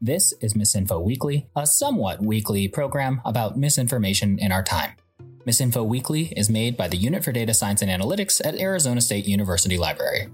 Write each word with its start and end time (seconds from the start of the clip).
This 0.00 0.34
is 0.40 0.54
Misinfo 0.54 1.00
Weekly, 1.02 1.46
a 1.54 1.66
somewhat 1.66 2.20
weekly 2.20 2.66
program 2.66 3.22
about 3.24 3.56
misinformation 3.56 4.38
in 4.40 4.50
our 4.50 4.62
time. 4.62 4.94
Misinfo 5.46 5.86
Weekly 5.86 6.32
is 6.36 6.50
made 6.50 6.76
by 6.76 6.88
the 6.88 6.96
Unit 6.96 7.24
for 7.24 7.30
Data 7.30 7.54
Science 7.54 7.80
and 7.80 7.90
Analytics 7.90 8.44
at 8.44 8.58
Arizona 8.60 9.00
State 9.00 9.26
University 9.26 9.78
Library. 9.78 10.28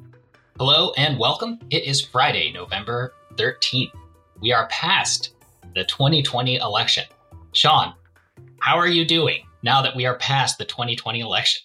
Hello 0.59 0.93
and 0.97 1.19
welcome. 1.19 1.59
It 1.71 1.85
is 1.85 2.01
Friday, 2.01 2.51
November 2.53 3.13
13th. 3.37 3.93
We 4.41 4.51
are 4.51 4.67
past 4.69 5.35
the 5.75 5.85
2020 5.85 6.57
election. 6.57 7.05
Sean, 7.53 7.93
how 8.61 8.77
are 8.79 8.89
you 8.89 9.05
doing 9.05 9.45
now 9.63 9.83
that 9.83 9.95
we 9.95 10.07
are 10.07 10.17
past 10.17 10.57
the 10.57 10.65
2020 10.65 11.21
election? 11.21 11.63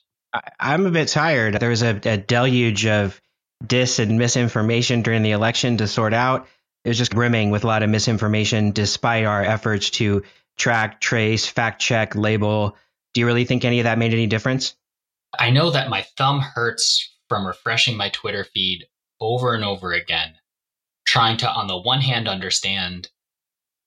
I'm 0.59 0.85
a 0.85 0.91
bit 0.91 1.07
tired. 1.07 1.55
There 1.55 1.69
was 1.69 1.81
a, 1.81 1.99
a 2.03 2.17
deluge 2.17 2.85
of 2.85 3.19
dis 3.65 3.99
and 3.99 4.19
misinformation 4.19 5.01
during 5.01 5.23
the 5.23 5.31
election 5.31 5.77
to 5.77 5.87
sort 5.87 6.13
out. 6.13 6.47
It 6.85 6.89
was 6.89 6.99
just 6.99 7.15
brimming 7.15 7.49
with 7.49 7.63
a 7.63 7.67
lot 7.67 7.81
of 7.81 7.89
misinformation 7.89 8.71
despite 8.71 9.25
our 9.25 9.43
efforts 9.43 9.89
to 9.91 10.23
track, 10.55 11.01
trace, 11.01 11.47
fact 11.47 11.81
check, 11.81 12.15
label. 12.15 12.77
Do 13.13 13.21
you 13.21 13.25
really 13.25 13.43
think 13.43 13.65
any 13.65 13.79
of 13.79 13.85
that 13.85 13.97
made 13.97 14.13
any 14.13 14.27
difference? 14.27 14.75
I 15.37 15.49
know 15.49 15.71
that 15.71 15.89
my 15.89 16.03
thumb 16.15 16.41
hurts 16.41 17.11
from 17.27 17.47
refreshing 17.47 17.97
my 17.97 18.09
Twitter 18.09 18.43
feed 18.43 18.85
over 19.19 19.55
and 19.55 19.65
over 19.65 19.93
again, 19.93 20.35
trying 21.07 21.37
to, 21.37 21.49
on 21.49 21.65
the 21.65 21.81
one 21.81 22.01
hand, 22.01 22.27
understand 22.27 23.09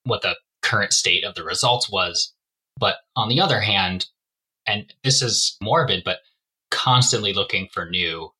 what 0.03 0.21
the 0.21 0.35
current 0.61 0.91
state 0.91 1.23
of 1.23 1.35
the 1.35 1.43
results 1.45 1.89
was, 1.89 2.33
but 2.77 2.97
on 3.15 3.29
the 3.29 3.39
other 3.39 3.61
hand, 3.61 4.07
and 4.67 4.93
this 5.05 5.21
is 5.21 5.55
morbid, 5.61 6.03
but 6.03 6.19
constantly 6.69 7.31
looking 7.31 7.69
for 7.71 7.89
new 7.89 8.33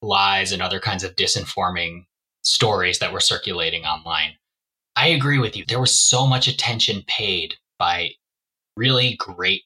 lies 0.00 0.52
and 0.52 0.62
other 0.62 0.80
kinds 0.80 1.04
of 1.04 1.16
disinforming 1.16 2.06
stories 2.46 3.00
that 3.00 3.12
were 3.12 3.20
circulating 3.20 3.84
online. 3.84 4.34
I 4.94 5.08
agree 5.08 5.38
with 5.38 5.56
you. 5.56 5.64
There 5.66 5.80
was 5.80 6.00
so 6.08 6.26
much 6.26 6.46
attention 6.46 7.02
paid 7.06 7.56
by 7.78 8.10
really 8.76 9.16
great 9.18 9.62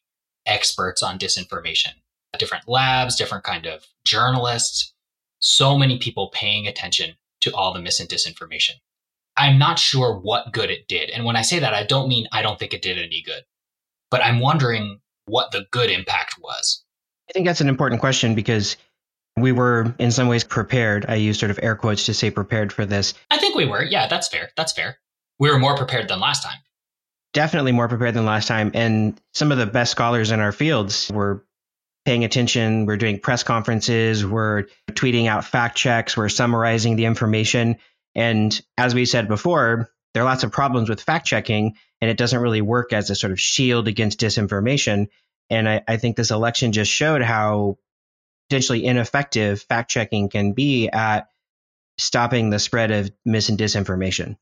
experts 0.47 1.03
on 1.03 1.19
disinformation, 1.19 1.93
different 2.39 2.67
labs, 2.67 3.17
different 3.17 3.45
kind 3.45 3.67
of 3.67 3.87
journalists, 4.05 4.95
so 5.39 5.77
many 5.77 5.99
people 5.99 6.31
paying 6.33 6.67
attention 6.67 7.17
to 7.43 7.55
all 7.55 7.73
the 7.73 7.81
mis 7.81 8.01
and 8.01 8.09
disinformation. 8.09 8.77
I'm 9.37 9.59
not 9.59 9.79
sure 9.79 10.19
what 10.19 10.53
good 10.53 10.71
it 10.71 10.89
did. 10.89 11.11
And 11.11 11.25
when 11.25 11.37
I 11.37 11.43
say 11.43 11.59
that, 11.59 11.75
I 11.75 11.85
don't 11.85 12.09
mean 12.09 12.27
I 12.33 12.43
don't 12.43 12.59
think 12.59 12.75
it 12.75 12.83
did 12.83 12.99
any 12.99 13.23
good, 13.23 13.45
but 14.11 14.25
I'm 14.25 14.41
wondering 14.41 15.01
what 15.27 15.53
the 15.53 15.67
good 15.71 15.91
impact 15.91 16.37
was. 16.41 16.83
I 17.29 17.33
think 17.33 17.47
that's 17.47 17.61
an 17.61 17.69
important 17.69 18.01
question 18.01 18.35
because 18.35 18.77
we 19.41 19.53
were 19.53 19.95
in 19.99 20.11
some 20.11 20.29
ways 20.29 20.45
prepared. 20.45 21.07
I 21.09 21.17
use 21.17 21.39
sort 21.39 21.51
of 21.51 21.59
air 21.63 21.77
quotes 21.77 22.07
to 22.07 22.15
say 22.15 22.31
prepared 22.31 22.73
for 22.73 22.87
this. 22.87 23.15
I 23.31 23.39
think 23.39 23.55
we 23.55 23.67
were. 23.67 23.83
Yeah, 23.83 24.09
that's 24.09 24.29
fair. 24.29 24.51
That's 24.57 24.73
fair. 24.73 24.99
We 25.39 25.51
were 25.51 25.59
more 25.59 25.77
prepared 25.77 26.09
than 26.09 26.21
last 26.21 26.43
time. 26.43 26.59
Definitely 27.33 27.73
more 27.73 27.89
prepared 27.89 28.15
than 28.15 28.27
last 28.27 28.49
time. 28.49 28.73
And 28.75 29.21
some 29.33 29.53
of 29.53 29.59
the 29.59 29.67
best 29.67 29.93
scholars 29.93 30.31
in 30.31 30.41
our 30.41 30.53
fields 30.53 31.11
were 31.11 31.45
paying 32.05 32.25
attention. 32.25 32.87
We're 32.87 32.97
doing 32.97 33.21
press 33.21 33.43
conferences. 33.43 34.25
We're 34.27 34.65
tweeting 34.91 35.27
out 35.27 35.45
fact 35.45 35.77
checks. 35.77 36.17
We're 36.17 36.29
summarizing 36.29 36.97
the 36.97 37.05
information. 37.05 37.77
And 38.15 38.59
as 38.77 38.95
we 38.95 39.05
said 39.05 39.29
before, 39.29 39.91
there 40.13 40.23
are 40.23 40.27
lots 40.27 40.43
of 40.43 40.51
problems 40.51 40.89
with 40.89 41.01
fact 41.01 41.27
checking, 41.27 41.77
and 42.01 42.11
it 42.11 42.17
doesn't 42.17 42.41
really 42.41 42.63
work 42.63 42.93
as 42.93 43.11
a 43.11 43.15
sort 43.15 43.33
of 43.33 43.41
shield 43.41 43.87
against 43.87 44.19
disinformation. 44.19 45.09
And 45.51 45.69
I, 45.69 45.83
I 45.87 45.97
think 45.99 46.17
this 46.17 46.33
election 46.33 46.73
just 46.73 46.91
showed 46.91 47.23
how 47.23 47.79
potentially 48.51 48.85
ineffective 48.85 49.63
fact 49.63 49.89
checking 49.89 50.29
can 50.29 50.53
be 50.53 50.89
at 50.89 51.29
stopping 51.99 52.51
the 52.51 52.59
spread 52.59 52.91
of 52.91 53.09
mis 53.25 53.49
and 53.49 53.57
disinformation. 53.57 54.37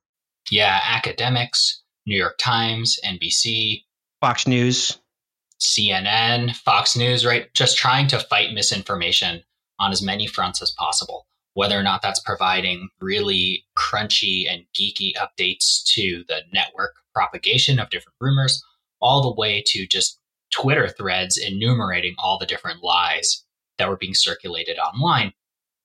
Yeah, 0.50 0.80
academics, 0.82 1.82
New 2.06 2.16
York 2.16 2.38
Times, 2.38 2.98
NBC, 3.04 3.82
Fox 4.22 4.46
News, 4.46 4.98
CNN, 5.60 6.56
Fox 6.56 6.96
News, 6.96 7.26
right? 7.26 7.52
Just 7.52 7.76
trying 7.76 8.06
to 8.08 8.18
fight 8.18 8.54
misinformation 8.54 9.42
on 9.78 9.92
as 9.92 10.00
many 10.00 10.26
fronts 10.26 10.62
as 10.62 10.70
possible. 10.70 11.26
Whether 11.52 11.78
or 11.78 11.82
not 11.82 12.00
that's 12.00 12.20
providing 12.20 12.88
really 13.02 13.66
crunchy 13.76 14.50
and 14.50 14.62
geeky 14.74 15.12
updates 15.16 15.84
to 15.92 16.24
the 16.28 16.40
network 16.50 16.94
propagation 17.12 17.78
of 17.78 17.90
different 17.90 18.16
rumors, 18.22 18.64
all 19.02 19.20
the 19.20 19.38
way 19.38 19.62
to 19.66 19.86
just 19.86 20.18
Twitter 20.50 20.88
threads 20.88 21.36
enumerating 21.36 22.14
all 22.16 22.38
the 22.38 22.46
different 22.46 22.82
lies 22.82 23.44
that 23.78 23.88
were 23.88 23.96
being 23.96 24.14
circulated 24.14 24.78
online. 24.78 25.32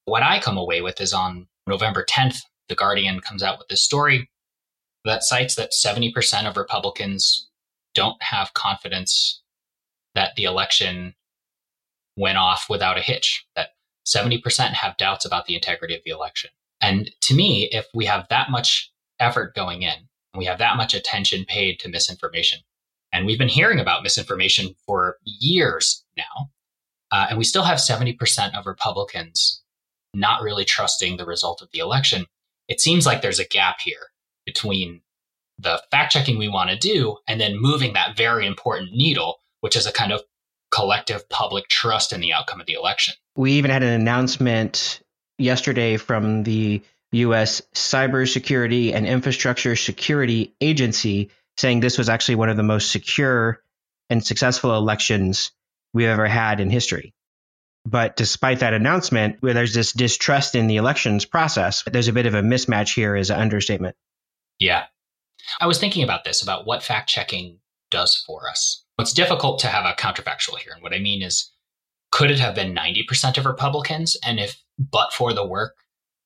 What 0.05 0.23
I 0.23 0.39
come 0.39 0.57
away 0.57 0.81
with 0.81 0.99
is 0.99 1.13
on 1.13 1.47
November 1.67 2.05
10th, 2.07 2.41
The 2.67 2.75
Guardian 2.75 3.19
comes 3.21 3.43
out 3.43 3.57
with 3.57 3.67
this 3.67 3.83
story 3.83 4.29
that 5.05 5.23
cites 5.23 5.55
that 5.55 5.71
70% 5.71 6.47
of 6.47 6.57
Republicans 6.57 7.49
don't 7.93 8.21
have 8.21 8.53
confidence 8.53 9.41
that 10.15 10.35
the 10.35 10.43
election 10.43 11.15
went 12.15 12.37
off 12.37 12.67
without 12.69 12.97
a 12.97 13.01
hitch, 13.01 13.45
that 13.55 13.69
70% 14.05 14.73
have 14.73 14.97
doubts 14.97 15.25
about 15.25 15.45
the 15.45 15.55
integrity 15.55 15.95
of 15.95 16.01
the 16.05 16.11
election. 16.11 16.49
And 16.81 17.11
to 17.21 17.35
me, 17.35 17.69
if 17.71 17.87
we 17.93 18.05
have 18.05 18.27
that 18.29 18.51
much 18.51 18.91
effort 19.19 19.55
going 19.55 19.83
in, 19.83 20.07
we 20.35 20.45
have 20.45 20.57
that 20.59 20.77
much 20.77 20.93
attention 20.93 21.45
paid 21.45 21.79
to 21.79 21.89
misinformation, 21.89 22.59
and 23.11 23.25
we've 23.25 23.37
been 23.37 23.47
hearing 23.47 23.79
about 23.79 24.03
misinformation 24.03 24.75
for 24.85 25.17
years 25.23 26.03
now. 26.17 26.49
Uh, 27.13 27.27
and 27.29 27.37
we 27.37 27.43
still 27.43 27.63
have 27.63 27.77
70% 27.77 28.57
of 28.57 28.65
Republicans 28.65 29.61
not 30.15 30.41
really 30.41 30.65
trusting 30.65 31.15
the 31.15 31.25
result 31.25 31.61
of 31.61 31.69
the 31.71 31.77
election. 31.77 32.25
It 32.67 32.81
seems 32.81 33.05
like 33.05 33.21
there's 33.21 33.39
a 33.39 33.47
gap 33.47 33.77
here 33.81 34.07
between 34.47 35.01
the 35.59 35.81
fact 35.91 36.13
checking 36.13 36.39
we 36.39 36.49
want 36.49 36.71
to 36.71 36.75
do 36.75 37.17
and 37.27 37.39
then 37.39 37.55
moving 37.55 37.93
that 37.93 38.17
very 38.17 38.47
important 38.47 38.93
needle, 38.93 39.37
which 39.61 39.75
is 39.75 39.85
a 39.85 39.91
kind 39.91 40.11
of 40.11 40.21
collective 40.71 41.29
public 41.29 41.67
trust 41.67 42.13
in 42.13 42.19
the 42.19 42.33
outcome 42.33 42.59
of 42.59 42.65
the 42.65 42.73
election. 42.73 43.13
We 43.35 43.53
even 43.53 43.69
had 43.69 43.83
an 43.83 43.93
announcement 43.93 44.99
yesterday 45.37 45.97
from 45.97 46.41
the 46.41 46.81
US 47.11 47.61
Cybersecurity 47.75 48.91
and 48.95 49.05
Infrastructure 49.05 49.75
Security 49.75 50.55
Agency 50.59 51.29
saying 51.57 51.79
this 51.79 51.99
was 51.99 52.09
actually 52.09 52.35
one 52.35 52.49
of 52.49 52.57
the 52.57 52.63
most 52.63 52.91
secure 52.91 53.61
and 54.09 54.25
successful 54.25 54.75
elections 54.75 55.51
we've 55.93 56.07
ever 56.07 56.27
had 56.27 56.59
in 56.59 56.69
history. 56.69 57.13
But 57.85 58.15
despite 58.15 58.59
that 58.59 58.73
announcement, 58.73 59.37
where 59.41 59.53
there's 59.53 59.73
this 59.73 59.91
distrust 59.91 60.55
in 60.55 60.67
the 60.67 60.77
elections 60.77 61.25
process, 61.25 61.83
there's 61.91 62.07
a 62.07 62.13
bit 62.13 62.25
of 62.25 62.33
a 62.33 62.41
mismatch 62.41 62.95
here 62.95 63.15
as 63.15 63.29
an 63.29 63.39
understatement. 63.39 63.95
Yeah. 64.57 64.85
I 65.59 65.67
was 65.67 65.79
thinking 65.79 66.03
about 66.03 66.23
this, 66.23 66.41
about 66.41 66.65
what 66.65 66.81
fact 66.81 67.09
checking 67.09 67.59
does 67.91 68.23
for 68.25 68.49
us. 68.49 68.85
It's 68.99 69.11
difficult 69.11 69.59
to 69.59 69.67
have 69.67 69.85
a 69.85 69.93
counterfactual 69.93 70.59
here. 70.59 70.71
And 70.73 70.81
what 70.81 70.93
I 70.93 70.99
mean 70.99 71.21
is, 71.21 71.51
could 72.11 72.31
it 72.31 72.39
have 72.39 72.55
been 72.55 72.75
90% 72.75 73.37
of 73.37 73.45
Republicans? 73.45 74.15
And 74.23 74.39
if, 74.39 74.63
but 74.79 75.11
for 75.11 75.33
the 75.33 75.45
work 75.45 75.75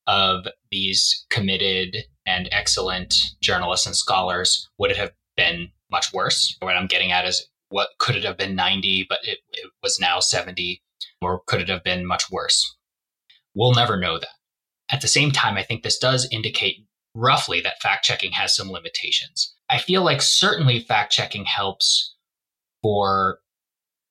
of 0.06 0.48
these 0.70 1.26
committed 1.30 1.96
and 2.26 2.50
excellent 2.52 3.16
journalists 3.42 3.88
and 3.88 3.96
scholars, 3.96 4.70
would 4.78 4.92
it 4.92 4.98
have 4.98 5.12
been 5.36 5.70
much 5.90 6.14
worse? 6.14 6.56
What 6.60 6.76
I'm 6.76 6.88
getting 6.88 7.12
at 7.12 7.26
is 7.26 7.48
what 7.70 7.90
could 8.00 8.16
it 8.16 8.24
have 8.24 8.38
been 8.38 8.56
90, 8.56 9.06
but 9.10 9.20
it, 9.24 9.40
it 9.52 9.72
was 9.84 10.00
now 10.00 10.20
70, 10.20 10.82
or 11.22 11.42
could 11.48 11.62
it 11.62 11.70
have 11.70 11.84
been 11.84 12.06
much 12.06 12.32
worse? 12.32 12.76
We'll 13.56 13.74
never 13.74 13.98
know 13.98 14.20
that. 14.20 14.30
At 14.92 15.02
the 15.02 15.08
same 15.08 15.32
time, 15.32 15.58
I 15.58 15.64
think 15.64 15.84
this 15.84 15.98
does 15.98 16.28
indicate 16.32 16.86
roughly 17.14 17.62
that 17.62 17.82
fact 17.82 18.06
checking 18.06 18.32
has 18.34 18.56
some 18.56 18.72
limitations. 18.72 19.54
I 19.70 19.80
feel 19.80 20.04
like 20.04 20.22
certainly 20.22 20.80
fact 20.80 21.12
checking 21.12 21.46
helps 21.46 22.16
for 22.82 23.40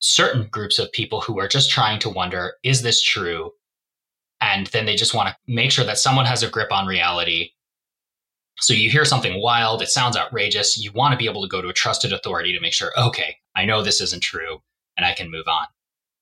certain 0.00 0.48
groups 0.50 0.78
of 0.78 0.92
people 0.92 1.20
who 1.22 1.38
are 1.40 1.48
just 1.48 1.70
trying 1.70 1.98
to 2.00 2.10
wonder, 2.10 2.54
is 2.62 2.82
this 2.82 3.02
true? 3.02 3.52
And 4.40 4.66
then 4.68 4.84
they 4.84 4.96
just 4.96 5.14
want 5.14 5.30
to 5.30 5.36
make 5.46 5.70
sure 5.70 5.84
that 5.86 5.98
someone 5.98 6.26
has 6.26 6.42
a 6.42 6.50
grip 6.50 6.70
on 6.70 6.86
reality 6.86 7.52
so 8.60 8.72
you 8.72 8.90
hear 8.90 9.04
something 9.04 9.40
wild, 9.42 9.82
it 9.82 9.88
sounds 9.88 10.16
outrageous. 10.16 10.78
You 10.82 10.90
want 10.92 11.12
to 11.12 11.18
be 11.18 11.26
able 11.26 11.42
to 11.42 11.48
go 11.48 11.60
to 11.60 11.68
a 11.68 11.74
trusted 11.74 12.12
authority 12.12 12.52
to 12.52 12.60
make 12.60 12.72
sure, 12.72 12.90
okay, 12.96 13.36
I 13.56 13.64
know 13.64 13.82
this 13.82 14.00
isn't 14.00 14.22
true 14.22 14.60
and 14.96 15.04
I 15.04 15.14
can 15.14 15.30
move 15.30 15.48
on. 15.48 15.66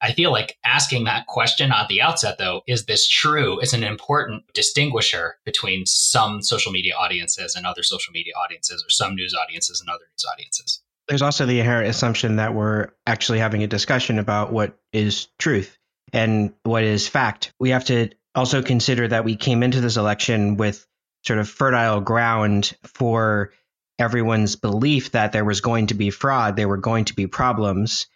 I 0.00 0.12
feel 0.12 0.30
like 0.30 0.58
asking 0.64 1.04
that 1.04 1.26
question 1.26 1.72
at 1.72 1.88
the 1.88 2.02
outset, 2.02 2.36
though, 2.38 2.62
is 2.66 2.84
this 2.84 3.08
true, 3.08 3.58
is 3.60 3.72
an 3.72 3.82
important 3.82 4.44
distinguisher 4.52 5.36
between 5.46 5.86
some 5.86 6.42
social 6.42 6.72
media 6.72 6.94
audiences 6.94 7.54
and 7.54 7.64
other 7.64 7.82
social 7.82 8.12
media 8.12 8.34
audiences, 8.34 8.84
or 8.84 8.90
some 8.90 9.14
news 9.14 9.34
audiences 9.34 9.80
and 9.80 9.88
other 9.88 10.04
news 10.12 10.24
audiences. 10.30 10.82
There's 11.08 11.22
also 11.22 11.46
the 11.46 11.58
inherent 11.58 11.88
assumption 11.88 12.36
that 12.36 12.54
we're 12.54 12.88
actually 13.06 13.38
having 13.38 13.62
a 13.62 13.66
discussion 13.66 14.18
about 14.18 14.52
what 14.52 14.78
is 14.92 15.28
truth 15.38 15.78
and 16.12 16.52
what 16.64 16.82
is 16.82 17.08
fact. 17.08 17.52
We 17.58 17.70
have 17.70 17.86
to 17.86 18.10
also 18.34 18.62
consider 18.62 19.08
that 19.08 19.24
we 19.24 19.36
came 19.36 19.62
into 19.62 19.80
this 19.80 19.96
election 19.96 20.56
with 20.56 20.86
sort 21.26 21.38
of 21.38 21.48
fertile 21.48 22.00
ground 22.00 22.76
for 22.82 23.52
everyone's 23.98 24.56
belief 24.56 25.12
that 25.12 25.32
there 25.32 25.44
was 25.44 25.60
going 25.60 25.88
to 25.88 25.94
be 25.94 26.10
fraud, 26.10 26.56
there 26.56 26.68
were 26.68 26.76
going 26.76 27.06
to 27.06 27.14
be 27.14 27.26
problems. 27.26 28.06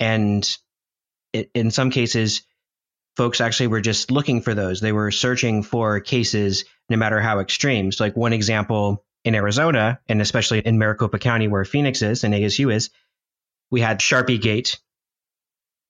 And 0.00 0.48
it, 1.32 1.50
in 1.54 1.70
some 1.70 1.90
cases, 1.90 2.42
folks 3.16 3.40
actually 3.40 3.68
were 3.68 3.80
just 3.80 4.10
looking 4.10 4.42
for 4.42 4.54
those. 4.54 4.80
They 4.80 4.92
were 4.92 5.10
searching 5.10 5.62
for 5.62 6.00
cases, 6.00 6.64
no 6.88 6.96
matter 6.96 7.20
how 7.20 7.40
extreme. 7.40 7.92
So, 7.92 8.04
like 8.04 8.16
one 8.16 8.32
example 8.32 9.04
in 9.24 9.34
Arizona, 9.34 10.00
and 10.08 10.20
especially 10.20 10.60
in 10.60 10.78
Maricopa 10.78 11.18
County, 11.18 11.48
where 11.48 11.64
Phoenix 11.64 12.02
is 12.02 12.24
and 12.24 12.34
ASU 12.34 12.72
is, 12.74 12.90
we 13.70 13.80
had 13.80 14.00
Sharpie 14.00 14.40
Gate. 14.40 14.78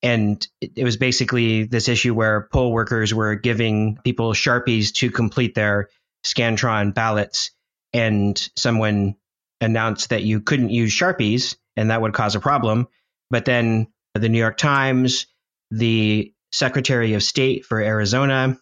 And 0.04 0.44
it 0.60 0.82
was 0.82 0.96
basically 0.96 1.64
this 1.64 1.88
issue 1.88 2.12
where 2.12 2.48
poll 2.52 2.72
workers 2.72 3.14
were 3.14 3.36
giving 3.36 3.98
people 4.02 4.32
Sharpies 4.32 4.92
to 4.94 5.12
complete 5.12 5.54
their 5.54 5.88
Scantron 6.24 6.92
ballots. 6.92 7.52
And 7.92 8.36
someone 8.56 9.14
announced 9.62 10.10
that 10.10 10.22
you 10.22 10.40
couldn't 10.40 10.70
use 10.70 10.92
Sharpies 10.92 11.56
and 11.76 11.90
that 11.90 12.02
would 12.02 12.12
cause 12.12 12.34
a 12.34 12.40
problem. 12.40 12.88
But 13.30 13.44
then 13.44 13.88
the 14.14 14.28
New 14.28 14.38
York 14.38 14.58
Times, 14.58 15.26
the 15.70 16.34
Secretary 16.50 17.14
of 17.14 17.22
State 17.22 17.64
for 17.64 17.80
Arizona, 17.80 18.58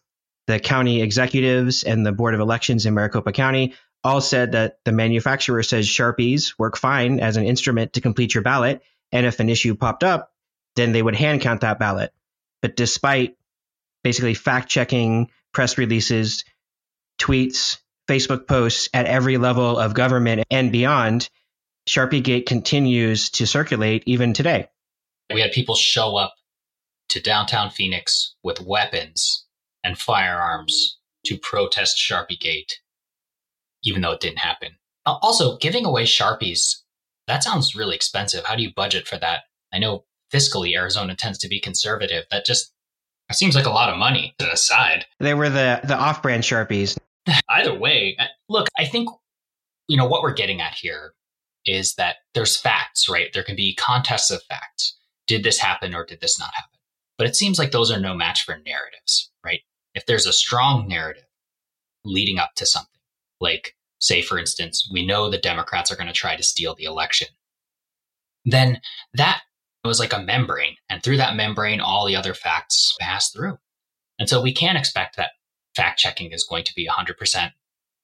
the 0.46 0.60
county 0.60 1.02
executives, 1.02 1.82
and 1.82 2.06
the 2.06 2.12
Board 2.12 2.34
of 2.34 2.40
Elections 2.40 2.86
in 2.86 2.94
Maricopa 2.94 3.32
County 3.32 3.74
all 4.02 4.20
said 4.20 4.52
that 4.52 4.78
the 4.84 4.92
manufacturer 4.92 5.62
says 5.62 5.86
Sharpies 5.86 6.58
work 6.58 6.76
fine 6.76 7.20
as 7.20 7.36
an 7.36 7.44
instrument 7.44 7.94
to 7.94 8.00
complete 8.00 8.34
your 8.34 8.42
ballot. 8.42 8.82
And 9.12 9.26
if 9.26 9.40
an 9.40 9.48
issue 9.48 9.74
popped 9.74 10.04
up, 10.04 10.32
then 10.76 10.92
they 10.92 11.02
would 11.02 11.16
hand 11.16 11.40
count 11.40 11.62
that 11.62 11.78
ballot. 11.78 12.12
But 12.62 12.76
despite 12.76 13.36
basically 14.02 14.34
fact 14.34 14.68
checking 14.68 15.30
press 15.52 15.76
releases, 15.76 16.44
tweets, 17.20 17.78
Facebook 18.10 18.48
posts 18.48 18.88
at 18.92 19.06
every 19.06 19.38
level 19.38 19.78
of 19.78 19.94
government 19.94 20.42
and 20.50 20.72
beyond, 20.72 21.30
SharpieGate 21.88 22.44
continues 22.44 23.30
to 23.30 23.46
circulate 23.46 24.02
even 24.06 24.32
today. 24.32 24.66
We 25.32 25.40
had 25.40 25.52
people 25.52 25.76
show 25.76 26.16
up 26.16 26.34
to 27.10 27.20
downtown 27.20 27.70
Phoenix 27.70 28.34
with 28.42 28.60
weapons 28.60 29.46
and 29.84 29.96
firearms 29.96 30.98
to 31.26 31.38
protest 31.38 31.98
SharpieGate, 31.98 32.72
even 33.84 34.02
though 34.02 34.12
it 34.12 34.20
didn't 34.20 34.38
happen. 34.38 34.72
Uh, 35.06 35.16
also, 35.22 35.56
giving 35.58 35.84
away 35.84 36.02
Sharpies, 36.02 36.82
that 37.28 37.44
sounds 37.44 37.76
really 37.76 37.94
expensive. 37.94 38.44
How 38.44 38.56
do 38.56 38.62
you 38.62 38.72
budget 38.74 39.06
for 39.06 39.18
that? 39.18 39.42
I 39.72 39.78
know 39.78 40.04
fiscally 40.34 40.74
Arizona 40.74 41.14
tends 41.14 41.38
to 41.38 41.48
be 41.48 41.60
conservative. 41.60 42.24
That 42.32 42.44
just 42.44 42.72
it 43.28 43.36
seems 43.36 43.54
like 43.54 43.66
a 43.66 43.70
lot 43.70 43.88
of 43.88 43.96
money 43.96 44.34
to 44.40 44.46
the 44.46 44.56
side. 44.56 45.06
They 45.20 45.34
were 45.34 45.48
the 45.48 45.80
the 45.84 45.96
off-brand 45.96 46.42
Sharpies. 46.42 46.98
Either 47.48 47.74
way, 47.74 48.16
uh, 48.18 48.26
look, 48.48 48.68
I 48.78 48.84
think 48.84 49.08
you 49.88 49.96
know 49.96 50.06
what 50.06 50.22
we're 50.22 50.34
getting 50.34 50.60
at 50.60 50.74
here 50.74 51.14
is 51.66 51.94
that 51.94 52.16
there's 52.34 52.56
facts, 52.56 53.08
right? 53.08 53.32
There 53.32 53.42
can 53.42 53.56
be 53.56 53.74
contests 53.74 54.30
of 54.30 54.42
facts. 54.44 54.96
Did 55.26 55.44
this 55.44 55.58
happen 55.58 55.94
or 55.94 56.04
did 56.04 56.20
this 56.20 56.38
not 56.38 56.54
happen? 56.54 56.78
But 57.18 57.26
it 57.26 57.36
seems 57.36 57.58
like 57.58 57.70
those 57.70 57.90
are 57.90 58.00
no 58.00 58.14
match 58.14 58.44
for 58.44 58.56
narratives, 58.64 59.30
right? 59.44 59.60
If 59.94 60.06
there's 60.06 60.26
a 60.26 60.32
strong 60.32 60.88
narrative 60.88 61.24
leading 62.04 62.38
up 62.38 62.52
to 62.56 62.66
something, 62.66 63.00
like, 63.40 63.74
say, 63.98 64.22
for 64.22 64.38
instance, 64.38 64.88
we 64.90 65.04
know 65.04 65.28
the 65.28 65.38
Democrats 65.38 65.90
are 65.90 65.96
going 65.96 66.06
to 66.06 66.12
try 66.12 66.34
to 66.34 66.42
steal 66.42 66.74
the 66.74 66.84
election, 66.84 67.28
then 68.44 68.80
that 69.14 69.42
was 69.84 70.00
like 70.00 70.12
a 70.12 70.22
membrane. 70.22 70.76
And 70.88 71.02
through 71.02 71.18
that 71.18 71.36
membrane, 71.36 71.80
all 71.80 72.06
the 72.06 72.16
other 72.16 72.32
facts 72.32 72.96
pass 73.00 73.30
through. 73.30 73.58
And 74.18 74.28
so 74.28 74.40
we 74.40 74.54
can't 74.54 74.78
expect 74.78 75.16
that 75.16 75.32
fact 75.74 75.98
checking 75.98 76.32
is 76.32 76.46
going 76.48 76.64
to 76.64 76.74
be 76.74 76.88
100% 76.88 77.52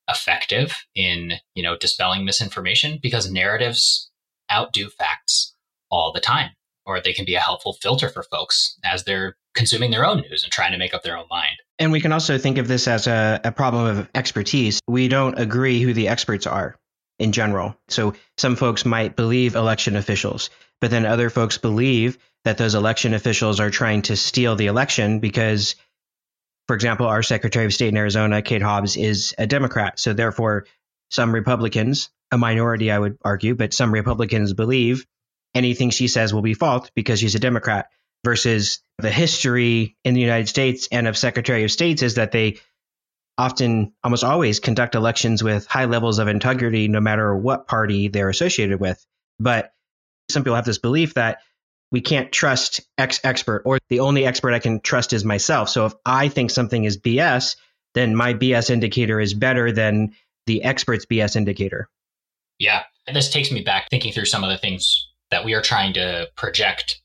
effective 0.09 0.85
in, 0.95 1.35
you 1.55 1.63
know, 1.63 1.77
dispelling 1.77 2.25
misinformation 2.25 2.99
because 3.03 3.31
narratives 3.31 4.11
outdo 4.51 4.89
facts 4.89 5.55
all 5.91 6.13
the 6.13 6.21
time 6.21 6.51
or 6.87 7.01
they 7.01 7.13
can 7.13 7.25
be 7.25 7.35
a 7.35 7.41
helpful 7.41 7.73
filter 7.73 8.09
for 8.09 8.23
folks 8.23 8.79
as 8.85 9.05
they're 9.05 9.37
consuming 9.55 9.91
their 9.91 10.07
own 10.07 10.21
news 10.21 10.45
and 10.45 10.53
trying 10.53 10.73
to 10.73 10.79
make 10.79 10.95
up 10.95 11.03
their 11.03 11.19
own 11.19 11.27
mind. 11.29 11.57
And 11.79 11.91
we 11.91 12.01
can 12.01 12.13
also 12.13 12.39
think 12.39 12.59
of 12.59 12.69
this 12.69 12.87
as 12.87 13.07
a, 13.07 13.41
a 13.43 13.53
problem 13.53 13.99
of 13.99 14.09
expertise. 14.15 14.81
We 14.87 15.09
don't 15.09 15.39
agree 15.39 15.81
who 15.83 15.93
the 15.93 16.09
experts 16.09 16.47
are 16.47 16.77
in 17.19 17.33
general. 17.33 17.77
So 17.89 18.15
some 18.37 18.57
folks 18.57 18.85
might 18.85 19.17
believe 19.17 19.57
election 19.57 19.97
officials, 19.97 20.51
but 20.81 20.91
then 20.91 21.07
other 21.07 21.31
folks 21.31 21.59
believe 21.59 22.19
that 22.45 22.59
those 22.59 22.75
election 22.75 23.15
officials 23.15 23.59
are 23.59 23.71
trying 23.71 24.03
to 24.03 24.17
steal 24.17 24.55
the 24.55 24.67
election 24.67 25.19
because, 25.19 25.75
for 26.67 26.75
example, 26.75 27.07
our 27.07 27.23
Secretary 27.23 27.67
of 27.67 27.75
State 27.75 27.89
in 27.89 27.97
Arizona, 27.97 28.43
Kate 28.43 28.63
Hobbs, 28.63 28.97
is 28.97 29.35
a 29.39 29.47
Democrat. 29.47 29.99
So 30.01 30.13
therefore, 30.13 30.67
some 31.11 31.33
Republicans, 31.33 32.11
a 32.31 32.39
minority, 32.39 32.91
I 32.91 32.99
would 32.99 33.19
argue, 33.25 33.55
but 33.55 33.73
some 33.73 33.93
Republicans 33.93 34.53
believe 34.53 35.07
anything 35.55 35.91
she 35.91 36.09
says 36.09 36.35
will 36.35 36.43
be 36.43 36.55
false 36.55 36.91
because 36.95 37.21
she's 37.21 37.35
a 37.35 37.41
Democrat. 37.41 37.91
Versus 38.25 38.81
the 38.99 39.11
history 39.11 39.97
in 40.03 40.15
the 40.15 40.21
United 40.21 40.49
States 40.49 40.89
and 40.91 41.07
of 41.07 41.17
Secretary 41.17 41.63
of 41.63 41.71
States 41.71 42.03
is 42.03 42.15
that 42.15 42.33
they 42.33 42.59
often, 43.39 43.93
almost 44.03 44.25
always, 44.25 44.59
conduct 44.59 44.97
elections 44.97 45.45
with 45.45 45.67
high 45.67 45.85
levels 45.85 46.19
of 46.19 46.27
integrity, 46.27 46.89
no 46.89 47.01
matter 47.01 47.37
what 47.37 47.69
party 47.69 48.09
they're 48.09 48.31
associated 48.31 48.81
with. 48.81 49.05
But 49.39 49.73
some 50.29 50.43
people 50.43 50.57
have 50.57 50.65
this 50.65 50.79
belief 50.79 51.15
that 51.15 51.39
we 51.93 52.01
can't 52.01 52.33
trust 52.33 52.81
X 52.99 53.21
expert, 53.25 53.63
or 53.65 53.79
the 53.89 54.01
only 54.01 54.27
expert 54.27 54.53
I 54.53 54.59
can 54.59 54.81
trust 54.81 55.13
is 55.13 55.25
myself. 55.25 55.69
So 55.69 55.87
if 55.87 55.95
I 56.05 56.29
think 56.29 56.51
something 56.51 56.85
is 56.85 56.99
BS, 56.99 57.57
then 57.95 58.15
my 58.15 58.35
BS 58.35 58.71
indicator 58.71 59.21
is 59.21 59.35
better 59.35 59.73
than 59.73 60.15
the 60.47 60.63
expert's 60.63 61.07
BS 61.07 61.37
indicator. 61.37 61.89
Yeah. 62.59 62.83
And 63.07 63.17
this 63.17 63.31
takes 63.31 63.53
me 63.53 63.63
back 63.63 63.89
thinking 63.91 64.13
through 64.13 64.25
some 64.27 64.45
of 64.45 64.51
the 64.51 64.59
things 64.59 65.09
that 65.31 65.45
we 65.45 65.55
are 65.55 65.63
trying 65.63 65.93
to 65.95 66.29
project 66.37 67.01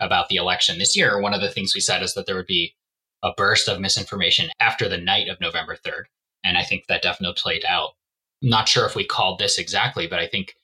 about 0.00 0.28
the 0.28 0.36
election 0.36 0.78
this 0.78 0.96
year, 0.96 1.20
one 1.20 1.34
of 1.34 1.40
the 1.40 1.50
things 1.50 1.74
we 1.74 1.80
said 1.80 2.02
is 2.02 2.14
that 2.14 2.26
there 2.26 2.36
would 2.36 2.46
be 2.46 2.74
a 3.22 3.32
burst 3.36 3.68
of 3.68 3.80
misinformation 3.80 4.50
after 4.60 4.88
the 4.88 4.98
night 4.98 5.28
of 5.28 5.40
November 5.40 5.76
3rd. 5.76 6.04
And 6.44 6.56
I 6.56 6.62
think 6.62 6.86
that 6.86 7.02
definitely 7.02 7.34
played 7.36 7.64
out. 7.68 7.94
not 8.40 8.68
sure 8.68 8.86
if 8.86 8.94
we 8.94 9.04
called 9.04 9.38
this 9.38 9.58
exactly, 9.58 10.06
but 10.06 10.20
I 10.20 10.28
think 10.28 10.54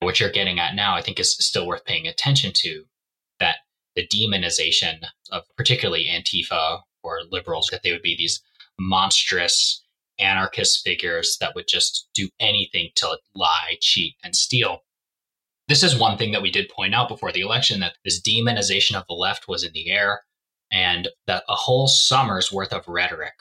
what 0.00 0.20
you're 0.20 0.30
getting 0.30 0.58
at 0.58 0.74
now, 0.74 0.94
I 0.94 1.02
think 1.02 1.18
is 1.18 1.36
still 1.36 1.66
worth 1.66 1.84
paying 1.84 2.06
attention 2.06 2.52
to 2.56 2.84
that 3.40 3.56
the 3.96 4.06
demonization 4.06 5.00
of 5.30 5.44
particularly 5.56 6.06
Antifa 6.06 6.80
or 7.02 7.20
liberals, 7.30 7.68
that 7.70 7.82
they 7.82 7.92
would 7.92 8.02
be 8.02 8.16
these 8.16 8.42
monstrous 8.78 9.82
anarchist 10.18 10.82
figures 10.84 11.36
that 11.40 11.54
would 11.54 11.66
just 11.68 12.08
do 12.14 12.28
anything 12.40 12.90
to 12.96 13.18
lie, 13.34 13.76
cheat, 13.80 14.14
and 14.22 14.34
steal. 14.34 14.80
This 15.68 15.82
is 15.82 15.98
one 15.98 16.18
thing 16.18 16.32
that 16.32 16.42
we 16.42 16.50
did 16.50 16.68
point 16.68 16.94
out 16.94 17.08
before 17.08 17.32
the 17.32 17.40
election 17.40 17.80
that 17.80 17.96
this 18.04 18.20
demonization 18.20 18.94
of 18.94 19.06
the 19.08 19.14
left 19.14 19.48
was 19.48 19.64
in 19.64 19.72
the 19.72 19.90
air 19.90 20.24
and 20.70 21.08
that 21.26 21.44
a 21.48 21.54
whole 21.54 21.86
summer's 21.88 22.52
worth 22.52 22.72
of 22.72 22.86
rhetoric 22.86 23.34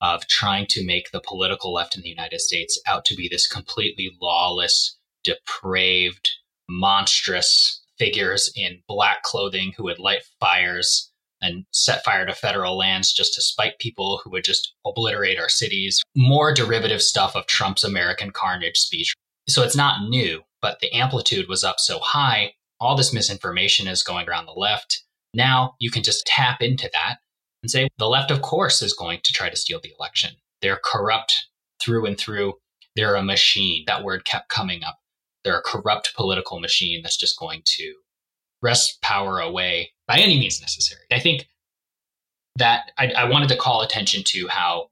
of 0.00 0.26
trying 0.26 0.66
to 0.70 0.84
make 0.84 1.10
the 1.10 1.20
political 1.20 1.72
left 1.72 1.96
in 1.96 2.02
the 2.02 2.08
United 2.08 2.40
States 2.40 2.80
out 2.86 3.04
to 3.04 3.14
be 3.14 3.28
this 3.28 3.46
completely 3.46 4.16
lawless, 4.20 4.97
depraved, 5.24 6.30
monstrous 6.68 7.82
figures 7.98 8.50
in 8.56 8.80
black 8.86 9.22
clothing 9.22 9.72
who 9.76 9.84
would 9.84 9.98
light 9.98 10.22
fires 10.40 11.10
and 11.40 11.64
set 11.72 12.04
fire 12.04 12.26
to 12.26 12.34
federal 12.34 12.76
lands 12.76 13.12
just 13.12 13.34
to 13.34 13.42
spite 13.42 13.78
people 13.78 14.20
who 14.22 14.30
would 14.30 14.44
just 14.44 14.74
obliterate 14.84 15.38
our 15.38 15.48
cities. 15.48 16.00
More 16.16 16.52
derivative 16.52 17.02
stuff 17.02 17.36
of 17.36 17.46
Trump's 17.46 17.84
American 17.84 18.32
carnage 18.32 18.76
speech. 18.76 19.14
So 19.48 19.62
it's 19.62 19.76
not 19.76 20.08
new 20.08 20.42
but 20.60 20.80
the 20.80 20.92
amplitude 20.92 21.48
was 21.48 21.64
up 21.64 21.78
so 21.78 21.98
high. 22.00 22.54
All 22.80 22.96
this 22.96 23.12
misinformation 23.12 23.88
is 23.88 24.02
going 24.02 24.28
around 24.28 24.46
the 24.46 24.52
left. 24.52 25.02
Now 25.34 25.74
you 25.78 25.90
can 25.90 26.02
just 26.02 26.26
tap 26.26 26.62
into 26.62 26.88
that 26.92 27.18
and 27.62 27.70
say 27.70 27.88
the 27.98 28.08
left, 28.08 28.30
of 28.30 28.42
course, 28.42 28.82
is 28.82 28.92
going 28.92 29.20
to 29.24 29.32
try 29.32 29.50
to 29.50 29.56
steal 29.56 29.80
the 29.82 29.92
election. 29.98 30.30
They're 30.62 30.80
corrupt 30.82 31.48
through 31.80 32.06
and 32.06 32.18
through. 32.18 32.54
They're 32.96 33.14
a 33.14 33.22
machine. 33.22 33.84
That 33.86 34.04
word 34.04 34.24
kept 34.24 34.48
coming 34.48 34.82
up. 34.82 34.98
They're 35.44 35.58
a 35.58 35.62
corrupt 35.62 36.14
political 36.16 36.60
machine 36.60 37.02
that's 37.02 37.16
just 37.16 37.38
going 37.38 37.62
to 37.64 37.94
wrest 38.62 39.00
power 39.02 39.38
away 39.38 39.92
by 40.06 40.18
any 40.18 40.38
means 40.38 40.60
necessary. 40.60 41.02
I 41.12 41.20
think 41.20 41.48
that 42.56 42.90
I, 42.98 43.12
I 43.12 43.24
wanted 43.24 43.48
to 43.50 43.56
call 43.56 43.82
attention 43.82 44.22
to 44.26 44.48
how 44.48 44.88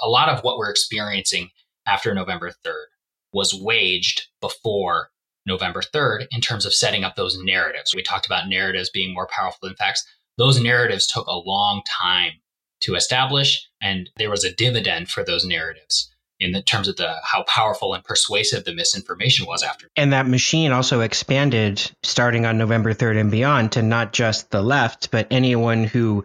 a 0.00 0.08
lot 0.08 0.28
of 0.28 0.42
what 0.42 0.56
we're 0.56 0.70
experiencing 0.70 1.50
after 1.86 2.14
November 2.14 2.50
3rd 2.64 2.86
was 3.32 3.54
waged 3.54 4.28
before 4.40 5.10
November 5.46 5.82
3rd 5.82 6.26
in 6.30 6.40
terms 6.40 6.64
of 6.64 6.74
setting 6.74 7.04
up 7.04 7.16
those 7.16 7.38
narratives. 7.42 7.94
We 7.94 8.02
talked 8.02 8.26
about 8.26 8.48
narratives 8.48 8.90
being 8.90 9.12
more 9.12 9.26
powerful 9.26 9.68
than 9.68 9.76
facts. 9.76 10.04
Those 10.38 10.62
narratives 10.62 11.06
took 11.06 11.26
a 11.26 11.36
long 11.36 11.82
time 11.86 12.32
to 12.82 12.94
establish, 12.94 13.68
and 13.80 14.10
there 14.16 14.30
was 14.30 14.44
a 14.44 14.54
dividend 14.54 15.08
for 15.08 15.24
those 15.24 15.44
narratives 15.44 16.11
in 16.42 16.62
terms 16.62 16.88
of 16.88 16.96
the 16.96 17.14
how 17.24 17.42
powerful 17.44 17.94
and 17.94 18.04
persuasive 18.04 18.64
the 18.64 18.74
misinformation 18.74 19.46
was 19.46 19.62
after. 19.62 19.88
And 19.96 20.12
that 20.12 20.26
machine 20.26 20.72
also 20.72 21.00
expanded 21.00 21.90
starting 22.02 22.46
on 22.46 22.58
November 22.58 22.94
3rd 22.94 23.20
and 23.20 23.30
beyond 23.30 23.72
to 23.72 23.82
not 23.82 24.12
just 24.12 24.50
the 24.50 24.62
left, 24.62 25.10
but 25.10 25.28
anyone 25.30 25.84
who 25.84 26.24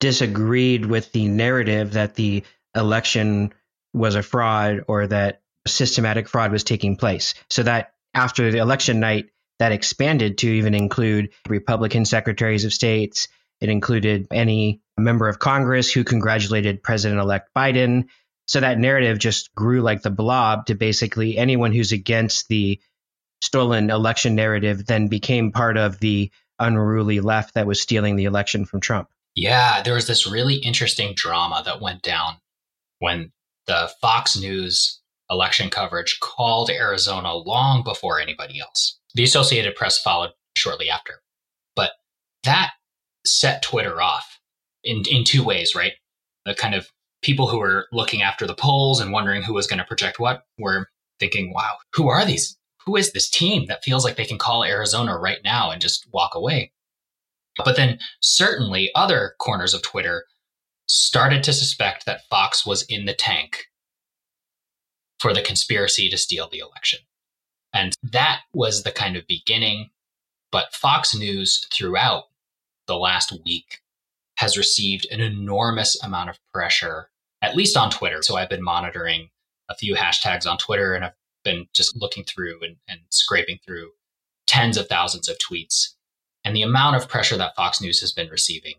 disagreed 0.00 0.84
with 0.84 1.12
the 1.12 1.28
narrative 1.28 1.92
that 1.92 2.14
the 2.16 2.42
election 2.74 3.52
was 3.94 4.14
a 4.14 4.22
fraud 4.22 4.84
or 4.88 5.06
that 5.06 5.42
systematic 5.66 6.28
fraud 6.28 6.50
was 6.50 6.64
taking 6.64 6.96
place. 6.96 7.34
So 7.50 7.62
that 7.62 7.92
after 8.14 8.50
the 8.50 8.58
election 8.58 9.00
night, 9.00 9.30
that 9.58 9.72
expanded 9.72 10.38
to 10.38 10.48
even 10.48 10.74
include 10.74 11.30
Republican 11.48 12.04
secretaries 12.04 12.64
of 12.64 12.72
states. 12.72 13.28
It 13.60 13.68
included 13.68 14.26
any 14.32 14.80
member 14.98 15.28
of 15.28 15.38
Congress 15.38 15.92
who 15.92 16.02
congratulated 16.02 16.82
President 16.82 17.20
elect 17.20 17.50
Biden. 17.56 18.08
So 18.52 18.60
that 18.60 18.78
narrative 18.78 19.18
just 19.18 19.54
grew 19.54 19.80
like 19.80 20.02
the 20.02 20.10
blob 20.10 20.66
to 20.66 20.74
basically 20.74 21.38
anyone 21.38 21.72
who's 21.72 21.90
against 21.90 22.48
the 22.48 22.78
stolen 23.40 23.88
election 23.88 24.34
narrative 24.34 24.84
then 24.84 25.08
became 25.08 25.52
part 25.52 25.78
of 25.78 26.00
the 26.00 26.30
unruly 26.58 27.20
left 27.20 27.54
that 27.54 27.66
was 27.66 27.80
stealing 27.80 28.16
the 28.16 28.26
election 28.26 28.66
from 28.66 28.80
Trump. 28.80 29.08
Yeah, 29.34 29.80
there 29.80 29.94
was 29.94 30.06
this 30.06 30.30
really 30.30 30.56
interesting 30.56 31.14
drama 31.16 31.62
that 31.64 31.80
went 31.80 32.02
down 32.02 32.40
when 32.98 33.32
the 33.66 33.90
Fox 34.02 34.38
News 34.38 35.00
election 35.30 35.70
coverage 35.70 36.20
called 36.20 36.68
Arizona 36.68 37.32
long 37.32 37.82
before 37.82 38.20
anybody 38.20 38.60
else. 38.60 38.98
The 39.14 39.24
Associated 39.24 39.76
Press 39.76 39.98
followed 39.98 40.32
shortly 40.58 40.90
after. 40.90 41.22
But 41.74 41.92
that 42.44 42.72
set 43.24 43.62
Twitter 43.62 44.02
off 44.02 44.40
in, 44.84 45.04
in 45.10 45.24
two 45.24 45.42
ways, 45.42 45.74
right? 45.74 45.92
The 46.44 46.54
kind 46.54 46.74
of 46.74 46.90
people 47.22 47.48
who 47.48 47.58
were 47.58 47.86
looking 47.92 48.22
after 48.22 48.46
the 48.46 48.54
polls 48.54 49.00
and 49.00 49.12
wondering 49.12 49.42
who 49.42 49.54
was 49.54 49.66
going 49.66 49.78
to 49.78 49.84
project 49.84 50.18
what 50.18 50.42
were 50.58 50.88
thinking, 51.18 51.52
wow, 51.54 51.76
who 51.94 52.08
are 52.08 52.24
these? 52.24 52.58
Who 52.84 52.96
is 52.96 53.12
this 53.12 53.30
team 53.30 53.66
that 53.66 53.84
feels 53.84 54.04
like 54.04 54.16
they 54.16 54.24
can 54.24 54.38
call 54.38 54.64
Arizona 54.64 55.16
right 55.16 55.38
now 55.44 55.70
and 55.70 55.80
just 55.80 56.06
walk 56.12 56.34
away? 56.34 56.72
But 57.64 57.76
then 57.76 57.98
certainly 58.20 58.90
other 58.94 59.34
corners 59.38 59.74
of 59.74 59.82
Twitter 59.82 60.24
started 60.86 61.42
to 61.44 61.52
suspect 61.52 62.06
that 62.06 62.26
Fox 62.28 62.66
was 62.66 62.82
in 62.88 63.06
the 63.06 63.14
tank 63.14 63.66
for 65.20 65.32
the 65.32 65.42
conspiracy 65.42 66.08
to 66.08 66.18
steal 66.18 66.48
the 66.48 66.58
election. 66.58 66.98
And 67.72 67.96
that 68.02 68.40
was 68.52 68.82
the 68.82 68.90
kind 68.90 69.16
of 69.16 69.26
beginning. 69.26 69.90
But 70.50 70.74
Fox 70.74 71.14
News 71.14 71.66
throughout 71.72 72.24
the 72.86 72.96
last 72.96 73.32
week 73.44 73.80
has 74.36 74.58
received 74.58 75.06
an 75.10 75.20
enormous 75.20 76.02
amount 76.02 76.30
of 76.30 76.38
pressure, 76.52 77.10
at 77.42 77.56
least 77.56 77.76
on 77.76 77.90
Twitter. 77.90 78.22
So 78.22 78.36
I've 78.36 78.48
been 78.48 78.62
monitoring 78.62 79.28
a 79.68 79.74
few 79.74 79.94
hashtags 79.94 80.46
on 80.46 80.58
Twitter 80.58 80.94
and 80.94 81.04
I've 81.04 81.12
been 81.44 81.66
just 81.74 81.96
looking 81.96 82.24
through 82.24 82.60
and, 82.62 82.76
and 82.88 83.00
scraping 83.10 83.58
through 83.64 83.90
tens 84.46 84.76
of 84.76 84.88
thousands 84.88 85.28
of 85.28 85.36
tweets. 85.38 85.88
And 86.44 86.56
the 86.56 86.62
amount 86.62 86.96
of 86.96 87.08
pressure 87.08 87.36
that 87.36 87.56
Fox 87.56 87.80
News 87.80 88.00
has 88.00 88.12
been 88.12 88.28
receiving 88.28 88.74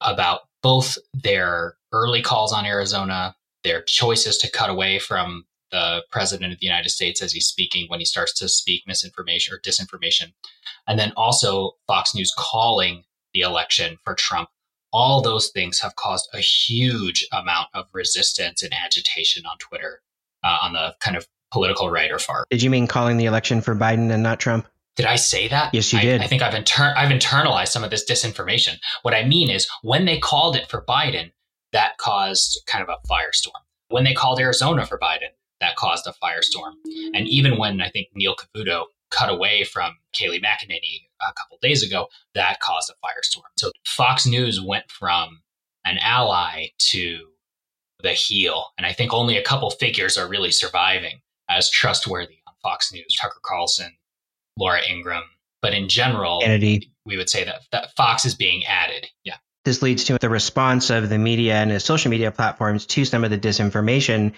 about 0.00 0.40
both 0.62 0.96
their 1.14 1.76
early 1.92 2.22
calls 2.22 2.52
on 2.52 2.66
Arizona, 2.66 3.36
their 3.64 3.82
choices 3.82 4.38
to 4.38 4.50
cut 4.50 4.70
away 4.70 4.98
from 4.98 5.44
the 5.70 6.04
president 6.10 6.52
of 6.52 6.60
the 6.60 6.66
United 6.66 6.90
States 6.90 7.22
as 7.22 7.32
he's 7.32 7.46
speaking 7.46 7.88
when 7.88 7.98
he 7.98 8.04
starts 8.04 8.32
to 8.34 8.48
speak 8.48 8.82
misinformation 8.86 9.54
or 9.54 9.58
disinformation. 9.60 10.32
And 10.86 10.98
then 10.98 11.12
also 11.16 11.72
Fox 11.86 12.14
News 12.14 12.32
calling 12.36 13.04
the 13.32 13.40
election 13.40 13.98
for 14.04 14.14
Trump. 14.14 14.50
All 14.92 15.22
those 15.22 15.50
things 15.50 15.80
have 15.80 15.96
caused 15.96 16.28
a 16.34 16.38
huge 16.38 17.26
amount 17.32 17.68
of 17.74 17.86
resistance 17.92 18.62
and 18.62 18.72
agitation 18.74 19.44
on 19.46 19.56
Twitter 19.58 20.02
uh, 20.44 20.58
on 20.62 20.74
the 20.74 20.94
kind 21.00 21.16
of 21.16 21.26
political 21.50 21.90
right 21.90 22.10
or 22.10 22.18
far. 22.18 22.44
Did 22.50 22.62
you 22.62 22.70
mean 22.70 22.86
calling 22.86 23.16
the 23.16 23.26
election 23.26 23.60
for 23.60 23.74
Biden 23.74 24.10
and 24.10 24.22
not 24.22 24.40
Trump? 24.40 24.66
Did 24.96 25.06
I 25.06 25.16
say 25.16 25.48
that? 25.48 25.72
Yes, 25.72 25.92
you 25.92 25.98
I, 25.98 26.02
did. 26.02 26.20
I 26.20 26.26
think 26.26 26.42
I've, 26.42 26.54
inter- 26.54 26.94
I've 26.96 27.10
internalized 27.10 27.68
some 27.68 27.84
of 27.84 27.90
this 27.90 28.04
disinformation. 28.08 28.76
What 29.02 29.14
I 29.14 29.24
mean 29.24 29.48
is, 29.48 29.66
when 29.82 30.04
they 30.04 30.18
called 30.18 30.54
it 30.54 30.68
for 30.68 30.84
Biden, 30.86 31.32
that 31.72 31.96
caused 31.96 32.62
kind 32.66 32.86
of 32.86 32.90
a 32.90 33.06
firestorm. 33.08 33.62
When 33.88 34.04
they 34.04 34.12
called 34.12 34.38
Arizona 34.38 34.84
for 34.84 34.98
Biden, 34.98 35.30
that 35.60 35.76
caused 35.76 36.06
a 36.06 36.14
firestorm. 36.22 36.72
And 37.14 37.26
even 37.28 37.56
when 37.56 37.80
I 37.80 37.88
think 37.88 38.08
Neil 38.14 38.34
Cavuto 38.34 38.84
cut 39.10 39.30
away 39.30 39.64
from 39.64 39.96
Kayleigh 40.14 40.42
McEnany 40.42 41.06
a 41.28 41.32
couple 41.34 41.58
days 41.60 41.82
ago, 41.82 42.08
that 42.34 42.60
caused 42.60 42.90
a 42.90 42.94
firestorm. 43.06 43.44
So 43.56 43.70
Fox 43.86 44.26
News 44.26 44.60
went 44.60 44.90
from 44.90 45.40
an 45.84 45.98
ally 45.98 46.68
to 46.78 47.28
the 48.02 48.10
heel. 48.10 48.66
And 48.76 48.86
I 48.86 48.92
think 48.92 49.12
only 49.12 49.36
a 49.36 49.42
couple 49.42 49.70
figures 49.70 50.18
are 50.18 50.28
really 50.28 50.50
surviving 50.50 51.20
as 51.48 51.70
trustworthy 51.70 52.38
on 52.46 52.54
Fox 52.62 52.92
News 52.92 53.16
Tucker 53.20 53.40
Carlson, 53.44 53.92
Laura 54.58 54.80
Ingraham. 54.88 55.24
But 55.60 55.74
in 55.74 55.88
general, 55.88 56.40
Kennedy. 56.40 56.92
we 57.06 57.16
would 57.16 57.30
say 57.30 57.44
that, 57.44 57.62
that 57.70 57.94
Fox 57.96 58.24
is 58.24 58.34
being 58.34 58.64
added. 58.66 59.06
Yeah. 59.24 59.36
This 59.64 59.80
leads 59.80 60.04
to 60.04 60.18
the 60.18 60.28
response 60.28 60.90
of 60.90 61.08
the 61.08 61.18
media 61.18 61.54
and 61.54 61.70
the 61.70 61.78
social 61.78 62.10
media 62.10 62.32
platforms 62.32 62.86
to 62.86 63.04
some 63.04 63.22
of 63.22 63.30
the 63.30 63.38
disinformation 63.38 64.32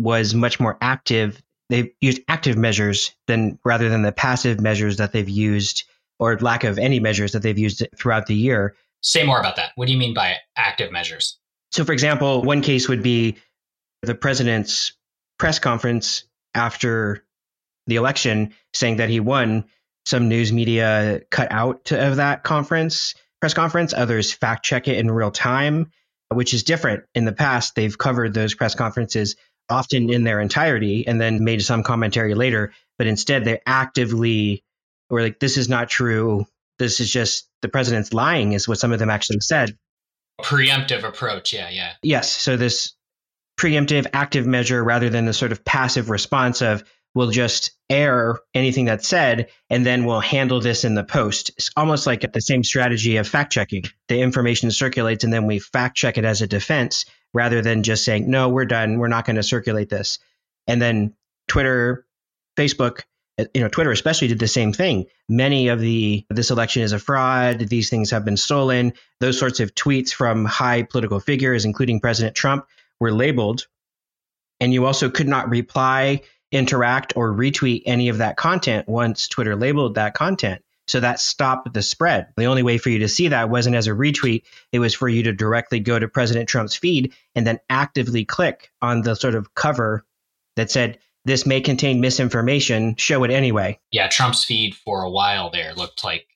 was 0.00 0.34
much 0.34 0.58
more 0.58 0.76
active. 0.80 1.40
They've 1.68 1.92
used 2.00 2.22
active 2.26 2.56
measures 2.56 3.14
than 3.28 3.60
rather 3.64 3.88
than 3.88 4.02
the 4.02 4.10
passive 4.10 4.60
measures 4.60 4.96
that 4.96 5.12
they've 5.12 5.28
used 5.28 5.84
or 6.18 6.36
lack 6.38 6.64
of 6.64 6.78
any 6.78 7.00
measures 7.00 7.32
that 7.32 7.42
they've 7.42 7.58
used 7.58 7.86
throughout 7.96 8.26
the 8.26 8.34
year. 8.34 8.74
Say 9.02 9.24
more 9.24 9.38
about 9.38 9.56
that. 9.56 9.72
What 9.76 9.86
do 9.86 9.92
you 9.92 9.98
mean 9.98 10.14
by 10.14 10.36
active 10.56 10.90
measures? 10.90 11.38
So, 11.70 11.84
for 11.84 11.92
example, 11.92 12.42
one 12.42 12.62
case 12.62 12.88
would 12.88 13.02
be 13.02 13.36
the 14.02 14.14
president's 14.14 14.96
press 15.38 15.58
conference 15.58 16.24
after 16.54 17.24
the 17.86 17.96
election 17.96 18.54
saying 18.74 18.96
that 18.96 19.08
he 19.08 19.20
won. 19.20 19.64
Some 20.06 20.28
news 20.28 20.52
media 20.52 21.20
cut 21.30 21.52
out 21.52 21.92
of 21.92 22.16
that 22.16 22.42
conference, 22.42 23.14
press 23.40 23.54
conference. 23.54 23.92
Others 23.92 24.32
fact 24.32 24.64
check 24.64 24.88
it 24.88 24.96
in 24.96 25.10
real 25.10 25.30
time, 25.30 25.92
which 26.32 26.54
is 26.54 26.62
different. 26.62 27.04
In 27.14 27.24
the 27.26 27.32
past, 27.32 27.74
they've 27.74 27.96
covered 27.96 28.32
those 28.32 28.54
press 28.54 28.74
conferences 28.74 29.36
often 29.68 30.10
in 30.10 30.24
their 30.24 30.40
entirety 30.40 31.06
and 31.06 31.20
then 31.20 31.44
made 31.44 31.62
some 31.62 31.82
commentary 31.82 32.34
later. 32.34 32.72
But 32.96 33.06
instead, 33.06 33.44
they 33.44 33.60
actively 33.66 34.64
were 35.10 35.22
like, 35.22 35.38
this 35.38 35.56
is 35.56 35.68
not 35.68 35.88
true. 35.88 36.46
This 36.78 37.00
is 37.00 37.10
just 37.10 37.48
the 37.62 37.68
president's 37.68 38.12
lying, 38.12 38.52
is 38.52 38.68
what 38.68 38.78
some 38.78 38.92
of 38.92 38.98
them 38.98 39.10
actually 39.10 39.40
said. 39.40 39.76
Preemptive 40.40 41.02
approach. 41.02 41.52
Yeah, 41.52 41.70
yeah. 41.70 41.94
Yes. 42.02 42.30
So 42.30 42.56
this 42.56 42.94
preemptive 43.58 44.06
active 44.12 44.46
measure 44.46 44.82
rather 44.82 45.10
than 45.10 45.26
the 45.26 45.32
sort 45.32 45.50
of 45.52 45.64
passive 45.64 46.10
response 46.10 46.62
of 46.62 46.84
we'll 47.14 47.30
just 47.30 47.72
air 47.90 48.38
anything 48.54 48.84
that's 48.84 49.08
said 49.08 49.48
and 49.68 49.84
then 49.84 50.04
we'll 50.04 50.20
handle 50.20 50.60
this 50.60 50.84
in 50.84 50.94
the 50.94 51.02
post. 51.02 51.50
It's 51.56 51.70
almost 51.76 52.06
like 52.06 52.32
the 52.32 52.40
same 52.40 52.62
strategy 52.62 53.16
of 53.16 53.26
fact 53.26 53.52
checking. 53.52 53.84
The 54.06 54.20
information 54.20 54.70
circulates 54.70 55.24
and 55.24 55.32
then 55.32 55.46
we 55.46 55.58
fact 55.58 55.96
check 55.96 56.18
it 56.18 56.24
as 56.24 56.42
a 56.42 56.46
defense 56.46 57.06
rather 57.34 57.60
than 57.60 57.82
just 57.82 58.04
saying, 58.04 58.30
no, 58.30 58.50
we're 58.50 58.66
done. 58.66 58.98
We're 58.98 59.08
not 59.08 59.24
going 59.24 59.36
to 59.36 59.42
circulate 59.42 59.88
this. 59.88 60.20
And 60.68 60.80
then 60.80 61.14
Twitter, 61.48 62.06
Facebook, 62.56 63.02
you 63.54 63.60
know, 63.60 63.68
Twitter 63.68 63.90
especially 63.90 64.28
did 64.28 64.38
the 64.38 64.48
same 64.48 64.72
thing. 64.72 65.06
Many 65.28 65.68
of 65.68 65.80
the 65.80 66.24
this 66.28 66.50
election 66.50 66.82
is 66.82 66.92
a 66.92 66.98
fraud. 66.98 67.60
These 67.60 67.90
things 67.90 68.10
have 68.10 68.24
been 68.24 68.36
stolen. 68.36 68.94
Those 69.20 69.38
sorts 69.38 69.60
of 69.60 69.74
tweets 69.74 70.12
from 70.12 70.44
high 70.44 70.82
political 70.82 71.20
figures, 71.20 71.64
including 71.64 72.00
President 72.00 72.34
Trump, 72.34 72.66
were 73.00 73.12
labeled. 73.12 73.66
And 74.60 74.72
you 74.72 74.86
also 74.86 75.08
could 75.08 75.28
not 75.28 75.50
reply, 75.50 76.22
interact, 76.50 77.12
or 77.16 77.32
retweet 77.32 77.82
any 77.86 78.08
of 78.08 78.18
that 78.18 78.36
content 78.36 78.88
once 78.88 79.28
Twitter 79.28 79.54
labeled 79.54 79.94
that 79.94 80.14
content. 80.14 80.62
So 80.88 81.00
that 81.00 81.20
stopped 81.20 81.72
the 81.72 81.82
spread. 81.82 82.28
The 82.36 82.46
only 82.46 82.62
way 82.62 82.78
for 82.78 82.88
you 82.88 83.00
to 83.00 83.08
see 83.08 83.28
that 83.28 83.50
wasn't 83.50 83.76
as 83.76 83.86
a 83.86 83.92
retweet, 83.92 84.44
it 84.72 84.78
was 84.78 84.94
for 84.94 85.08
you 85.08 85.24
to 85.24 85.32
directly 85.34 85.80
go 85.80 85.98
to 85.98 86.08
President 86.08 86.48
Trump's 86.48 86.76
feed 86.76 87.12
and 87.34 87.46
then 87.46 87.60
actively 87.68 88.24
click 88.24 88.72
on 88.80 89.02
the 89.02 89.14
sort 89.14 89.34
of 89.34 89.54
cover 89.54 90.04
that 90.56 90.70
said, 90.70 90.98
this 91.24 91.46
may 91.46 91.60
contain 91.60 92.00
misinformation, 92.00 92.96
show 92.96 93.24
it 93.24 93.30
anyway. 93.30 93.78
Yeah, 93.90 94.08
Trump's 94.08 94.44
feed 94.44 94.74
for 94.74 95.02
a 95.02 95.10
while 95.10 95.50
there 95.50 95.74
looked 95.74 96.04
like 96.04 96.26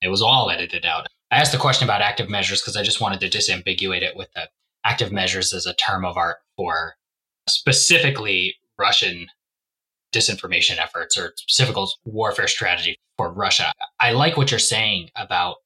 it 0.00 0.08
was 0.08 0.22
all 0.22 0.50
edited 0.50 0.86
out. 0.86 1.06
I 1.30 1.36
asked 1.36 1.52
the 1.52 1.58
question 1.58 1.86
about 1.86 2.02
active 2.02 2.28
measures 2.28 2.60
because 2.60 2.76
I 2.76 2.82
just 2.82 3.00
wanted 3.00 3.20
to 3.20 3.28
disambiguate 3.28 4.02
it 4.02 4.16
with 4.16 4.32
the 4.34 4.48
active 4.84 5.12
measures 5.12 5.52
as 5.52 5.66
a 5.66 5.74
term 5.74 6.04
of 6.04 6.16
art 6.16 6.38
for 6.56 6.94
specifically 7.48 8.56
Russian 8.78 9.26
disinformation 10.12 10.78
efforts 10.78 11.16
or 11.16 11.32
specific 11.36 11.76
warfare 12.04 12.48
strategy 12.48 12.98
for 13.16 13.32
Russia. 13.32 13.72
I 14.00 14.12
like 14.12 14.36
what 14.36 14.50
you're 14.50 14.58
saying 14.58 15.10
about 15.16 15.56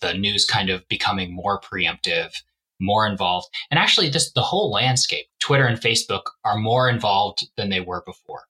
the 0.00 0.14
news 0.14 0.44
kind 0.44 0.70
of 0.70 0.86
becoming 0.88 1.34
more 1.34 1.60
preemptive, 1.60 2.42
more 2.80 3.06
involved. 3.06 3.48
And 3.70 3.78
actually, 3.78 4.10
just 4.10 4.34
the 4.34 4.42
whole 4.42 4.70
landscape, 4.70 5.26
Twitter 5.40 5.66
and 5.66 5.78
Facebook 5.78 6.22
are 6.44 6.58
more 6.58 6.88
involved 6.88 7.48
than 7.56 7.70
they 7.70 7.80
were 7.80 8.02
before. 8.04 8.42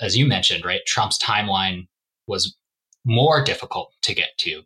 As 0.00 0.16
you 0.16 0.26
mentioned, 0.26 0.64
right? 0.64 0.80
Trump's 0.86 1.18
timeline 1.18 1.86
was 2.26 2.56
more 3.04 3.42
difficult 3.42 3.92
to 4.02 4.14
get 4.14 4.36
to 4.38 4.62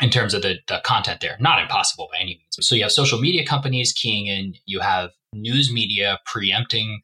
in 0.00 0.10
terms 0.10 0.34
of 0.34 0.42
the, 0.42 0.58
the 0.68 0.80
content 0.84 1.20
there. 1.20 1.36
Not 1.40 1.60
impossible 1.60 2.08
by 2.12 2.18
any 2.20 2.34
means. 2.34 2.66
So 2.66 2.74
you 2.74 2.82
have 2.82 2.92
social 2.92 3.20
media 3.20 3.46
companies 3.46 3.92
keying 3.92 4.26
in, 4.26 4.54
you 4.66 4.80
have 4.80 5.10
news 5.32 5.72
media 5.72 6.18
preempting 6.26 7.02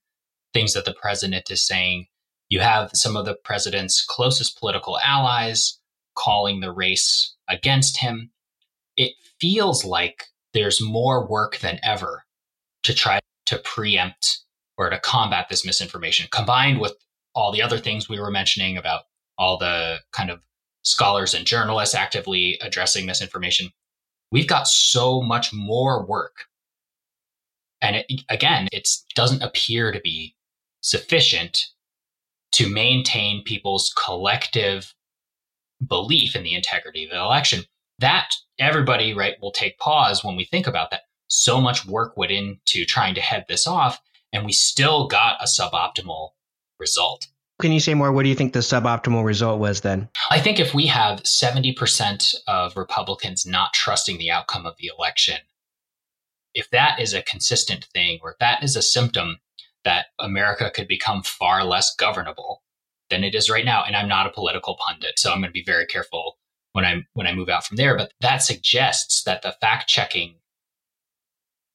things 0.52 0.74
that 0.74 0.84
the 0.84 0.94
president 0.94 1.50
is 1.50 1.64
saying. 1.64 2.06
You 2.48 2.60
have 2.60 2.90
some 2.94 3.16
of 3.16 3.26
the 3.26 3.36
president's 3.44 4.04
closest 4.04 4.58
political 4.58 4.98
allies 4.98 5.78
calling 6.16 6.60
the 6.60 6.72
race 6.72 7.34
against 7.48 7.98
him. 7.98 8.30
It 8.96 9.12
feels 9.38 9.84
like 9.84 10.24
there's 10.58 10.82
more 10.82 11.26
work 11.26 11.58
than 11.58 11.80
ever 11.84 12.24
to 12.84 12.94
try 12.94 13.20
to 13.46 13.58
preempt 13.58 14.40
or 14.78 14.90
to 14.90 14.98
combat 15.00 15.48
this 15.50 15.64
misinformation, 15.66 16.28
combined 16.32 16.80
with 16.80 16.94
all 17.34 17.52
the 17.52 17.62
other 17.62 17.78
things 17.78 18.08
we 18.08 18.20
were 18.20 18.30
mentioning 18.30 18.76
about 18.76 19.04
all 19.38 19.58
the 19.58 19.98
kind 20.12 20.30
of 20.30 20.40
scholars 20.82 21.34
and 21.34 21.46
journalists 21.46 21.94
actively 21.94 22.58
addressing 22.62 23.06
misinformation. 23.06 23.70
We've 24.32 24.48
got 24.48 24.68
so 24.68 25.22
much 25.22 25.52
more 25.54 26.06
work 26.06 26.46
And 27.80 27.96
it, 27.96 28.22
again, 28.28 28.68
it 28.72 28.88
doesn't 29.14 29.42
appear 29.42 29.92
to 29.92 30.00
be 30.00 30.34
sufficient 30.80 31.66
to 32.52 32.68
maintain 32.68 33.44
people's 33.44 33.92
collective 34.04 34.94
belief 35.86 36.34
in 36.34 36.42
the 36.44 36.54
integrity 36.54 37.04
of 37.04 37.10
the 37.10 37.18
election. 37.18 37.64
That 37.98 38.30
everybody, 38.58 39.14
right, 39.14 39.34
will 39.40 39.52
take 39.52 39.78
pause 39.78 40.24
when 40.24 40.36
we 40.36 40.44
think 40.44 40.66
about 40.66 40.90
that. 40.90 41.02
So 41.26 41.60
much 41.60 41.86
work 41.86 42.16
went 42.16 42.32
into 42.32 42.84
trying 42.84 43.14
to 43.14 43.20
head 43.20 43.44
this 43.48 43.66
off, 43.66 44.00
and 44.32 44.44
we 44.44 44.52
still 44.52 45.06
got 45.08 45.42
a 45.42 45.46
suboptimal 45.46 46.30
result. 46.78 47.26
Can 47.60 47.72
you 47.72 47.80
say 47.80 47.94
more? 47.94 48.12
What 48.12 48.22
do 48.22 48.28
you 48.28 48.36
think 48.36 48.52
the 48.52 48.60
suboptimal 48.60 49.24
result 49.24 49.58
was 49.58 49.80
then? 49.80 50.08
I 50.30 50.38
think 50.38 50.60
if 50.60 50.74
we 50.74 50.86
have 50.86 51.22
70% 51.24 52.34
of 52.46 52.76
Republicans 52.76 53.44
not 53.44 53.72
trusting 53.72 54.16
the 54.18 54.30
outcome 54.30 54.64
of 54.64 54.76
the 54.78 54.90
election, 54.96 55.38
if 56.54 56.70
that 56.70 57.00
is 57.00 57.14
a 57.14 57.22
consistent 57.22 57.86
thing, 57.92 58.20
or 58.22 58.32
if 58.32 58.38
that 58.38 58.62
is 58.62 58.76
a 58.76 58.82
symptom 58.82 59.38
that 59.84 60.06
America 60.18 60.70
could 60.72 60.86
become 60.86 61.22
far 61.22 61.64
less 61.64 61.94
governable 61.96 62.62
than 63.10 63.24
it 63.24 63.34
is 63.34 63.50
right 63.50 63.64
now. 63.64 63.84
And 63.84 63.96
I'm 63.96 64.08
not 64.08 64.26
a 64.26 64.32
political 64.32 64.76
pundit, 64.86 65.18
so 65.18 65.32
I'm 65.32 65.38
going 65.40 65.48
to 65.48 65.52
be 65.52 65.64
very 65.64 65.86
careful 65.86 66.38
when 66.72 66.84
I 66.84 67.02
when 67.14 67.26
I 67.26 67.34
move 67.34 67.48
out 67.48 67.64
from 67.64 67.76
there. 67.76 67.96
But 67.96 68.12
that 68.20 68.38
suggests 68.38 69.22
that 69.24 69.42
the 69.42 69.54
fact 69.60 69.88
checking 69.88 70.34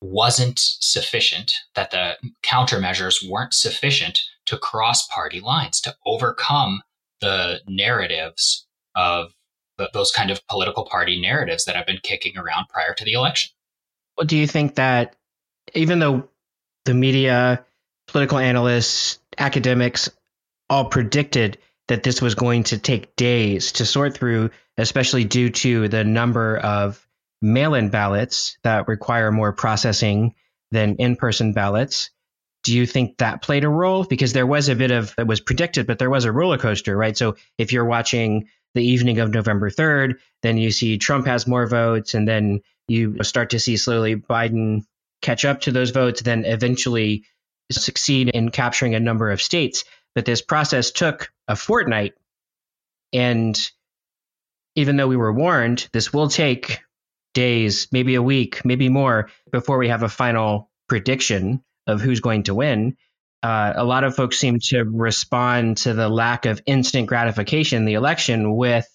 wasn't 0.01 0.59
sufficient, 0.59 1.53
that 1.75 1.91
the 1.91 2.17
countermeasures 2.45 3.27
weren't 3.27 3.53
sufficient 3.53 4.21
to 4.45 4.57
cross 4.57 5.07
party 5.07 5.39
lines, 5.39 5.79
to 5.81 5.95
overcome 6.05 6.81
the 7.21 7.62
narratives 7.67 8.67
of 8.95 9.31
the, 9.77 9.89
those 9.93 10.12
kind 10.12 10.29
of 10.29 10.45
political 10.47 10.85
party 10.85 11.19
narratives 11.19 11.65
that 11.65 11.75
have 11.75 11.85
been 11.85 12.00
kicking 12.03 12.38
around 12.38 12.67
prior 12.67 12.93
to 12.93 13.05
the 13.05 13.13
election. 13.13 13.51
Well, 14.17 14.27
do 14.27 14.38
you 14.38 14.45
think 14.45 14.75
that 14.75 15.15
even 15.73 16.00
though 16.00 16.29
the 16.85 16.93
media, 16.93 17.65
political 18.07 18.38
analysts, 18.38 19.19
academics 19.38 20.09
all 20.69 20.85
predicted 20.85 21.57
that 21.88 22.03
this 22.03 22.21
was 22.21 22.35
going 22.35 22.63
to 22.63 22.77
take 22.77 23.15
days 23.15 23.71
to 23.73 23.85
sort 23.85 24.15
through, 24.15 24.51
especially 24.77 25.24
due 25.24 25.50
to 25.50 25.88
the 25.88 26.03
number 26.03 26.58
of 26.58 27.06
mail 27.42 27.74
in 27.75 27.89
ballots 27.89 28.58
that 28.63 28.88
require 28.88 29.32
more 29.32 29.53
processing 29.53 30.34
than 30.72 30.96
in 30.96 31.15
person 31.15 31.53
ballots. 31.53 32.10
Do 32.63 32.74
you 32.75 32.86
think 32.86 33.18
that 33.18 33.42
played 33.42 33.65
a 33.65 33.70
role? 33.70 34.06
Because 34.06 34.32
there 34.34 34.48
was 34.48 34.70
a 34.70 34.75
bit 34.75 34.92
of, 34.92 35.13
it 35.18 35.27
was 35.27 35.42
predicted, 35.42 35.86
but 35.86 36.00
there 36.00 36.10
was 36.10 36.25
a 36.25 36.32
roller 36.32 36.58
coaster, 36.58 36.96
right? 36.96 37.15
So 37.15 37.36
if 37.58 37.74
you're 37.74 37.86
watching 37.86 38.48
the 38.74 38.84
evening 38.84 39.20
of 39.20 39.32
November 39.32 39.70
3rd, 39.70 40.15
then 40.42 40.58
you 40.58 40.72
see 40.72 40.98
Trump 40.98 41.27
has 41.27 41.46
more 41.46 41.68
votes, 41.68 42.13
and 42.13 42.27
then 42.27 42.62
you 42.88 43.22
start 43.24 43.51
to 43.51 43.60
see 43.60 43.77
slowly 43.77 44.15
Biden 44.15 44.86
catch 45.22 45.46
up 45.46 45.62
to 45.62 45.72
those 45.72 45.92
votes, 45.92 46.22
then 46.22 46.46
eventually 46.46 47.25
succeed 47.72 48.30
in 48.30 48.50
capturing 48.50 48.96
a 48.96 49.00
number 49.00 49.30
of 49.30 49.42
states. 49.42 49.84
But 50.15 50.25
this 50.25 50.42
process 50.42 50.92
took 50.92 51.32
a 51.48 51.56
fortnight. 51.56 52.13
And 53.12 53.60
even 54.75 54.98
though 54.98 55.08
we 55.08 55.18
were 55.18 55.34
warned, 55.34 55.88
this 55.94 56.13
will 56.13 56.30
take 56.30 56.80
days, 57.34 57.88
maybe 57.92 58.15
a 58.15 58.22
week, 58.22 58.63
maybe 58.65 58.89
more 58.89 59.30
before 59.51 59.77
we 59.77 59.89
have 59.89 60.03
a 60.03 60.10
final 60.10 60.70
prediction 60.88 61.63
of 61.88 62.01
who's 62.01 62.20
going 62.20 62.44
to 62.44 62.56
win. 62.56 62.96
Uh, 63.42 63.74
a 63.75 63.84
lot 63.84 64.03
of 64.03 64.15
folks 64.15 64.38
seem 64.38 64.60
to 64.60 64.84
respond 64.84 65.77
to 65.77 65.94
the 65.94 66.08
lack 66.08 66.46
of 66.46 66.62
instant 66.65 67.08
gratification 67.08 67.80
in 67.80 67.86
the 67.86 67.96
election 67.96 68.56
with 68.56 68.88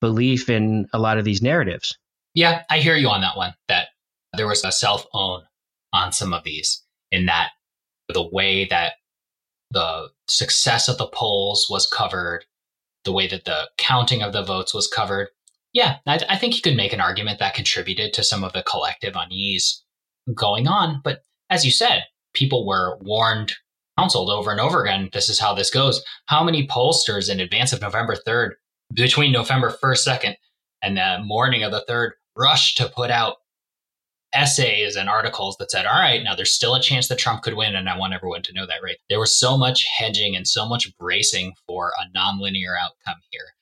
belief 0.00 0.50
in 0.50 0.86
a 0.92 0.98
lot 0.98 1.18
of 1.18 1.24
these 1.24 1.40
narratives. 1.40 1.96
Yeah, 2.34 2.62
I 2.68 2.80
hear 2.80 2.96
you 2.96 3.08
on 3.08 3.22
that 3.22 3.36
one, 3.36 3.54
that 3.68 3.88
there 4.36 4.46
was 4.46 4.62
a 4.64 4.72
self 4.72 5.06
own 5.14 5.44
on 5.92 6.12
some 6.12 6.34
of 6.34 6.44
these, 6.44 6.82
in 7.10 7.26
that 7.26 7.52
the 8.12 8.22
way 8.22 8.66
that 8.66 8.94
the 9.70 10.10
success 10.28 10.88
of 10.88 10.98
the 10.98 11.06
polls 11.06 11.66
was 11.70 11.86
covered, 11.86 12.44
the 13.06 13.12
way 13.12 13.26
that 13.26 13.46
the 13.46 13.70
counting 13.78 14.22
of 14.22 14.34
the 14.34 14.42
votes 14.42 14.74
was 14.74 14.86
covered. 14.86 15.28
Yeah, 15.72 15.96
I, 16.06 16.20
I 16.28 16.36
think 16.36 16.54
you 16.54 16.60
could 16.60 16.76
make 16.76 16.92
an 16.92 17.00
argument 17.00 17.38
that 17.38 17.54
contributed 17.54 18.12
to 18.12 18.22
some 18.22 18.44
of 18.44 18.52
the 18.52 18.62
collective 18.62 19.14
unease 19.16 19.82
going 20.34 20.68
on. 20.68 21.00
But 21.02 21.20
as 21.48 21.64
you 21.64 21.70
said, 21.70 22.02
people 22.34 22.66
were 22.66 22.98
warned, 23.00 23.52
counseled 23.98 24.28
over 24.28 24.50
and 24.50 24.60
over 24.60 24.82
again. 24.82 25.08
This 25.12 25.30
is 25.30 25.38
how 25.38 25.54
this 25.54 25.70
goes. 25.70 26.02
How 26.26 26.44
many 26.44 26.66
pollsters 26.66 27.30
in 27.30 27.40
advance 27.40 27.72
of 27.72 27.80
November 27.80 28.16
3rd, 28.26 28.50
between 28.92 29.32
November 29.32 29.74
1st, 29.82 30.18
2nd, 30.18 30.34
and 30.82 30.96
the 30.98 31.18
morning 31.24 31.62
of 31.62 31.72
the 31.72 31.84
3rd, 31.88 32.10
rushed 32.36 32.76
to 32.76 32.88
put 32.88 33.10
out 33.10 33.36
essays 34.34 34.96
and 34.96 35.08
articles 35.08 35.56
that 35.58 35.70
said, 35.70 35.86
all 35.86 36.00
right, 36.00 36.22
now 36.22 36.34
there's 36.34 36.54
still 36.54 36.74
a 36.74 36.82
chance 36.82 37.08
that 37.08 37.18
Trump 37.18 37.42
could 37.42 37.54
win. 37.54 37.74
And 37.74 37.88
I 37.88 37.96
want 37.96 38.14
everyone 38.14 38.42
to 38.42 38.52
know 38.52 38.66
that, 38.66 38.82
right? 38.82 38.96
There 39.08 39.20
was 39.20 39.38
so 39.38 39.56
much 39.56 39.86
hedging 39.98 40.36
and 40.36 40.46
so 40.46 40.68
much 40.68 40.96
bracing 40.98 41.54
for 41.66 41.92
a 41.98 42.16
nonlinear 42.16 42.76
outcome 42.78 43.20
here. 43.30 43.54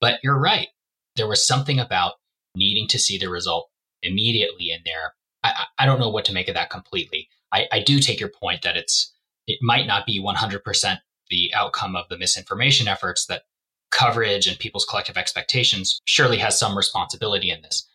But 0.00 0.20
you're 0.22 0.38
right. 0.38 0.68
There 1.16 1.28
was 1.28 1.46
something 1.46 1.78
about 1.78 2.14
needing 2.54 2.88
to 2.88 2.98
see 2.98 3.18
the 3.18 3.28
result 3.28 3.68
immediately 4.02 4.70
in 4.70 4.80
there. 4.84 5.14
I, 5.44 5.64
I 5.78 5.86
don't 5.86 6.00
know 6.00 6.10
what 6.10 6.24
to 6.26 6.32
make 6.32 6.48
of 6.48 6.54
that 6.54 6.70
completely. 6.70 7.28
I, 7.52 7.66
I 7.72 7.80
do 7.80 8.00
take 8.00 8.20
your 8.20 8.30
point 8.30 8.62
that 8.62 8.76
it's 8.76 9.12
it 9.46 9.58
might 9.62 9.86
not 9.86 10.06
be 10.06 10.20
100% 10.20 10.98
the 11.30 11.52
outcome 11.54 11.96
of 11.96 12.08
the 12.08 12.18
misinformation 12.18 12.88
efforts 12.88 13.26
that 13.26 13.42
coverage 13.90 14.46
and 14.46 14.58
people's 14.58 14.84
collective 14.84 15.16
expectations 15.16 16.00
surely 16.04 16.38
has 16.38 16.58
some 16.58 16.76
responsibility 16.76 17.50
in 17.50 17.62
this. 17.62 17.88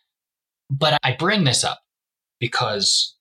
But 0.70 0.98
I 1.02 1.14
bring 1.14 1.44
this 1.44 1.64
up 1.64 1.81
because 2.42 3.14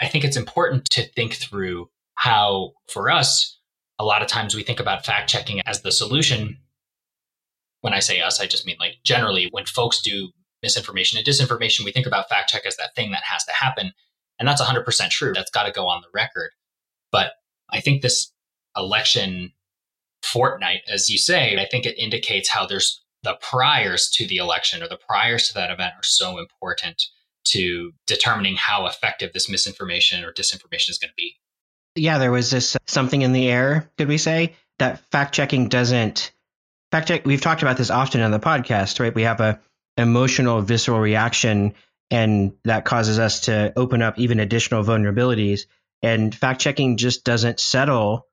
I 0.00 0.08
think 0.08 0.24
it's 0.24 0.38
important 0.38 0.86
to 0.86 1.06
think 1.06 1.34
through 1.34 1.90
how, 2.14 2.72
for 2.88 3.10
us, 3.10 3.60
a 3.98 4.04
lot 4.04 4.22
of 4.22 4.28
times 4.28 4.54
we 4.54 4.62
think 4.62 4.80
about 4.80 5.04
fact 5.04 5.28
checking 5.28 5.60
as 5.66 5.82
the 5.82 5.92
solution. 5.92 6.56
When 7.82 7.92
I 7.92 7.98
say 7.98 8.22
us, 8.22 8.40
I 8.40 8.46
just 8.46 8.64
mean 8.64 8.76
like 8.80 8.94
generally 9.04 9.48
when 9.50 9.66
folks 9.66 10.00
do 10.00 10.30
misinformation 10.62 11.18
and 11.18 11.26
disinformation, 11.26 11.84
we 11.84 11.92
think 11.92 12.06
about 12.06 12.30
fact 12.30 12.48
check 12.48 12.64
as 12.64 12.78
that 12.78 12.94
thing 12.96 13.10
that 13.10 13.24
has 13.24 13.44
to 13.44 13.52
happen. 13.52 13.92
And 14.38 14.48
that's 14.48 14.62
100% 14.62 15.10
true. 15.10 15.34
That's 15.34 15.50
got 15.50 15.64
to 15.64 15.70
go 15.70 15.86
on 15.86 16.00
the 16.00 16.08
record. 16.14 16.52
But 17.12 17.32
I 17.68 17.82
think 17.82 18.00
this 18.00 18.32
election 18.74 19.52
fortnight, 20.22 20.80
as 20.88 21.10
you 21.10 21.18
say, 21.18 21.58
I 21.58 21.68
think 21.70 21.84
it 21.84 21.98
indicates 21.98 22.48
how 22.48 22.64
there's 22.64 23.04
the 23.24 23.36
priors 23.42 24.08
to 24.14 24.26
the 24.26 24.38
election 24.38 24.82
or 24.82 24.88
the 24.88 24.96
priors 24.96 25.48
to 25.48 25.54
that 25.54 25.70
event 25.70 25.92
are 25.98 26.02
so 26.02 26.38
important 26.38 27.04
to 27.44 27.92
determining 28.06 28.56
how 28.56 28.86
effective 28.86 29.32
this 29.32 29.48
misinformation 29.48 30.24
or 30.24 30.32
disinformation 30.32 30.90
is 30.90 30.98
going 30.98 31.10
to 31.10 31.16
be. 31.16 31.36
Yeah, 31.96 32.18
there 32.18 32.32
was 32.32 32.50
this 32.50 32.76
uh, 32.76 32.78
something 32.86 33.22
in 33.22 33.32
the 33.32 33.48
air, 33.48 33.90
could 33.98 34.08
we 34.08 34.18
say, 34.18 34.54
that 34.78 35.00
fact 35.10 35.34
checking 35.34 35.68
doesn't 35.68 36.32
fact 36.90 37.08
check. 37.08 37.26
We've 37.26 37.40
talked 37.40 37.62
about 37.62 37.76
this 37.76 37.90
often 37.90 38.20
on 38.20 38.30
the 38.30 38.40
podcast, 38.40 39.00
right? 39.00 39.14
We 39.14 39.22
have 39.22 39.40
a 39.40 39.60
emotional, 39.96 40.60
visceral 40.60 40.98
reaction, 40.98 41.74
and 42.10 42.54
that 42.64 42.84
causes 42.84 43.18
us 43.18 43.40
to 43.42 43.72
open 43.76 44.02
up 44.02 44.18
even 44.18 44.40
additional 44.40 44.82
vulnerabilities. 44.84 45.62
And 46.02 46.34
fact 46.34 46.60
checking 46.60 46.96
just 46.96 47.24
doesn't 47.24 47.60
settle 47.60 48.26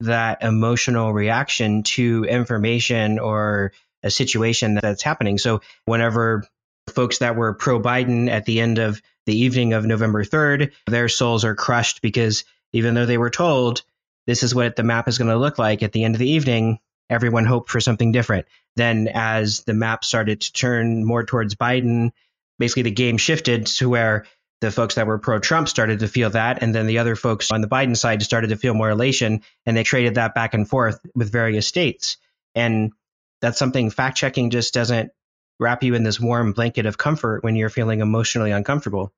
that 0.00 0.42
emotional 0.42 1.12
reaction 1.12 1.82
to 1.82 2.24
information 2.24 3.18
or 3.18 3.72
a 4.02 4.10
situation 4.10 4.74
that's 4.74 5.02
happening. 5.02 5.38
So 5.38 5.60
whenever 5.84 6.44
folks 6.88 7.18
that 7.18 7.36
were 7.36 7.54
pro 7.54 7.80
Biden 7.80 8.28
at 8.28 8.44
the 8.44 8.60
end 8.60 8.78
of 8.78 9.00
the 9.26 9.36
evening 9.36 9.72
of 9.72 9.86
November 9.86 10.24
3rd, 10.24 10.72
their 10.86 11.08
souls 11.08 11.44
are 11.44 11.54
crushed 11.54 12.02
because 12.02 12.44
even 12.72 12.94
though 12.94 13.06
they 13.06 13.18
were 13.18 13.30
told 13.30 13.82
this 14.26 14.42
is 14.42 14.54
what 14.54 14.76
the 14.76 14.82
map 14.82 15.08
is 15.08 15.18
going 15.18 15.30
to 15.30 15.36
look 15.36 15.58
like 15.58 15.82
at 15.82 15.92
the 15.92 16.04
end 16.04 16.14
of 16.14 16.18
the 16.18 16.30
evening, 16.30 16.78
everyone 17.10 17.44
hoped 17.44 17.70
for 17.70 17.80
something 17.80 18.12
different. 18.12 18.46
Then, 18.76 19.08
as 19.12 19.62
the 19.64 19.74
map 19.74 20.04
started 20.04 20.40
to 20.40 20.52
turn 20.52 21.04
more 21.04 21.24
towards 21.24 21.54
Biden, 21.54 22.12
basically 22.58 22.82
the 22.82 22.90
game 22.90 23.18
shifted 23.18 23.66
to 23.66 23.88
where 23.88 24.26
the 24.60 24.70
folks 24.70 24.94
that 24.94 25.06
were 25.06 25.18
pro 25.18 25.38
Trump 25.38 25.68
started 25.68 26.00
to 26.00 26.08
feel 26.08 26.30
that. 26.30 26.62
And 26.62 26.74
then 26.74 26.86
the 26.86 26.98
other 26.98 27.16
folks 27.16 27.50
on 27.50 27.60
the 27.60 27.68
Biden 27.68 27.96
side 27.96 28.22
started 28.22 28.48
to 28.48 28.56
feel 28.56 28.74
more 28.74 28.90
elation 28.90 29.42
and 29.66 29.76
they 29.76 29.82
traded 29.82 30.14
that 30.14 30.34
back 30.34 30.54
and 30.54 30.68
forth 30.68 30.98
with 31.14 31.30
various 31.30 31.66
states. 31.66 32.16
And 32.54 32.92
that's 33.40 33.58
something 33.58 33.90
fact 33.90 34.16
checking 34.16 34.50
just 34.50 34.72
doesn't 34.72 35.12
wrap 35.60 35.82
you 35.82 35.94
in 35.94 36.02
this 36.02 36.20
warm 36.20 36.52
blanket 36.52 36.86
of 36.86 36.98
comfort 36.98 37.44
when 37.44 37.56
you're 37.56 37.70
feeling 37.70 38.00
emotionally 38.00 38.50
uncomfortable. 38.50 39.12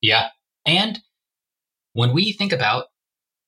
Yeah. 0.00 0.28
And 0.66 1.00
when 1.92 2.12
we 2.12 2.32
think 2.32 2.52
about 2.52 2.86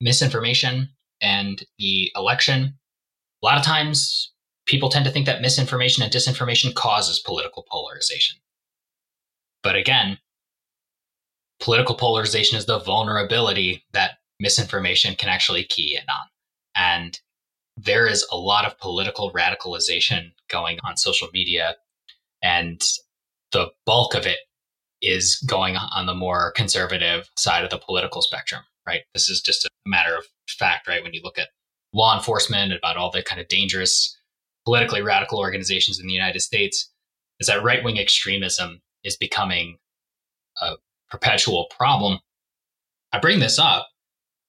misinformation 0.00 0.88
and 1.20 1.64
the 1.78 2.10
election, 2.16 2.78
a 3.42 3.46
lot 3.46 3.58
of 3.58 3.64
times 3.64 4.32
people 4.66 4.88
tend 4.88 5.04
to 5.04 5.10
think 5.10 5.26
that 5.26 5.40
misinformation 5.40 6.02
and 6.02 6.12
disinformation 6.12 6.74
causes 6.74 7.20
political 7.20 7.64
polarization. 7.70 8.36
But 9.62 9.76
again, 9.76 10.18
political 11.60 11.94
polarization 11.94 12.58
is 12.58 12.66
the 12.66 12.80
vulnerability 12.80 13.84
that 13.92 14.18
misinformation 14.40 15.14
can 15.14 15.28
actually 15.28 15.64
key 15.64 15.96
in 15.96 16.04
on. 16.10 16.26
And 16.74 17.20
there 17.76 18.06
is 18.06 18.26
a 18.30 18.36
lot 18.36 18.66
of 18.66 18.78
political 18.78 19.32
radicalization 19.32 20.32
going 20.50 20.78
on 20.84 20.96
social 20.96 21.28
media, 21.32 21.76
and 22.42 22.80
the 23.52 23.68
bulk 23.86 24.14
of 24.14 24.26
it 24.26 24.38
is 25.00 25.36
going 25.48 25.76
on 25.76 26.06
the 26.06 26.14
more 26.14 26.52
conservative 26.52 27.30
side 27.36 27.64
of 27.64 27.70
the 27.70 27.78
political 27.78 28.22
spectrum, 28.22 28.62
right? 28.86 29.02
This 29.14 29.28
is 29.28 29.40
just 29.40 29.64
a 29.64 29.70
matter 29.86 30.16
of 30.16 30.24
fact, 30.48 30.86
right? 30.86 31.02
When 31.02 31.12
you 31.12 31.20
look 31.24 31.38
at 31.38 31.48
law 31.92 32.16
enforcement, 32.16 32.72
about 32.72 32.96
all 32.96 33.10
the 33.10 33.22
kind 33.22 33.40
of 33.40 33.48
dangerous, 33.48 34.16
politically 34.64 35.02
radical 35.02 35.38
organizations 35.38 35.98
in 35.98 36.06
the 36.06 36.12
United 36.12 36.40
States, 36.40 36.90
is 37.40 37.48
that 37.48 37.62
right 37.62 37.82
wing 37.82 37.98
extremism 37.98 38.80
is 39.02 39.16
becoming 39.16 39.78
a 40.60 40.74
perpetual 41.10 41.66
problem. 41.76 42.18
I 43.12 43.18
bring 43.18 43.40
this 43.40 43.58
up 43.58 43.88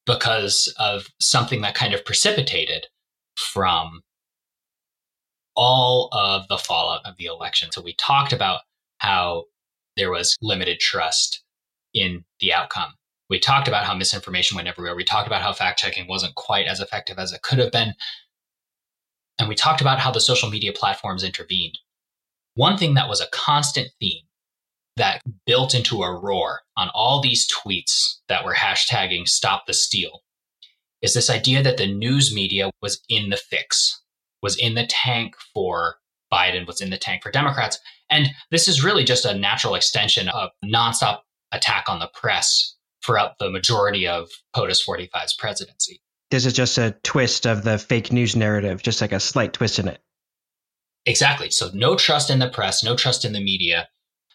because 0.05 0.73
of 0.77 1.07
something 1.19 1.61
that 1.61 1.75
kind 1.75 1.93
of 1.93 2.05
precipitated 2.05 2.87
from 3.35 4.01
all 5.55 6.09
of 6.11 6.47
the 6.47 6.57
fallout 6.57 7.05
of 7.05 7.15
the 7.17 7.25
election. 7.25 7.71
So 7.71 7.81
we 7.81 7.93
talked 7.93 8.33
about 8.33 8.61
how 8.97 9.45
there 9.95 10.11
was 10.11 10.35
limited 10.41 10.79
trust 10.79 11.43
in 11.93 12.25
the 12.39 12.53
outcome. 12.53 12.93
We 13.29 13.39
talked 13.39 13.67
about 13.67 13.85
how 13.85 13.93
misinformation 13.93 14.55
went 14.55 14.67
everywhere. 14.67 14.95
We 14.95 15.03
talked 15.03 15.27
about 15.27 15.41
how 15.41 15.53
fact 15.53 15.79
checking 15.79 16.07
wasn't 16.07 16.35
quite 16.35 16.67
as 16.67 16.79
effective 16.79 17.17
as 17.19 17.31
it 17.31 17.41
could 17.41 17.59
have 17.59 17.71
been. 17.71 17.93
And 19.39 19.47
we 19.49 19.55
talked 19.55 19.81
about 19.81 19.99
how 19.99 20.11
the 20.11 20.19
social 20.19 20.49
media 20.49 20.71
platforms 20.73 21.23
intervened. 21.23 21.77
One 22.55 22.77
thing 22.77 22.93
that 22.95 23.09
was 23.09 23.21
a 23.21 23.29
constant 23.31 23.89
theme 23.99 24.23
that 24.97 25.21
built 25.45 25.73
into 25.73 26.03
a 26.03 26.19
roar 26.19 26.61
on 26.77 26.89
all 26.93 27.21
these 27.21 27.47
tweets 27.49 28.17
that 28.27 28.45
were 28.45 28.53
hashtagging 28.53 29.27
stop 29.27 29.65
the 29.65 29.73
steal 29.73 30.22
is 31.03 31.13
this 31.13 31.29
idea 31.29 31.61
that 31.61 31.77
the 31.77 31.93
news 31.93 32.33
media 32.33 32.71
was 32.81 33.01
in 33.09 33.29
the 33.29 33.37
fix, 33.37 34.01
was 34.41 34.57
in 34.57 34.73
the 34.73 34.87
tank 34.87 35.35
for 35.53 35.97
Biden, 36.31 36.65
was 36.65 36.81
in 36.81 36.89
the 36.89 36.97
tank 36.97 37.21
for 37.21 37.29
Democrats. 37.29 37.77
And 38.09 38.29
this 38.49 38.67
is 38.67 38.83
really 38.83 39.03
just 39.03 39.25
a 39.25 39.37
natural 39.37 39.75
extension 39.75 40.29
of 40.29 40.49
nonstop 40.65 41.19
attack 41.51 41.89
on 41.89 41.99
the 41.99 42.09
press 42.13 42.75
throughout 43.05 43.37
the 43.37 43.49
majority 43.49 44.07
of 44.07 44.29
POTUS 44.55 44.81
45's 44.87 45.35
presidency. 45.35 46.01
This 46.31 46.45
is 46.45 46.53
just 46.53 46.77
a 46.77 46.95
twist 47.03 47.45
of 47.45 47.63
the 47.63 47.77
fake 47.77 48.11
news 48.11 48.35
narrative, 48.35 48.81
just 48.81 49.01
like 49.01 49.11
a 49.11 49.19
slight 49.19 49.53
twist 49.53 49.77
in 49.77 49.87
it. 49.87 50.01
Exactly. 51.05 51.51
So, 51.51 51.69
no 51.73 51.95
trust 51.95 52.29
in 52.29 52.39
the 52.39 52.49
press, 52.49 52.81
no 52.81 52.95
trust 52.95 53.25
in 53.25 53.33
the 53.33 53.41
media. 53.41 53.89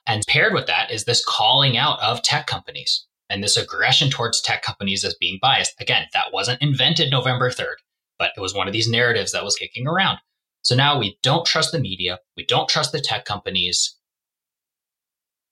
And 0.07 0.23
paired 0.29 0.55
with 0.55 0.67
that 0.67 0.91
is 0.91 1.05
this 1.05 1.25
calling 1.25 1.77
out 1.77 1.99
of 2.01 2.23
tech 2.23 2.47
companies 2.47 3.08
and 3.31 3.43
this 3.43 3.57
aggression 3.57 4.11
towards 4.11 4.41
tech 4.41 4.63
companies 4.63 5.05
as 5.05 5.15
being 5.15 5.39
biased. 5.41 5.75
Again, 5.81 6.07
that 6.13 6.33
wasn't 6.33 6.63
invented 6.63 7.11
November 7.11 7.51
3rd, 7.51 7.77
but 8.19 8.33
it 8.37 8.41
was 8.41 8.55
one 8.55 8.67
of 8.67 8.73
these 8.73 8.91
narratives 8.91 9.33
that 9.33 9.45
was 9.45 9.57
kicking 9.57 9.87
around. 9.87 10.19
So 10.63 10.75
now 10.75 10.99
we 10.99 11.19
don't 11.23 11.47
trust 11.47 11.73
the 11.73 11.81
media, 11.81 12.19
we 12.37 12.45
don't 12.45 12.69
trust 12.69 12.93
the 12.93 13.01
tech 13.01 13.25
companies. 13.25 13.97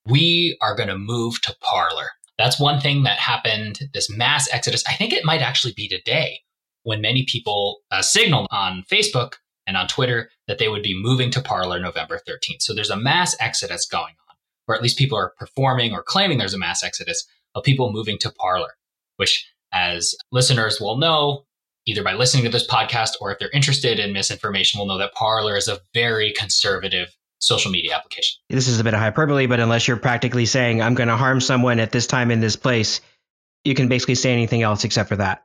We 0.06 0.56
are 0.60 0.76
going 0.76 0.88
to 0.88 0.98
move 0.98 1.40
to 1.42 1.56
Parler. 1.60 2.10
That's 2.38 2.60
one 2.60 2.80
thing 2.80 3.02
that 3.04 3.18
happened, 3.18 3.80
this 3.92 4.10
mass 4.10 4.48
exodus. 4.52 4.84
I 4.88 4.94
think 4.94 5.12
it 5.12 5.24
might 5.24 5.40
actually 5.40 5.72
be 5.74 5.88
today 5.88 6.40
when 6.82 7.00
many 7.00 7.24
people 7.24 7.78
uh, 7.90 8.02
signaled 8.02 8.46
on 8.50 8.84
Facebook 8.90 9.34
and 9.66 9.76
on 9.76 9.88
Twitter 9.88 10.30
that 10.46 10.58
they 10.58 10.68
would 10.68 10.82
be 10.82 11.00
moving 11.00 11.30
to 11.32 11.40
Parler 11.40 11.80
November 11.80 12.20
13th. 12.28 12.60
So 12.60 12.74
there's 12.74 12.90
a 12.90 12.96
mass 12.96 13.34
exodus 13.40 13.86
going 13.86 14.14
on 14.20 14.26
or 14.68 14.74
at 14.74 14.82
least 14.82 14.98
people 14.98 15.18
are 15.18 15.32
performing 15.38 15.92
or 15.92 16.02
claiming 16.02 16.38
there's 16.38 16.54
a 16.54 16.58
mass 16.58 16.82
exodus 16.82 17.26
of 17.56 17.64
people 17.64 17.90
moving 17.92 18.18
to 18.18 18.30
Parler, 18.30 18.76
which, 19.16 19.50
as 19.72 20.14
listeners 20.30 20.80
will 20.80 20.98
know, 20.98 21.44
either 21.86 22.04
by 22.04 22.12
listening 22.12 22.44
to 22.44 22.50
this 22.50 22.66
podcast 22.66 23.14
or 23.20 23.32
if 23.32 23.38
they're 23.38 23.50
interested 23.50 23.98
in 23.98 24.12
misinformation, 24.12 24.78
will 24.78 24.86
know 24.86 24.98
that 24.98 25.14
Parler 25.14 25.56
is 25.56 25.66
a 25.66 25.80
very 25.94 26.32
conservative 26.32 27.08
social 27.38 27.70
media 27.70 27.94
application. 27.94 28.38
This 28.48 28.68
is 28.68 28.80
a 28.80 28.84
bit 28.84 28.94
of 28.94 29.00
hyperbole, 29.00 29.46
but 29.46 29.60
unless 29.60 29.88
you're 29.88 29.96
practically 29.96 30.46
saying, 30.46 30.82
I'm 30.82 30.94
going 30.94 31.08
to 31.08 31.16
harm 31.16 31.40
someone 31.40 31.80
at 31.80 31.92
this 31.92 32.06
time 32.06 32.30
in 32.30 32.40
this 32.40 32.56
place, 32.56 33.00
you 33.64 33.74
can 33.74 33.88
basically 33.88 34.14
say 34.14 34.32
anything 34.32 34.62
else 34.62 34.84
except 34.84 35.08
for 35.08 35.16
that. 35.16 35.42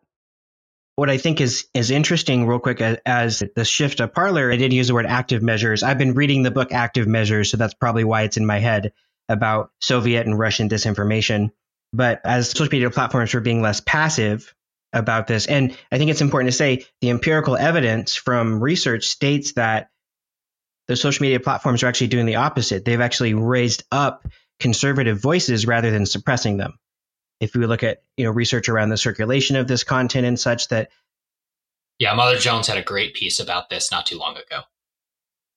What 0.95 1.09
I 1.09 1.17
think 1.17 1.41
is 1.41 1.67
is 1.73 1.89
interesting, 1.89 2.45
real 2.45 2.59
quick, 2.59 2.81
as 2.81 3.43
the 3.55 3.65
shift 3.65 4.01
of 4.01 4.13
Parler, 4.13 4.51
I 4.51 4.57
did 4.57 4.73
use 4.73 4.87
the 4.87 4.93
word 4.93 5.05
active 5.05 5.41
measures. 5.41 5.83
I've 5.83 5.97
been 5.97 6.13
reading 6.13 6.43
the 6.43 6.51
book 6.51 6.71
Active 6.71 7.07
Measures, 7.07 7.49
so 7.49 7.57
that's 7.57 7.73
probably 7.73 8.03
why 8.03 8.23
it's 8.23 8.37
in 8.37 8.45
my 8.45 8.59
head 8.59 8.91
about 9.29 9.71
Soviet 9.79 10.25
and 10.25 10.37
Russian 10.37 10.69
disinformation. 10.69 11.51
But 11.93 12.21
as 12.23 12.49
social 12.49 12.71
media 12.71 12.89
platforms 12.89 13.33
were 13.33 13.41
being 13.41 13.61
less 13.61 13.81
passive 13.81 14.53
about 14.93 15.27
this, 15.27 15.45
and 15.45 15.75
I 15.91 15.97
think 15.97 16.11
it's 16.11 16.21
important 16.21 16.51
to 16.51 16.57
say 16.57 16.85
the 17.01 17.09
empirical 17.09 17.55
evidence 17.55 18.15
from 18.15 18.61
research 18.61 19.05
states 19.05 19.53
that 19.53 19.89
the 20.87 20.95
social 20.95 21.23
media 21.23 21.39
platforms 21.39 21.83
are 21.83 21.87
actually 21.87 22.07
doing 22.07 22.25
the 22.25 22.35
opposite. 22.35 22.85
They've 22.85 22.99
actually 22.99 23.33
raised 23.33 23.83
up 23.91 24.27
conservative 24.59 25.21
voices 25.21 25.65
rather 25.65 25.91
than 25.91 26.05
suppressing 26.05 26.57
them. 26.57 26.77
If 27.39 27.55
we 27.55 27.65
look 27.65 27.83
at 27.83 28.03
you 28.17 28.25
know 28.25 28.31
research 28.31 28.69
around 28.69 28.89
the 28.89 28.97
circulation 28.97 29.55
of 29.55 29.67
this 29.67 29.83
content 29.83 30.25
and 30.25 30.39
such 30.39 30.67
that 30.69 30.89
yeah, 32.01 32.15
Mother 32.15 32.37
Jones 32.37 32.65
had 32.65 32.77
a 32.77 32.81
great 32.81 33.13
piece 33.13 33.39
about 33.39 33.69
this 33.69 33.91
not 33.91 34.07
too 34.07 34.17
long 34.17 34.35
ago. 34.35 34.61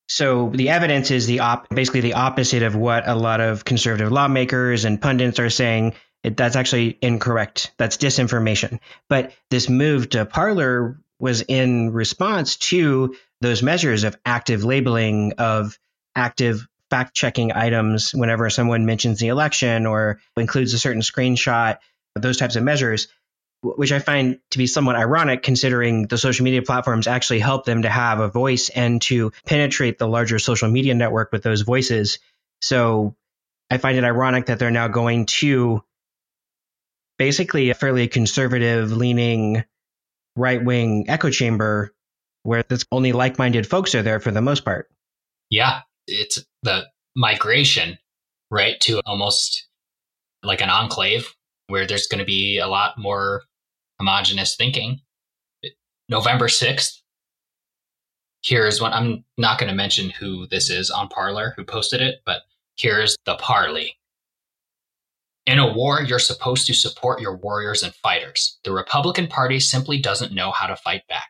So 0.09 0.51
the 0.51 0.68
evidence 0.68 1.11
is 1.11 1.27
the 1.27 1.40
op- 1.40 1.70
basically 1.70 2.03
the 2.03 2.14
opposite 2.14 2.62
of 2.62 2.77
what 2.77 3.09
a 3.09 3.14
lot 3.14 3.40
of 3.40 3.64
conservative 3.64 4.12
lawmakers 4.12 4.85
and 4.85 5.01
pundits 5.01 5.38
are 5.38 5.49
saying. 5.49 5.94
It, 6.25 6.37
that's 6.37 6.57
actually 6.57 6.99
incorrect. 7.01 7.73
That's 7.77 7.97
disinformation. 7.97 8.81
But 9.09 9.33
this 9.51 9.69
move 9.69 10.11
to 10.11 10.25
Parler 10.25 10.99
was 11.21 11.43
in 11.43 11.93
response 11.93 12.57
to 12.57 13.15
those 13.41 13.63
measures 13.63 14.05
of 14.05 14.17
active 14.27 14.65
labeling, 14.65 15.35
of 15.39 15.79
active 16.17 16.67
fact 16.91 17.15
checking 17.15 17.53
items 17.53 18.13
whenever 18.13 18.51
someone 18.51 18.87
mentions 18.87 19.21
the 19.21 19.29
election 19.29 19.87
or 19.87 20.21
includes 20.37 20.75
a 20.75 20.79
certain 20.79 21.03
screenshot, 21.03 21.79
those 22.15 22.39
types 22.39 22.57
of 22.57 22.63
measures 22.63 23.09
which 23.65 23.93
I 23.93 23.99
find 23.99 24.39
to 24.51 24.59
be 24.59 24.67
somewhat 24.67 24.97
ironic 24.97 25.43
considering 25.43 26.07
the 26.07 26.19
social 26.19 26.45
media 26.45 26.63
platforms 26.63 27.07
actually 27.07 27.41
help 27.41 27.65
them 27.65 27.83
to 27.83 27.89
have 27.89 28.21
a 28.21 28.29
voice 28.29 28.69
and 28.69 29.01
to 29.03 29.33
penetrate 29.47 29.99
the 29.99 30.07
larger 30.07 30.39
social 30.39 30.71
media 30.71 30.95
network 30.95 31.33
with 31.33 31.43
those 31.43 31.63
voices. 31.63 32.19
So 32.61 33.17
I 33.71 33.79
find 33.79 33.97
it 33.97 34.05
ironic 34.05 34.47
that 34.47 34.59
they're 34.59 34.71
now 34.71 34.89
going 34.89 35.27
to 35.27 35.83
basically 37.18 37.70
a 37.70 37.74
fairly 37.74 38.09
conservative 38.09 38.92
leaning 38.92 39.64
right 40.37 40.64
wing 40.64 41.05
echo 41.09 41.31
chamber 41.31 41.94
where 42.42 42.62
that's 42.62 42.85
only 42.92 43.12
like 43.12 43.38
minded 43.38 43.66
folks 43.66 43.94
are 43.94 44.03
there 44.03 44.20
for 44.20 44.31
the 44.31 44.42
most 44.42 44.64
part. 44.64 44.88
Yeah. 45.50 45.81
It's 46.07 46.44
the 46.62 46.85
migration, 47.16 47.98
right, 48.50 48.79
to 48.81 49.00
almost 49.07 49.66
like 50.42 50.61
an 50.61 50.68
enclave 50.68 51.35
where 51.68 51.87
there's 51.87 52.07
going 52.07 52.18
to 52.18 52.27
be 52.27 52.59
a 52.59 52.66
lot 52.66 52.98
more 52.98 53.42
homogenous 53.98 54.57
thinking. 54.57 55.00
November 56.11 56.48
6th, 56.48 57.00
here's 58.42 58.81
one. 58.81 58.92
I'm 58.92 59.24
not 59.38 59.59
going 59.59 59.70
to 59.70 59.77
mention 59.77 60.11
who 60.11 60.46
this 60.48 60.68
is 60.68 60.90
on 60.90 61.09
Parler 61.09 61.55
who 61.57 61.64
posted 61.64 62.03
it, 62.03 62.16
but 62.27 62.42
here's 62.77 63.16
the 63.24 63.37
parley. 63.37 63.96
In 65.47 65.59
a 65.59 65.71
war, 65.71 66.01
you're 66.01 66.19
supposed 66.19 66.67
to 66.67 66.75
support 66.75 67.21
your 67.21 67.37
warriors 67.37 67.83
and 67.83 67.95
fighters. 67.97 68.59
The 68.65 68.73
Republican 68.73 69.27
Party 69.27 69.61
simply 69.61 69.99
doesn't 69.99 70.33
know 70.33 70.51
how 70.51 70.67
to 70.67 70.77
fight 70.77 71.07
back. 71.07 71.29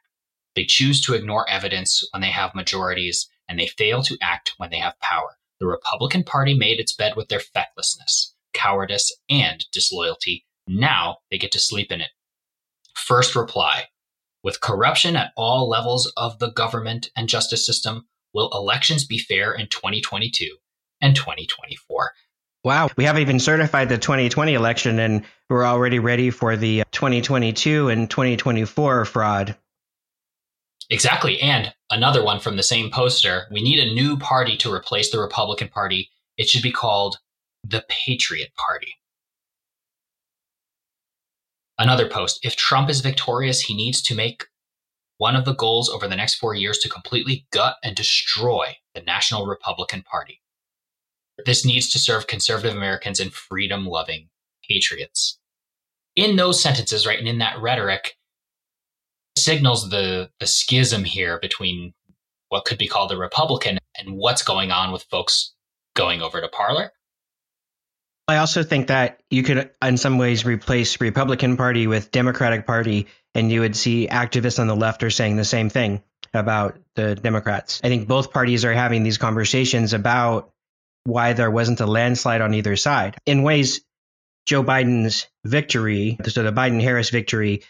They 0.54 0.64
choose 0.64 1.00
to 1.02 1.14
ignore 1.14 1.50
evidence 1.50 2.06
when 2.12 2.20
they 2.22 2.30
have 2.30 2.54
majorities, 2.54 3.28
and 3.48 3.58
they 3.58 3.66
fail 3.66 4.04
to 4.04 4.16
act 4.22 4.54
when 4.56 4.70
they 4.70 4.78
have 4.78 5.00
power. 5.00 5.36
The 5.58 5.66
Republican 5.66 6.22
Party 6.22 6.54
made 6.56 6.78
its 6.78 6.94
bed 6.94 7.14
with 7.16 7.28
their 7.28 7.40
fecklessness, 7.40 8.34
cowardice, 8.52 9.12
and 9.28 9.64
disloyalty. 9.72 10.46
Now 10.68 11.18
they 11.30 11.38
get 11.38 11.50
to 11.52 11.58
sleep 11.58 11.90
in 11.90 12.00
it. 12.00 12.10
First 12.94 13.34
reply 13.34 13.88
With 14.44 14.60
corruption 14.60 15.16
at 15.16 15.32
all 15.36 15.68
levels 15.68 16.12
of 16.16 16.38
the 16.38 16.52
government 16.52 17.10
and 17.16 17.28
justice 17.28 17.66
system, 17.66 18.06
will 18.32 18.50
elections 18.52 19.04
be 19.04 19.18
fair 19.18 19.52
in 19.52 19.66
2022 19.68 20.56
and 21.00 21.16
2024? 21.16 22.12
Wow, 22.64 22.88
we 22.96 23.04
haven't 23.04 23.20
even 23.20 23.40
certified 23.40 23.90
the 23.90 23.98
2020 23.98 24.54
election 24.54 24.98
and 24.98 25.24
we're 25.50 25.66
already 25.66 25.98
ready 25.98 26.30
for 26.30 26.56
the 26.56 26.80
uh, 26.80 26.84
2022 26.92 27.90
and 27.90 28.08
2024 28.08 29.04
fraud. 29.04 29.56
Exactly. 30.88 31.40
And 31.42 31.74
another 31.90 32.24
one 32.24 32.40
from 32.40 32.56
the 32.56 32.62
same 32.62 32.90
poster 32.90 33.46
we 33.50 33.62
need 33.62 33.78
a 33.80 33.94
new 33.94 34.16
party 34.16 34.56
to 34.58 34.72
replace 34.72 35.10
the 35.10 35.20
Republican 35.20 35.68
Party. 35.68 36.10
It 36.38 36.48
should 36.48 36.62
be 36.62 36.72
called 36.72 37.18
the 37.62 37.84
Patriot 37.88 38.52
Party. 38.56 38.94
Another 41.78 42.08
post 42.08 42.40
If 42.42 42.56
Trump 42.56 42.88
is 42.88 43.02
victorious, 43.02 43.60
he 43.60 43.76
needs 43.76 44.00
to 44.02 44.14
make 44.14 44.44
one 45.18 45.36
of 45.36 45.44
the 45.44 45.54
goals 45.54 45.90
over 45.90 46.08
the 46.08 46.16
next 46.16 46.36
four 46.36 46.54
years 46.54 46.78
to 46.78 46.88
completely 46.88 47.46
gut 47.50 47.76
and 47.82 47.94
destroy 47.94 48.76
the 48.94 49.02
National 49.02 49.44
Republican 49.44 50.02
Party. 50.02 50.40
This 51.44 51.64
needs 51.64 51.90
to 51.90 51.98
serve 51.98 52.26
conservative 52.26 52.76
Americans 52.76 53.20
and 53.20 53.32
freedom 53.32 53.86
loving 53.86 54.28
patriots. 54.68 55.38
In 56.16 56.36
those 56.36 56.62
sentences, 56.62 57.06
right, 57.06 57.18
and 57.18 57.28
in 57.28 57.38
that 57.38 57.60
rhetoric, 57.60 58.16
signals 59.36 59.90
the, 59.90 60.30
the 60.38 60.46
schism 60.46 61.04
here 61.04 61.38
between 61.40 61.92
what 62.48 62.64
could 62.64 62.78
be 62.78 62.86
called 62.86 63.10
the 63.10 63.16
Republican 63.16 63.78
and 63.98 64.16
what's 64.16 64.42
going 64.42 64.70
on 64.70 64.92
with 64.92 65.02
folks 65.04 65.54
going 65.96 66.22
over 66.22 66.40
to 66.40 66.48
Parler. 66.48 66.92
I 68.28 68.36
also 68.38 68.62
think 68.62 68.86
that 68.86 69.20
you 69.28 69.42
could, 69.42 69.70
in 69.82 69.96
some 69.96 70.18
ways, 70.18 70.46
replace 70.46 71.00
Republican 71.00 71.56
Party 71.56 71.86
with 71.86 72.10
Democratic 72.10 72.66
Party, 72.66 73.06
and 73.34 73.52
you 73.52 73.60
would 73.60 73.76
see 73.76 74.06
activists 74.06 74.58
on 74.58 74.66
the 74.66 74.76
left 74.76 75.02
are 75.02 75.10
saying 75.10 75.36
the 75.36 75.44
same 75.44 75.68
thing 75.68 76.02
about 76.32 76.78
the 76.94 77.16
Democrats. 77.16 77.80
I 77.84 77.88
think 77.88 78.08
both 78.08 78.32
parties 78.32 78.64
are 78.64 78.72
having 78.72 79.02
these 79.02 79.18
conversations 79.18 79.92
about 79.92 80.53
why 81.04 81.32
there 81.34 81.50
wasn't 81.50 81.80
a 81.80 81.86
landslide 81.86 82.40
on 82.40 82.54
either 82.54 82.76
side. 82.76 83.16
In 83.26 83.42
ways, 83.42 83.82
Joe 84.46 84.62
Biden's 84.62 85.26
victory, 85.44 86.18
so 86.28 86.42
the 86.42 86.52
Biden 86.52 86.82
Harris 86.82 87.10
victory, 87.10 87.62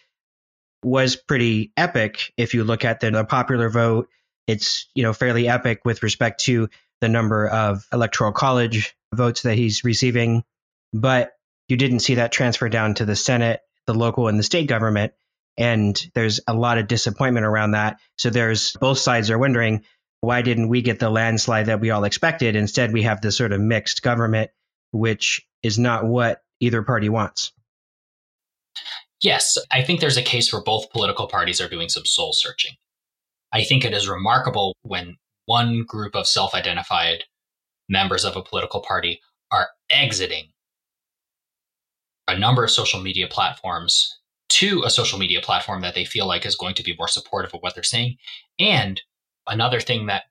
was 0.82 1.16
pretty 1.16 1.72
epic. 1.76 2.32
If 2.36 2.54
you 2.54 2.64
look 2.64 2.84
at 2.84 3.00
the, 3.00 3.24
popular 3.24 3.68
vote, 3.70 4.08
it's 4.46 4.88
you 4.94 5.02
know 5.02 5.12
fairly 5.12 5.48
epic 5.48 5.80
with 5.84 6.02
respect 6.02 6.44
to 6.44 6.68
the 7.00 7.08
number 7.08 7.46
of 7.46 7.86
electoral 7.92 8.32
college 8.32 8.94
votes 9.12 9.42
that 9.42 9.56
he's 9.56 9.84
receiving, 9.84 10.44
but 10.92 11.32
you 11.68 11.76
didn't 11.76 12.00
see 12.00 12.16
that 12.16 12.32
transfer 12.32 12.68
down 12.68 12.94
to 12.94 13.04
the 13.04 13.16
Senate, 13.16 13.60
the 13.86 13.94
local, 13.94 14.28
and 14.28 14.38
the 14.38 14.42
state 14.42 14.68
government. 14.68 15.12
And 15.56 16.10
there's 16.14 16.40
a 16.46 16.54
lot 16.54 16.78
of 16.78 16.88
disappointment 16.88 17.46
around 17.46 17.72
that. 17.72 18.00
So 18.18 18.28
there's 18.28 18.72
both 18.72 18.98
sides 18.98 19.30
are 19.30 19.38
wondering 19.38 19.84
why 20.24 20.42
didn't 20.42 20.68
we 20.68 20.82
get 20.82 20.98
the 20.98 21.10
landslide 21.10 21.66
that 21.66 21.80
we 21.80 21.90
all 21.90 22.04
expected? 22.04 22.56
Instead, 22.56 22.92
we 22.92 23.02
have 23.02 23.20
this 23.20 23.36
sort 23.36 23.52
of 23.52 23.60
mixed 23.60 24.02
government, 24.02 24.50
which 24.92 25.46
is 25.62 25.78
not 25.78 26.04
what 26.04 26.42
either 26.60 26.82
party 26.82 27.08
wants. 27.08 27.52
Yes, 29.20 29.56
I 29.70 29.82
think 29.82 30.00
there's 30.00 30.16
a 30.16 30.22
case 30.22 30.52
where 30.52 30.62
both 30.62 30.90
political 30.90 31.26
parties 31.26 31.60
are 31.60 31.68
doing 31.68 31.88
some 31.88 32.04
soul 32.04 32.32
searching. 32.32 32.72
I 33.52 33.64
think 33.64 33.84
it 33.84 33.94
is 33.94 34.08
remarkable 34.08 34.76
when 34.82 35.16
one 35.46 35.84
group 35.84 36.14
of 36.14 36.26
self 36.26 36.54
identified 36.54 37.24
members 37.88 38.24
of 38.24 38.36
a 38.36 38.42
political 38.42 38.80
party 38.80 39.20
are 39.50 39.68
exiting 39.90 40.48
a 42.26 42.38
number 42.38 42.64
of 42.64 42.70
social 42.70 43.00
media 43.00 43.26
platforms 43.28 44.18
to 44.48 44.82
a 44.84 44.90
social 44.90 45.18
media 45.18 45.40
platform 45.40 45.82
that 45.82 45.94
they 45.94 46.04
feel 46.04 46.26
like 46.26 46.46
is 46.46 46.56
going 46.56 46.74
to 46.74 46.82
be 46.82 46.94
more 46.98 47.08
supportive 47.08 47.52
of 47.54 47.60
what 47.60 47.74
they're 47.74 47.82
saying. 47.82 48.16
And 48.58 49.00
another 49.46 49.80
thing 49.80 50.06
that 50.06 50.24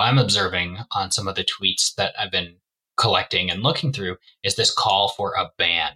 I'm 0.00 0.18
observing 0.18 0.78
on 0.92 1.10
some 1.10 1.28
of 1.28 1.34
the 1.34 1.44
tweets 1.44 1.94
that 1.96 2.14
I've 2.18 2.30
been 2.30 2.56
collecting 2.96 3.50
and 3.50 3.62
looking 3.62 3.92
through 3.92 4.16
is 4.42 4.56
this 4.56 4.72
call 4.72 5.08
for 5.10 5.34
a 5.34 5.50
ban 5.58 5.92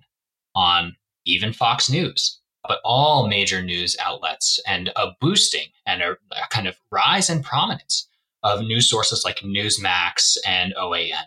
on 0.55 0.97
even 1.25 1.53
Fox 1.53 1.91
News, 1.91 2.41
but 2.67 2.81
all 2.85 3.29
major 3.29 3.63
news 3.63 3.97
outlets 4.01 4.61
and 4.67 4.91
a 4.97 5.13
boosting 5.21 5.69
and 5.87 6.03
a, 6.03 6.13
a 6.13 6.49
kind 6.51 6.67
of 6.67 6.77
rise 6.91 7.31
in 7.31 7.43
prominence 7.43 8.09
of 8.43 8.61
news 8.61 8.89
sources 8.89 9.25
like 9.25 9.39
Newsmax 9.39 10.37
and 10.47 10.75
OAN. 10.75 11.25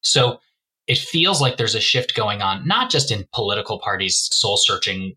So 0.00 0.40
it 0.86 0.98
feels 0.98 1.40
like 1.40 1.56
there's 1.56 1.74
a 1.74 1.80
shift 1.80 2.14
going 2.14 2.42
on, 2.42 2.66
not 2.66 2.90
just 2.90 3.10
in 3.10 3.26
political 3.32 3.80
parties 3.80 4.28
soul 4.32 4.56
searching 4.56 5.16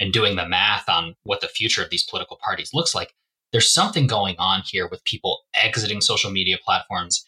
and 0.00 0.12
doing 0.12 0.36
the 0.36 0.46
math 0.46 0.88
on 0.88 1.14
what 1.22 1.40
the 1.40 1.48
future 1.48 1.82
of 1.82 1.90
these 1.90 2.02
political 2.02 2.38
parties 2.42 2.74
looks 2.74 2.94
like. 2.94 3.14
There's 3.56 3.72
something 3.72 4.06
going 4.06 4.36
on 4.38 4.64
here 4.66 4.86
with 4.86 5.02
people 5.04 5.44
exiting 5.54 6.02
social 6.02 6.30
media 6.30 6.58
platforms, 6.62 7.24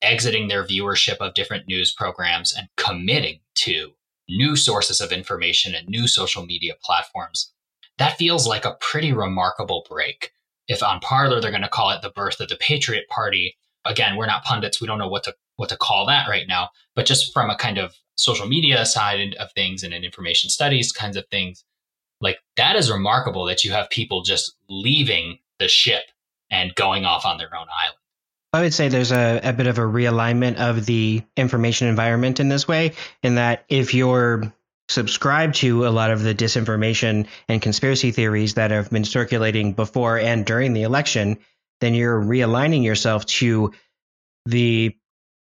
exiting 0.00 0.46
their 0.46 0.62
viewership 0.62 1.16
of 1.16 1.34
different 1.34 1.66
news 1.66 1.92
programs, 1.92 2.54
and 2.56 2.68
committing 2.76 3.40
to 3.56 3.94
new 4.28 4.54
sources 4.54 5.00
of 5.00 5.10
information 5.10 5.74
and 5.74 5.88
new 5.88 6.06
social 6.06 6.46
media 6.46 6.74
platforms. 6.80 7.52
That 7.98 8.16
feels 8.16 8.46
like 8.46 8.64
a 8.64 8.76
pretty 8.80 9.12
remarkable 9.12 9.84
break 9.90 10.30
if 10.68 10.84
on 10.84 11.00
Parler 11.00 11.40
they're 11.40 11.50
going 11.50 11.62
to 11.62 11.68
call 11.68 11.90
it 11.90 12.00
the 12.00 12.10
birth 12.10 12.38
of 12.38 12.48
the 12.48 12.54
Patriot 12.54 13.08
Party, 13.08 13.56
again, 13.84 14.14
we're 14.14 14.26
not 14.26 14.44
pundits. 14.44 14.80
We 14.80 14.86
don't 14.86 14.98
know 14.98 15.08
what 15.08 15.24
to 15.24 15.34
what 15.56 15.68
to 15.70 15.76
call 15.76 16.06
that 16.06 16.28
right 16.28 16.46
now. 16.46 16.70
But 16.94 17.06
just 17.06 17.32
from 17.32 17.50
a 17.50 17.56
kind 17.56 17.78
of 17.78 17.96
social 18.14 18.46
media 18.46 18.86
side 18.86 19.34
of 19.40 19.50
things 19.50 19.82
and 19.82 19.92
in 19.92 20.04
information 20.04 20.48
studies 20.48 20.92
kinds 20.92 21.16
of 21.16 21.26
things, 21.26 21.64
like 22.20 22.38
that 22.56 22.76
is 22.76 22.88
remarkable 22.88 23.44
that 23.46 23.64
you 23.64 23.72
have 23.72 23.90
people 23.90 24.22
just 24.22 24.54
leaving 24.68 25.40
the 25.58 25.68
ship 25.68 26.02
and 26.50 26.74
going 26.74 27.04
off 27.04 27.24
on 27.24 27.38
their 27.38 27.54
own 27.54 27.66
island. 27.84 27.98
I 28.52 28.62
would 28.62 28.74
say 28.74 28.88
there's 28.88 29.12
a, 29.12 29.40
a 29.42 29.52
bit 29.52 29.66
of 29.66 29.78
a 29.78 29.82
realignment 29.82 30.56
of 30.56 30.86
the 30.86 31.22
information 31.36 31.88
environment 31.88 32.40
in 32.40 32.48
this 32.48 32.66
way, 32.66 32.92
in 33.22 33.34
that 33.34 33.64
if 33.68 33.92
you're 33.92 34.52
subscribe 34.88 35.52
to 35.52 35.86
a 35.86 35.90
lot 35.90 36.10
of 36.10 36.22
the 36.22 36.34
disinformation 36.34 37.26
and 37.48 37.60
conspiracy 37.60 38.12
theories 38.12 38.54
that 38.54 38.70
have 38.70 38.88
been 38.88 39.04
circulating 39.04 39.72
before 39.72 40.18
and 40.18 40.46
during 40.46 40.72
the 40.72 40.84
election, 40.84 41.38
then 41.80 41.92
you're 41.92 42.20
realigning 42.20 42.84
yourself 42.84 43.26
to 43.26 43.72
the 44.46 44.96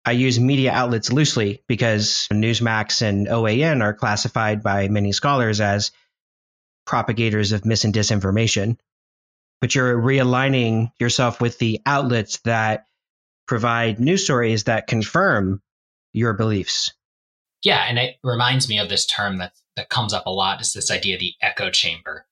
I 0.05 0.11
use 0.11 0.39
media 0.39 0.71
outlets 0.71 1.13
loosely 1.13 1.63
because 1.67 2.27
Newsmax 2.31 3.01
and 3.01 3.27
OAN 3.27 3.81
are 3.81 3.93
classified 3.93 4.61
by 4.61 4.89
many 4.89 5.13
scholars 5.13 5.61
as 5.61 5.91
propagators 6.85 7.53
of 7.53 7.65
mis 7.65 7.85
and 7.85 7.93
disinformation. 7.93 8.77
But 9.63 9.75
you're 9.75 9.95
realigning 9.95 10.91
yourself 10.99 11.39
with 11.39 11.57
the 11.57 11.79
outlets 11.85 12.39
that 12.43 12.87
provide 13.47 13.97
news 13.97 14.25
stories 14.25 14.65
that 14.65 14.87
confirm 14.87 15.61
your 16.11 16.33
beliefs 16.33 16.91
yeah, 17.63 17.85
and 17.87 17.97
it 17.97 18.17
reminds 18.23 18.67
me 18.67 18.77
of 18.77 18.89
this 18.89 19.05
term 19.05 19.37
that 19.37 19.53
that 19.75 19.89
comes 19.89 20.13
up 20.13 20.27
a 20.27 20.31
lot 20.31 20.61
is 20.61 20.73
this 20.73 20.91
idea 20.91 21.15
of 21.15 21.19
the 21.19 21.33
echo 21.41 21.71
chamber 21.71 22.27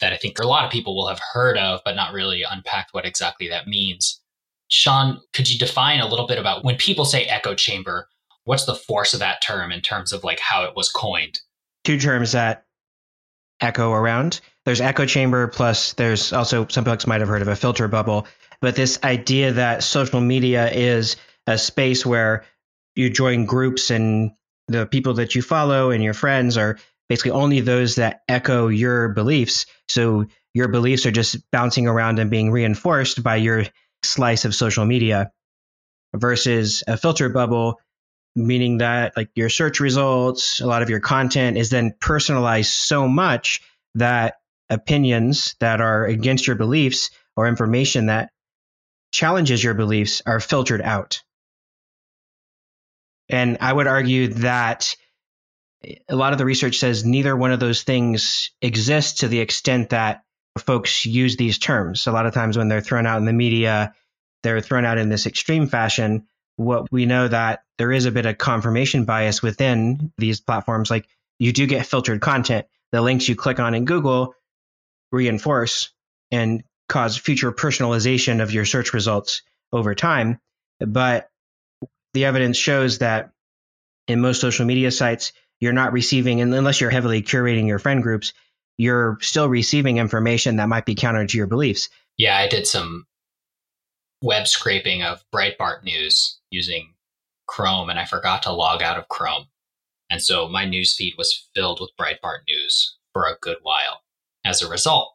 that 0.00 0.12
I 0.12 0.16
think 0.16 0.38
a 0.40 0.46
lot 0.46 0.64
of 0.64 0.72
people 0.72 0.96
will 0.96 1.06
have 1.06 1.20
heard 1.32 1.56
of, 1.56 1.80
but 1.84 1.94
not 1.94 2.12
really 2.12 2.42
unpacked 2.42 2.92
what 2.92 3.06
exactly 3.06 3.48
that 3.48 3.68
means. 3.68 4.20
Sean, 4.66 5.20
could 5.32 5.48
you 5.48 5.58
define 5.58 6.00
a 6.00 6.08
little 6.08 6.26
bit 6.26 6.38
about 6.38 6.64
when 6.64 6.76
people 6.76 7.04
say 7.04 7.24
echo 7.24 7.54
chamber, 7.54 8.08
what's 8.44 8.64
the 8.64 8.74
force 8.74 9.14
of 9.14 9.20
that 9.20 9.42
term 9.42 9.70
in 9.70 9.80
terms 9.80 10.12
of 10.12 10.24
like 10.24 10.40
how 10.40 10.64
it 10.64 10.74
was 10.74 10.90
coined? 10.90 11.38
Two 11.84 12.00
terms 12.00 12.32
that 12.32 12.64
echo 13.62 13.92
around. 13.92 14.40
There's 14.64 14.80
echo 14.80 15.06
chamber, 15.06 15.48
plus 15.48 15.94
there's 15.94 16.32
also 16.32 16.66
some 16.68 16.84
folks 16.84 17.06
might 17.06 17.20
have 17.20 17.28
heard 17.28 17.42
of 17.42 17.48
a 17.48 17.56
filter 17.56 17.88
bubble. 17.88 18.26
But 18.60 18.76
this 18.76 18.98
idea 19.02 19.52
that 19.52 19.82
social 19.82 20.20
media 20.20 20.70
is 20.70 21.16
a 21.46 21.58
space 21.58 22.06
where 22.06 22.44
you 22.94 23.10
join 23.10 23.46
groups 23.46 23.90
and 23.90 24.32
the 24.68 24.86
people 24.86 25.14
that 25.14 25.34
you 25.34 25.42
follow 25.42 25.90
and 25.90 26.02
your 26.02 26.14
friends 26.14 26.56
are 26.56 26.78
basically 27.08 27.32
only 27.32 27.60
those 27.60 27.96
that 27.96 28.22
echo 28.28 28.68
your 28.68 29.08
beliefs. 29.08 29.66
So 29.88 30.26
your 30.54 30.68
beliefs 30.68 31.06
are 31.06 31.10
just 31.10 31.50
bouncing 31.50 31.86
around 31.86 32.18
and 32.18 32.30
being 32.30 32.50
reinforced 32.50 33.22
by 33.22 33.36
your 33.36 33.64
slice 34.04 34.44
of 34.44 34.54
social 34.54 34.84
media 34.84 35.32
versus 36.14 36.82
a 36.86 36.96
filter 36.96 37.28
bubble, 37.28 37.80
meaning 38.34 38.78
that 38.78 39.16
like 39.16 39.30
your 39.34 39.48
search 39.48 39.80
results, 39.80 40.60
a 40.60 40.66
lot 40.66 40.82
of 40.82 40.90
your 40.90 41.00
content 41.00 41.56
is 41.56 41.70
then 41.70 41.94
personalized 42.00 42.72
so 42.72 43.08
much 43.08 43.60
that 43.94 44.36
opinions 44.70 45.54
that 45.60 45.80
are 45.80 46.06
against 46.06 46.46
your 46.46 46.56
beliefs 46.56 47.10
or 47.36 47.46
information 47.46 48.06
that 48.06 48.30
challenges 49.12 49.62
your 49.62 49.74
beliefs 49.74 50.22
are 50.24 50.40
filtered 50.40 50.80
out. 50.80 51.22
And 53.28 53.58
I 53.60 53.72
would 53.72 53.86
argue 53.86 54.28
that 54.28 54.96
a 56.08 56.16
lot 56.16 56.32
of 56.32 56.38
the 56.38 56.44
research 56.44 56.78
says 56.78 57.04
neither 57.04 57.36
one 57.36 57.52
of 57.52 57.60
those 57.60 57.82
things 57.82 58.50
exists 58.60 59.20
to 59.20 59.28
the 59.28 59.40
extent 59.40 59.90
that 59.90 60.22
folks 60.58 61.06
use 61.06 61.36
these 61.36 61.58
terms. 61.58 62.06
A 62.06 62.12
lot 62.12 62.26
of 62.26 62.34
times 62.34 62.56
when 62.56 62.68
they're 62.68 62.80
thrown 62.80 63.06
out 63.06 63.18
in 63.18 63.24
the 63.24 63.32
media, 63.32 63.94
they're 64.42 64.60
thrown 64.60 64.84
out 64.84 64.98
in 64.98 65.08
this 65.08 65.26
extreme 65.26 65.66
fashion. 65.66 66.26
What 66.56 66.90
we 66.92 67.06
know 67.06 67.28
that 67.28 67.62
there 67.78 67.92
is 67.92 68.06
a 68.06 68.10
bit 68.10 68.26
of 68.26 68.38
confirmation 68.38 69.04
bias 69.04 69.42
within 69.42 70.12
these 70.18 70.40
platforms. 70.40 70.90
Like 70.90 71.06
you 71.38 71.52
do 71.52 71.66
get 71.66 71.86
filtered 71.86 72.20
content. 72.20 72.66
The 72.92 73.00
links 73.00 73.28
you 73.28 73.36
click 73.36 73.58
on 73.58 73.74
in 73.74 73.84
Google 73.84 74.34
reinforce 75.10 75.92
and 76.30 76.62
cause 76.88 77.16
future 77.16 77.52
personalization 77.52 78.42
of 78.42 78.52
your 78.52 78.64
search 78.64 78.92
results 78.92 79.42
over 79.72 79.94
time. 79.94 80.38
But 80.78 81.30
the 82.12 82.26
evidence 82.26 82.58
shows 82.58 82.98
that 82.98 83.30
in 84.08 84.20
most 84.20 84.40
social 84.40 84.66
media 84.66 84.90
sites, 84.90 85.32
you're 85.60 85.72
not 85.72 85.92
receiving, 85.92 86.40
unless 86.40 86.80
you're 86.80 86.90
heavily 86.90 87.22
curating 87.22 87.66
your 87.66 87.78
friend 87.78 88.02
groups, 88.02 88.32
you're 88.76 89.18
still 89.20 89.48
receiving 89.48 89.98
information 89.98 90.56
that 90.56 90.68
might 90.68 90.84
be 90.84 90.94
counter 90.94 91.24
to 91.26 91.36
your 91.36 91.46
beliefs. 91.46 91.88
Yeah, 92.18 92.36
I 92.36 92.48
did 92.48 92.66
some 92.66 93.06
web 94.22 94.46
scraping 94.46 95.02
of 95.02 95.24
Breitbart 95.34 95.82
News 95.82 96.38
using 96.50 96.94
Chrome, 97.46 97.90
and 97.90 97.98
I 97.98 98.04
forgot 98.04 98.42
to 98.44 98.52
log 98.52 98.82
out 98.82 98.98
of 98.98 99.08
Chrome. 99.08 99.46
And 100.10 100.22
so 100.22 100.48
my 100.48 100.64
news 100.64 100.94
feed 100.94 101.14
was 101.16 101.48
filled 101.54 101.80
with 101.80 101.90
Breitbart 101.98 102.40
News 102.48 102.96
for 103.12 103.24
a 103.24 103.36
good 103.40 103.58
while. 103.62 104.00
As 104.44 104.60
a 104.60 104.68
result, 104.68 105.14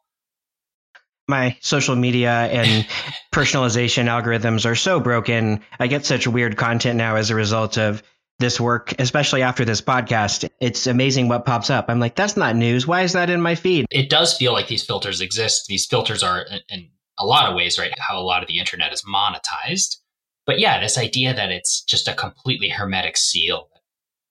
my 1.28 1.56
social 1.60 1.94
media 1.94 2.30
and 2.30 2.86
personalization 3.34 4.06
algorithms 4.06 4.64
are 4.64 4.74
so 4.74 4.98
broken. 4.98 5.60
I 5.78 5.86
get 5.86 6.06
such 6.06 6.26
weird 6.26 6.56
content 6.56 6.96
now 6.96 7.16
as 7.16 7.30
a 7.30 7.34
result 7.34 7.76
of 7.76 8.02
this 8.38 8.58
work, 8.58 8.94
especially 8.98 9.42
after 9.42 9.64
this 9.64 9.82
podcast. 9.82 10.48
It's 10.60 10.86
amazing 10.86 11.28
what 11.28 11.44
pops 11.44 11.70
up. 11.70 11.86
I'm 11.88 12.00
like, 12.00 12.14
that's 12.14 12.36
not 12.36 12.56
news. 12.56 12.86
Why 12.86 13.02
is 13.02 13.12
that 13.12 13.30
in 13.30 13.40
my 13.40 13.54
feed? 13.56 13.86
It 13.90 14.08
does 14.08 14.36
feel 14.36 14.52
like 14.52 14.68
these 14.68 14.84
filters 14.84 15.20
exist. 15.20 15.66
These 15.66 15.86
filters 15.86 16.22
are, 16.22 16.46
in 16.70 16.88
a 17.18 17.26
lot 17.26 17.48
of 17.48 17.56
ways, 17.56 17.78
right, 17.78 17.92
how 17.98 18.18
a 18.18 18.22
lot 18.22 18.42
of 18.42 18.48
the 18.48 18.58
internet 18.58 18.92
is 18.92 19.02
monetized. 19.02 19.96
But 20.46 20.58
yeah, 20.58 20.80
this 20.80 20.96
idea 20.96 21.34
that 21.34 21.50
it's 21.50 21.82
just 21.82 22.08
a 22.08 22.14
completely 22.14 22.68
hermetic 22.68 23.16
seal, 23.16 23.68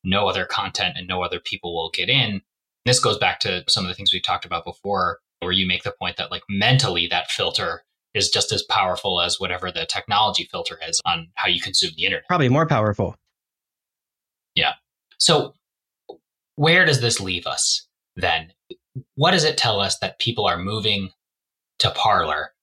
no 0.04 0.28
other 0.28 0.45
content 0.45 0.95
and 0.97 1.08
no 1.08 1.21
other 1.21 1.39
people 1.39 1.76
will 1.76 1.91
get 1.91 2.10
in. 2.10 2.41
This 2.86 3.00
goes 3.00 3.17
back 3.17 3.39
to 3.41 3.63
some 3.67 3.84
of 3.84 3.89
the 3.89 3.93
things 3.93 4.13
we 4.13 4.21
talked 4.21 4.45
about 4.45 4.65
before, 4.65 5.19
where 5.41 5.52
you 5.52 5.67
make 5.67 5.84
the 5.84 5.93
point 6.00 6.17
that 6.17 6.32
like 6.32 6.43
mentally 6.50 7.08
that 7.08 7.30
filter 7.30 7.84
is 8.13 8.30
just 8.30 8.52
as 8.52 8.63
powerful 8.63 9.21
as 9.21 9.39
whatever 9.39 9.71
the 9.71 9.86
technology 9.86 10.47
filter 10.50 10.80
is 10.88 11.00
on 11.06 11.28
how 11.36 11.47
you 11.47 11.62
consume 11.62 11.91
the 11.95 12.06
internet. 12.06 12.28
Probably 12.28 12.50
more 12.50 12.65
powerful. 12.65 13.15
Yeah. 14.56 14.73
So 15.19 15.54
where 16.56 16.86
does 16.86 17.02
this 17.02 17.19
leave 17.19 17.45
us 17.45 17.88
then? 18.15 18.54
What 19.15 19.32
does 19.32 19.43
it 19.43 19.58
tell 19.58 19.80
us 19.80 20.00
that 20.00 20.17
people 20.17 20.47
are 20.47 20.58
moving 20.58 21.12
to 21.80 21.91
Parler 21.91 22.54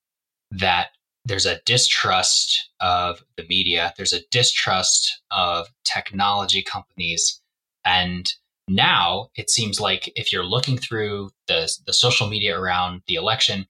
that 0.58 0.88
there's 1.24 1.46
a 1.46 1.60
distrust 1.64 2.70
of 2.80 3.22
the 3.36 3.44
media, 3.48 3.92
there's 3.96 4.12
a 4.12 4.24
distrust 4.30 5.22
of 5.30 5.68
technology 5.84 6.62
companies. 6.62 7.40
And 7.84 8.30
now 8.68 9.28
it 9.34 9.50
seems 9.50 9.80
like 9.80 10.12
if 10.16 10.32
you're 10.32 10.44
looking 10.44 10.78
through 10.78 11.30
the, 11.48 11.70
the 11.86 11.92
social 11.92 12.28
media 12.28 12.58
around 12.58 13.02
the 13.06 13.14
election, 13.14 13.66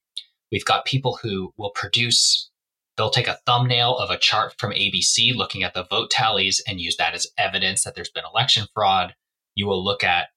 we've 0.51 0.65
got 0.65 0.85
people 0.85 1.17
who 1.21 1.53
will 1.57 1.71
produce, 1.71 2.49
they'll 2.97 3.09
take 3.09 3.27
a 3.27 3.39
thumbnail 3.45 3.97
of 3.97 4.09
a 4.09 4.17
chart 4.17 4.53
from 4.57 4.71
ABC 4.71 5.33
looking 5.33 5.63
at 5.63 5.73
the 5.73 5.85
vote 5.89 6.11
tallies 6.11 6.61
and 6.67 6.81
use 6.81 6.97
that 6.97 7.13
as 7.13 7.27
evidence 7.37 7.83
that 7.83 7.95
there's 7.95 8.09
been 8.09 8.23
election 8.29 8.67
fraud. 8.73 9.15
You 9.55 9.67
will 9.67 9.83
look 9.83 10.03
at 10.03 10.27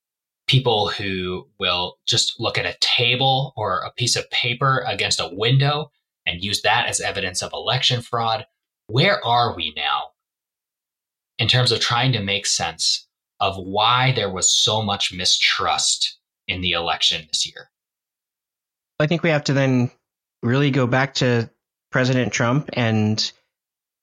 people 0.46 0.88
who 0.88 1.46
will 1.58 1.96
just 2.06 2.40
look 2.40 2.56
at 2.58 2.66
a 2.66 2.76
table 2.80 3.52
or 3.56 3.80
a 3.80 3.92
piece 3.92 4.16
of 4.16 4.30
paper 4.30 4.84
against 4.86 5.20
a 5.20 5.30
window 5.32 5.90
and 6.28 6.44
use 6.44 6.62
that 6.62 6.86
as 6.86 7.00
evidence 7.00 7.42
of 7.42 7.52
election 7.52 8.02
fraud. 8.02 8.46
Where 8.86 9.24
are 9.24 9.56
we 9.56 9.72
now 9.76 10.10
in 11.38 11.48
terms 11.48 11.72
of 11.72 11.80
trying 11.80 12.12
to 12.12 12.20
make 12.20 12.46
sense 12.46 13.06
of 13.40 13.56
why 13.56 14.12
there 14.12 14.30
was 14.30 14.52
so 14.52 14.82
much 14.82 15.12
mistrust 15.12 16.18
in 16.46 16.60
the 16.60 16.72
election 16.72 17.26
this 17.28 17.46
year? 17.46 17.70
I 19.00 19.06
think 19.06 19.22
we 19.22 19.30
have 19.30 19.44
to 19.44 19.52
then 19.52 19.90
really 20.42 20.70
go 20.70 20.86
back 20.86 21.14
to 21.14 21.50
President 21.90 22.32
Trump 22.32 22.70
and 22.72 23.32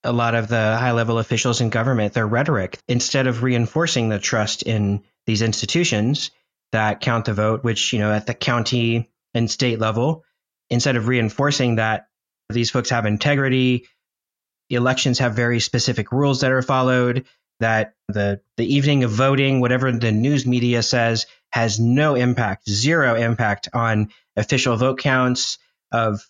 a 0.03 0.13
lot 0.13 0.35
of 0.35 0.47
the 0.47 0.55
high 0.55 0.91
level 0.91 1.19
officials 1.19 1.61
in 1.61 1.69
government, 1.69 2.13
their 2.13 2.27
rhetoric. 2.27 2.79
Instead 2.87 3.27
of 3.27 3.43
reinforcing 3.43 4.09
the 4.09 4.19
trust 4.19 4.63
in 4.63 5.03
these 5.25 5.41
institutions 5.41 6.31
that 6.71 7.01
count 7.01 7.25
the 7.25 7.33
vote, 7.33 7.63
which, 7.63 7.91
you 7.91 7.99
know, 7.99 8.11
at 8.11 8.27
the 8.27 8.33
county 8.33 9.09
and 9.33 9.49
state 9.49 9.79
level, 9.79 10.23
instead 10.69 10.95
of 10.95 11.07
reinforcing 11.07 11.75
that 11.75 12.07
these 12.49 12.71
folks 12.71 12.89
have 12.89 13.05
integrity. 13.05 13.87
Elections 14.69 15.19
have 15.19 15.35
very 15.35 15.59
specific 15.59 16.11
rules 16.11 16.41
that 16.41 16.51
are 16.51 16.61
followed. 16.61 17.25
That 17.61 17.93
the 18.09 18.41
the 18.57 18.75
evening 18.75 19.05
of 19.05 19.11
voting, 19.11 19.61
whatever 19.61 19.91
the 19.91 20.11
news 20.11 20.45
media 20.45 20.83
says, 20.83 21.25
has 21.51 21.79
no 21.79 22.15
impact, 22.15 22.69
zero 22.69 23.15
impact 23.15 23.69
on 23.73 24.09
official 24.35 24.75
vote 24.75 24.99
counts 24.99 25.57
of 25.91 26.21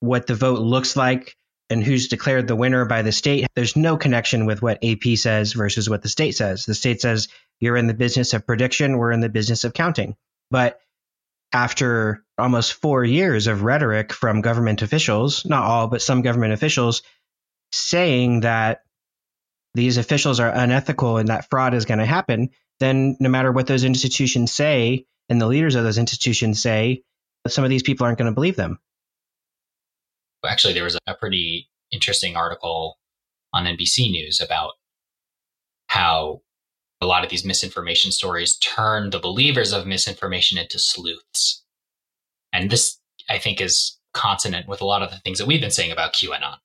what 0.00 0.26
the 0.26 0.34
vote 0.34 0.60
looks 0.60 0.94
like 0.94 1.36
and 1.70 1.82
who's 1.82 2.08
declared 2.08 2.46
the 2.46 2.56
winner 2.56 2.84
by 2.84 3.02
the 3.02 3.12
state. 3.12 3.46
There's 3.54 3.76
no 3.76 3.96
connection 3.96 4.46
with 4.46 4.62
what 4.62 4.84
AP 4.84 5.16
says 5.16 5.52
versus 5.52 5.88
what 5.88 6.02
the 6.02 6.08
state 6.08 6.32
says. 6.32 6.64
The 6.64 6.74
state 6.74 7.00
says 7.00 7.28
you're 7.60 7.76
in 7.76 7.86
the 7.86 7.94
business 7.94 8.34
of 8.34 8.46
prediction, 8.46 8.98
we're 8.98 9.12
in 9.12 9.20
the 9.20 9.28
business 9.28 9.64
of 9.64 9.72
counting. 9.72 10.16
But 10.50 10.80
after 11.52 12.24
almost 12.36 12.74
four 12.74 13.04
years 13.04 13.46
of 13.46 13.62
rhetoric 13.62 14.12
from 14.12 14.40
government 14.40 14.82
officials, 14.82 15.44
not 15.44 15.64
all, 15.64 15.86
but 15.88 16.02
some 16.02 16.22
government 16.22 16.52
officials, 16.52 17.02
saying 17.72 18.40
that 18.40 18.82
these 19.74 19.96
officials 19.96 20.40
are 20.40 20.50
unethical 20.50 21.18
and 21.18 21.28
that 21.28 21.48
fraud 21.50 21.74
is 21.74 21.84
going 21.84 21.98
to 21.98 22.06
happen, 22.06 22.50
then 22.80 23.16
no 23.20 23.28
matter 23.28 23.52
what 23.52 23.66
those 23.66 23.84
institutions 23.84 24.52
say 24.52 25.06
and 25.28 25.40
the 25.40 25.46
leaders 25.46 25.74
of 25.74 25.84
those 25.84 25.98
institutions 25.98 26.60
say, 26.60 27.02
some 27.46 27.64
of 27.64 27.70
these 27.70 27.82
people 27.82 28.06
aren't 28.06 28.18
going 28.18 28.30
to 28.30 28.34
believe 28.34 28.56
them. 28.56 28.78
Actually, 30.44 30.74
there 30.74 30.84
was 30.84 30.98
a 31.06 31.14
pretty 31.14 31.68
interesting 31.90 32.36
article 32.36 32.98
on 33.52 33.64
NBC 33.64 34.10
News 34.10 34.40
about 34.40 34.72
how 35.88 36.42
a 37.00 37.06
lot 37.06 37.24
of 37.24 37.30
these 37.30 37.44
misinformation 37.44 38.10
stories 38.10 38.56
turn 38.58 39.10
the 39.10 39.18
believers 39.18 39.72
of 39.72 39.86
misinformation 39.86 40.58
into 40.58 40.78
sleuths. 40.78 41.64
And 42.52 42.70
this, 42.70 42.98
I 43.30 43.38
think, 43.38 43.60
is 43.60 43.98
consonant 44.14 44.68
with 44.68 44.80
a 44.80 44.86
lot 44.86 45.02
of 45.02 45.10
the 45.10 45.18
things 45.18 45.38
that 45.38 45.46
we've 45.46 45.60
been 45.60 45.70
saying 45.70 45.92
about 45.92 46.12
QAnon 46.12 46.56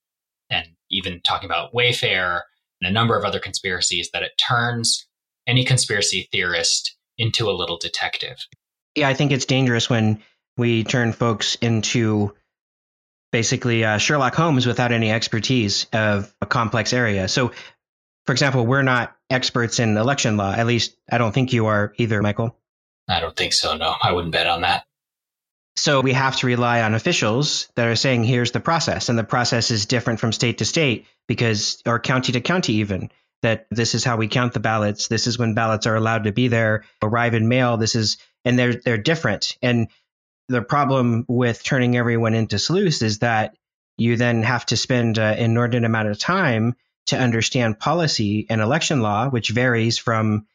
and 0.50 0.67
even 0.89 1.22
talking 1.22 1.50
about 1.50 1.74
Wayfair 1.74 2.41
and 2.82 2.89
a 2.89 2.93
number 2.93 3.17
of 3.17 3.26
other 3.26 3.39
conspiracies 3.39 4.10
that 4.13 4.24
it 4.24 4.32
turns 4.38 5.08
any 5.46 5.65
conspiracy 5.65 6.28
theorist 6.32 6.96
into 7.17 7.50
a 7.50 7.52
little 7.52 7.78
detective. 7.78 8.38
Yeah, 8.96 9.10
I 9.10 9.13
think 9.13 9.32
it's 9.32 9.46
dangerous 9.46 9.89
when 9.89 10.24
we 10.58 10.84
turn 10.84 11.13
folks 11.13 11.56
into 11.56 12.34
basically 13.32 13.84
uh, 13.84 13.98
Sherlock 13.98 14.36
Holmes 14.36 14.65
without 14.65 14.91
any 14.91 15.12
expertise 15.12 15.88
of 15.91 16.34
a 16.41 16.46
complex 16.46 16.93
area. 16.93 17.28
So 17.28 17.52
for 18.26 18.32
example, 18.32 18.66
we're 18.66 18.84
not 18.84 19.16
experts 19.30 19.80
in 19.80 19.98
election 19.98 20.38
law. 20.38 20.52
At 20.52 20.68
least 20.68 20.96
I 21.12 21.18
don't 21.18 21.34
think 21.34 21.54
you 21.54 21.68
are 21.68 21.94
either, 21.98 22.22
Michael. 22.22 22.58
I 23.08 23.20
don't 23.20 23.36
think 23.36 23.54
so. 23.54 23.76
No, 23.76 23.94
I 24.02 24.14
wouldn't 24.14 24.32
bet 24.32 24.48
on 24.48 24.62
that. 24.62 24.86
So 25.76 26.02
we 26.02 26.14
have 26.14 26.38
to 26.38 26.48
rely 26.48 26.84
on 26.84 26.94
officials 26.94 27.68
that 27.76 27.88
are 27.88 27.96
saying, 27.96 28.24
here's 28.24 28.52
the 28.52 28.60
process. 28.60 29.10
And 29.10 29.18
the 29.18 29.24
process 29.24 29.72
is 29.72 29.88
different 29.88 30.20
from 30.20 30.32
state 30.32 30.60
to 30.60 30.66
state 30.66 31.08
because, 31.28 31.82
or 31.86 32.00
county 32.00 32.32
to 32.34 32.42
county, 32.42 32.74
even 32.74 33.10
that 33.42 33.66
this 33.72 33.96
is 33.96 34.04
how 34.04 34.16
we 34.16 34.28
count 34.28 34.54
the 34.54 34.60
ballots. 34.60 35.08
This 35.08 35.28
is 35.28 35.38
when 35.38 35.56
ballots 35.56 35.88
are 35.88 35.96
allowed 35.96 36.26
to 36.26 36.32
be 36.32 36.48
there, 36.48 36.86
arrive 37.02 37.34
in 37.34 37.50
mail. 37.50 37.78
This 37.78 37.96
is, 37.96 38.18
and 38.46 38.58
they're, 38.58 38.76
they're 38.76 38.98
different. 38.98 39.58
And 39.62 39.88
the 40.48 40.62
problem 40.62 41.26
with 41.28 41.64
turning 41.64 41.98
everyone 41.98 42.36
into 42.36 42.60
sleuths 42.60 43.02
is 43.02 43.20
that 43.20 43.56
you 43.98 44.16
then 44.16 44.44
have 44.44 44.66
to 44.68 44.78
spend 44.78 45.18
an 45.18 45.38
inordinate 45.38 45.86
amount 45.86 46.10
of 46.10 46.20
time 46.20 46.76
to 47.08 47.18
understand 47.18 47.80
policy 47.80 48.46
and 48.50 48.62
election 48.62 49.02
law, 49.02 49.30
which 49.30 49.50
varies 49.50 49.98
from 49.98 50.46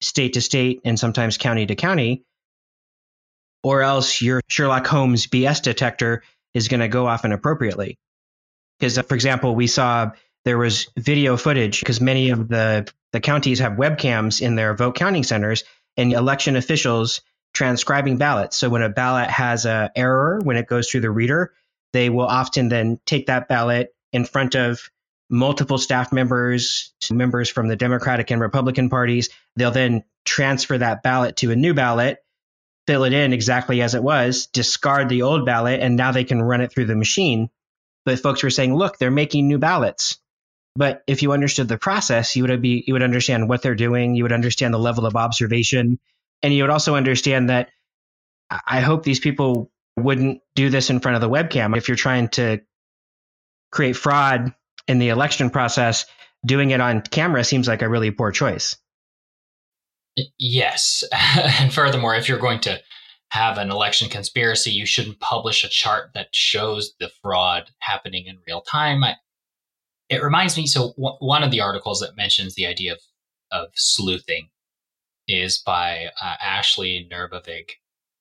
state 0.00 0.34
to 0.34 0.40
state 0.40 0.80
and 0.84 0.98
sometimes 0.98 1.38
county 1.38 1.66
to 1.66 1.74
county, 1.74 2.24
or 3.62 3.82
else 3.82 4.20
your 4.20 4.40
Sherlock 4.48 4.86
Holmes 4.86 5.26
BS 5.26 5.62
detector 5.62 6.22
is 6.52 6.68
going 6.68 6.80
to 6.80 6.88
go 6.88 7.06
off 7.06 7.24
inappropriately. 7.24 7.98
Because, 8.78 8.98
for 8.98 9.14
example, 9.14 9.54
we 9.54 9.66
saw 9.66 10.12
there 10.44 10.58
was 10.58 10.88
video 10.96 11.36
footage 11.36 11.80
because 11.80 12.00
many 12.00 12.30
of 12.30 12.48
the, 12.48 12.92
the 13.12 13.20
counties 13.20 13.60
have 13.60 13.72
webcams 13.72 14.42
in 14.42 14.56
their 14.56 14.74
vote 14.74 14.94
counting 14.94 15.22
centers 15.22 15.64
and 15.96 16.12
election 16.12 16.56
officials 16.56 17.22
transcribing 17.54 18.18
ballots. 18.18 18.56
So 18.56 18.68
when 18.68 18.82
a 18.82 18.88
ballot 18.88 19.30
has 19.30 19.64
an 19.64 19.90
error 19.96 20.40
when 20.42 20.56
it 20.56 20.66
goes 20.66 20.90
through 20.90 21.02
the 21.02 21.10
reader, 21.10 21.54
they 21.92 22.10
will 22.10 22.26
often 22.26 22.68
then 22.68 22.98
take 23.06 23.26
that 23.26 23.48
ballot 23.48 23.94
in 24.12 24.24
front 24.24 24.56
of 24.56 24.90
multiple 25.30 25.78
staff 25.78 26.12
members, 26.12 26.92
members 27.10 27.48
from 27.48 27.68
the 27.68 27.76
Democratic 27.76 28.30
and 28.30 28.40
Republican 28.40 28.90
parties. 28.90 29.30
They'll 29.56 29.70
then 29.70 30.04
transfer 30.24 30.78
that 30.78 31.02
ballot 31.02 31.36
to 31.36 31.50
a 31.50 31.56
new 31.56 31.74
ballot, 31.74 32.18
fill 32.86 33.04
it 33.04 33.12
in 33.12 33.32
exactly 33.32 33.82
as 33.82 33.94
it 33.94 34.02
was, 34.02 34.46
discard 34.46 35.08
the 35.08 35.22
old 35.22 35.46
ballot, 35.46 35.80
and 35.80 35.96
now 35.96 36.12
they 36.12 36.24
can 36.24 36.42
run 36.42 36.60
it 36.60 36.72
through 36.72 36.86
the 36.86 36.96
machine. 36.96 37.50
But 38.04 38.20
folks 38.20 38.42
were 38.42 38.50
saying, 38.50 38.74
look, 38.74 38.98
they're 38.98 39.10
making 39.10 39.48
new 39.48 39.58
ballots. 39.58 40.18
But 40.76 41.02
if 41.06 41.22
you 41.22 41.32
understood 41.32 41.68
the 41.68 41.78
process, 41.78 42.34
you 42.36 42.44
would 42.44 42.60
be 42.60 42.82
you 42.86 42.94
would 42.94 43.02
understand 43.02 43.48
what 43.48 43.62
they're 43.62 43.76
doing, 43.76 44.14
you 44.14 44.24
would 44.24 44.32
understand 44.32 44.74
the 44.74 44.78
level 44.78 45.06
of 45.06 45.14
observation, 45.14 46.00
and 46.42 46.52
you 46.52 46.64
would 46.64 46.70
also 46.70 46.96
understand 46.96 47.48
that 47.48 47.70
I 48.50 48.80
hope 48.80 49.04
these 49.04 49.20
people 49.20 49.70
wouldn't 49.96 50.40
do 50.56 50.70
this 50.70 50.90
in 50.90 50.98
front 50.98 51.14
of 51.14 51.20
the 51.20 51.30
webcam. 51.30 51.76
If 51.76 51.88
you're 51.88 51.96
trying 51.96 52.28
to 52.30 52.60
create 53.70 53.96
fraud 53.96 54.52
in 54.88 54.98
the 54.98 55.08
election 55.08 55.50
process, 55.50 56.06
doing 56.44 56.70
it 56.70 56.80
on 56.80 57.02
camera 57.02 57.44
seems 57.44 57.68
like 57.68 57.82
a 57.82 57.88
really 57.88 58.10
poor 58.10 58.30
choice. 58.30 58.76
Yes. 60.38 61.02
and 61.12 61.72
furthermore, 61.72 62.14
if 62.14 62.28
you're 62.28 62.38
going 62.38 62.60
to 62.60 62.80
have 63.30 63.58
an 63.58 63.70
election 63.70 64.08
conspiracy, 64.08 64.70
you 64.70 64.86
shouldn't 64.86 65.20
publish 65.20 65.64
a 65.64 65.68
chart 65.68 66.10
that 66.14 66.34
shows 66.34 66.94
the 67.00 67.10
fraud 67.20 67.70
happening 67.80 68.26
in 68.26 68.38
real 68.46 68.60
time. 68.60 69.02
I, 69.02 69.16
it 70.08 70.22
reminds 70.22 70.56
me 70.56 70.66
so 70.66 70.92
w- 70.96 71.16
one 71.18 71.42
of 71.42 71.50
the 71.50 71.60
articles 71.60 72.00
that 72.00 72.16
mentions 72.16 72.54
the 72.54 72.66
idea 72.66 72.92
of, 72.92 73.00
of 73.50 73.68
sleuthing 73.74 74.50
is 75.26 75.58
by 75.58 76.10
uh, 76.22 76.34
Ashley 76.40 77.08
Nerbovig 77.10 77.70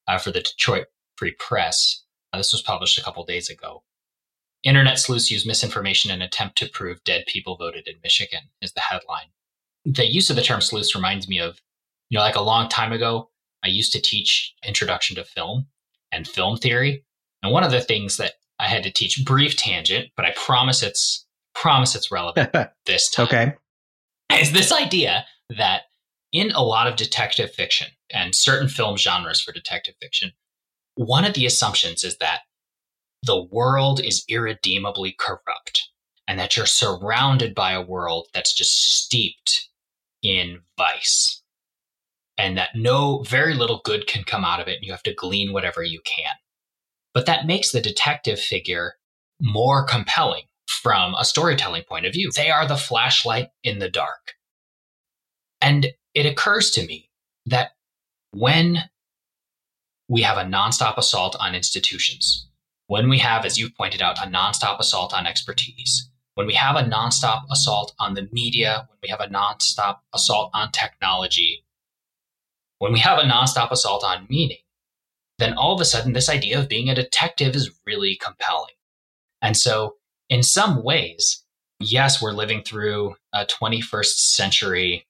uh, 0.07 0.17
for 0.17 0.31
the 0.31 0.41
Detroit 0.41 0.87
Free 1.15 1.35
Press. 1.37 2.03
Uh, 2.31 2.37
this 2.37 2.53
was 2.53 2.61
published 2.61 2.97
a 2.97 3.03
couple 3.03 3.23
days 3.25 3.49
ago. 3.49 3.83
Internet 4.63 4.97
sleuths 4.97 5.29
use 5.29 5.45
misinformation 5.45 6.09
in 6.11 6.21
an 6.21 6.27
attempt 6.27 6.57
to 6.57 6.69
prove 6.69 7.03
dead 7.03 7.25
people 7.27 7.57
voted 7.57 7.87
in 7.87 7.95
Michigan, 8.01 8.43
is 8.61 8.71
the 8.73 8.79
headline. 8.79 9.27
The 9.85 10.09
use 10.09 10.29
of 10.29 10.35
the 10.35 10.41
term 10.41 10.61
sleuths 10.61 10.95
reminds 10.95 11.27
me 11.27 11.39
of, 11.39 11.61
you 12.09 12.17
know, 12.17 12.23
like 12.23 12.35
a 12.35 12.41
long 12.41 12.69
time 12.69 12.93
ago, 12.93 13.29
I 13.63 13.67
used 13.67 13.91
to 13.93 14.01
teach 14.01 14.53
introduction 14.65 15.15
to 15.17 15.23
film 15.23 15.67
and 16.11 16.27
film 16.27 16.57
theory. 16.57 17.03
And 17.41 17.51
one 17.51 17.63
of 17.63 17.71
the 17.71 17.81
things 17.81 18.17
that 18.17 18.33
I 18.59 18.67
had 18.67 18.83
to 18.83 18.91
teach, 18.91 19.25
brief 19.25 19.57
tangent, 19.57 20.09
but 20.15 20.25
I 20.25 20.33
promise 20.35 20.81
it's 20.81 21.25
promise 21.53 21.95
it's 21.95 22.11
relevant 22.11 22.55
this 22.85 23.09
time. 23.09 23.25
Okay. 23.25 23.53
Is 24.31 24.53
this 24.53 24.71
idea 24.71 25.25
that 25.57 25.83
in 26.31 26.51
a 26.51 26.63
lot 26.63 26.87
of 26.87 26.95
detective 26.95 27.51
fiction 27.51 27.87
and 28.11 28.33
certain 28.33 28.67
film 28.67 28.97
genres 28.97 29.41
for 29.41 29.51
detective 29.51 29.95
fiction, 30.01 30.31
one 30.95 31.25
of 31.25 31.33
the 31.33 31.45
assumptions 31.45 32.03
is 32.03 32.17
that 32.17 32.41
the 33.23 33.41
world 33.41 34.01
is 34.01 34.25
irredeemably 34.27 35.15
corrupt 35.17 35.89
and 36.27 36.37
that 36.37 36.57
you're 36.57 36.65
surrounded 36.65 37.55
by 37.55 37.71
a 37.71 37.81
world 37.81 38.27
that's 38.33 38.53
just 38.53 39.03
steeped 39.03 39.69
in 40.21 40.59
vice 40.77 41.41
and 42.37 42.57
that 42.57 42.71
no 42.75 43.23
very 43.23 43.53
little 43.53 43.81
good 43.85 44.07
can 44.07 44.23
come 44.23 44.43
out 44.43 44.59
of 44.59 44.67
it 44.67 44.75
and 44.75 44.83
you 44.83 44.91
have 44.91 45.03
to 45.03 45.13
glean 45.13 45.53
whatever 45.53 45.83
you 45.83 46.01
can. 46.05 46.33
But 47.13 47.25
that 47.27 47.45
makes 47.45 47.71
the 47.71 47.81
detective 47.81 48.39
figure 48.39 48.95
more 49.39 49.85
compelling 49.85 50.43
from 50.67 51.15
a 51.15 51.25
storytelling 51.25 51.83
point 51.87 52.05
of 52.05 52.13
view. 52.13 52.29
They 52.35 52.49
are 52.49 52.67
the 52.67 52.77
flashlight 52.77 53.49
in 53.63 53.79
the 53.79 53.89
dark. 53.89 54.33
And 55.61 55.87
it 56.13 56.25
occurs 56.25 56.71
to 56.71 56.85
me 56.85 57.09
that 57.45 57.71
when 58.31 58.89
we 60.09 60.23
have 60.23 60.37
a 60.37 60.49
nonstop 60.49 60.97
assault 60.97 61.37
on 61.39 61.55
institutions 61.55 62.47
when 62.87 63.09
we 63.09 63.19
have 63.19 63.45
as 63.45 63.57
you 63.57 63.69
pointed 63.69 64.01
out 64.01 64.17
a 64.17 64.27
nonstop 64.27 64.79
assault 64.79 65.13
on 65.13 65.25
expertise 65.25 66.09
when 66.35 66.47
we 66.47 66.53
have 66.53 66.75
a 66.75 66.83
nonstop 66.83 67.43
assault 67.51 67.93
on 67.99 68.15
the 68.15 68.27
media, 68.31 68.87
when 68.89 68.97
we 69.03 69.09
have 69.09 69.19
a 69.19 69.31
nonstop 69.31 69.99
assault 70.13 70.49
on 70.53 70.71
technology, 70.71 71.63
when 72.79 72.91
we 72.91 72.99
have 72.99 73.19
a 73.19 73.23
nonstop 73.23 73.71
assault 73.71 74.03
on 74.03 74.27
meaning, 74.29 74.57
then 75.37 75.53
all 75.53 75.75
of 75.75 75.81
a 75.81 75.85
sudden 75.85 76.13
this 76.13 76.29
idea 76.29 76.59
of 76.59 76.69
being 76.69 76.89
a 76.89 76.95
detective 76.95 77.55
is 77.55 77.79
really 77.85 78.15
compelling. 78.15 78.73
And 79.41 79.55
so, 79.55 79.97
in 80.29 80.41
some 80.41 80.83
ways, 80.83 81.43
yes, 81.79 82.21
we're 82.21 82.31
living 82.31 82.63
through 82.63 83.15
a 83.33 83.45
21st 83.45 84.05
century 84.05 85.05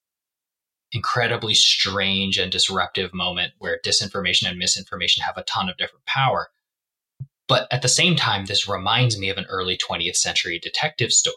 incredibly 0.92 1.54
strange 1.54 2.38
and 2.38 2.52
disruptive 2.52 3.14
moment 3.14 3.54
where 3.58 3.80
disinformation 3.84 4.48
and 4.48 4.60
misinformation 4.60 5.24
have 5.24 5.38
a 5.38 5.44
ton 5.44 5.68
of 5.70 5.78
different 5.78 6.06
power. 6.06 6.50
But 7.48 7.68
at 7.72 7.82
the 7.82 7.90
same 7.90 8.16
time, 8.16 8.46
this 8.46 8.68
reminds 8.68 9.18
me 9.18 9.30
of 9.30 9.38
an 9.38 9.46
early 9.50 9.78
20th 9.78 10.16
century 10.16 10.60
detective 10.60 11.12
story 11.12 11.36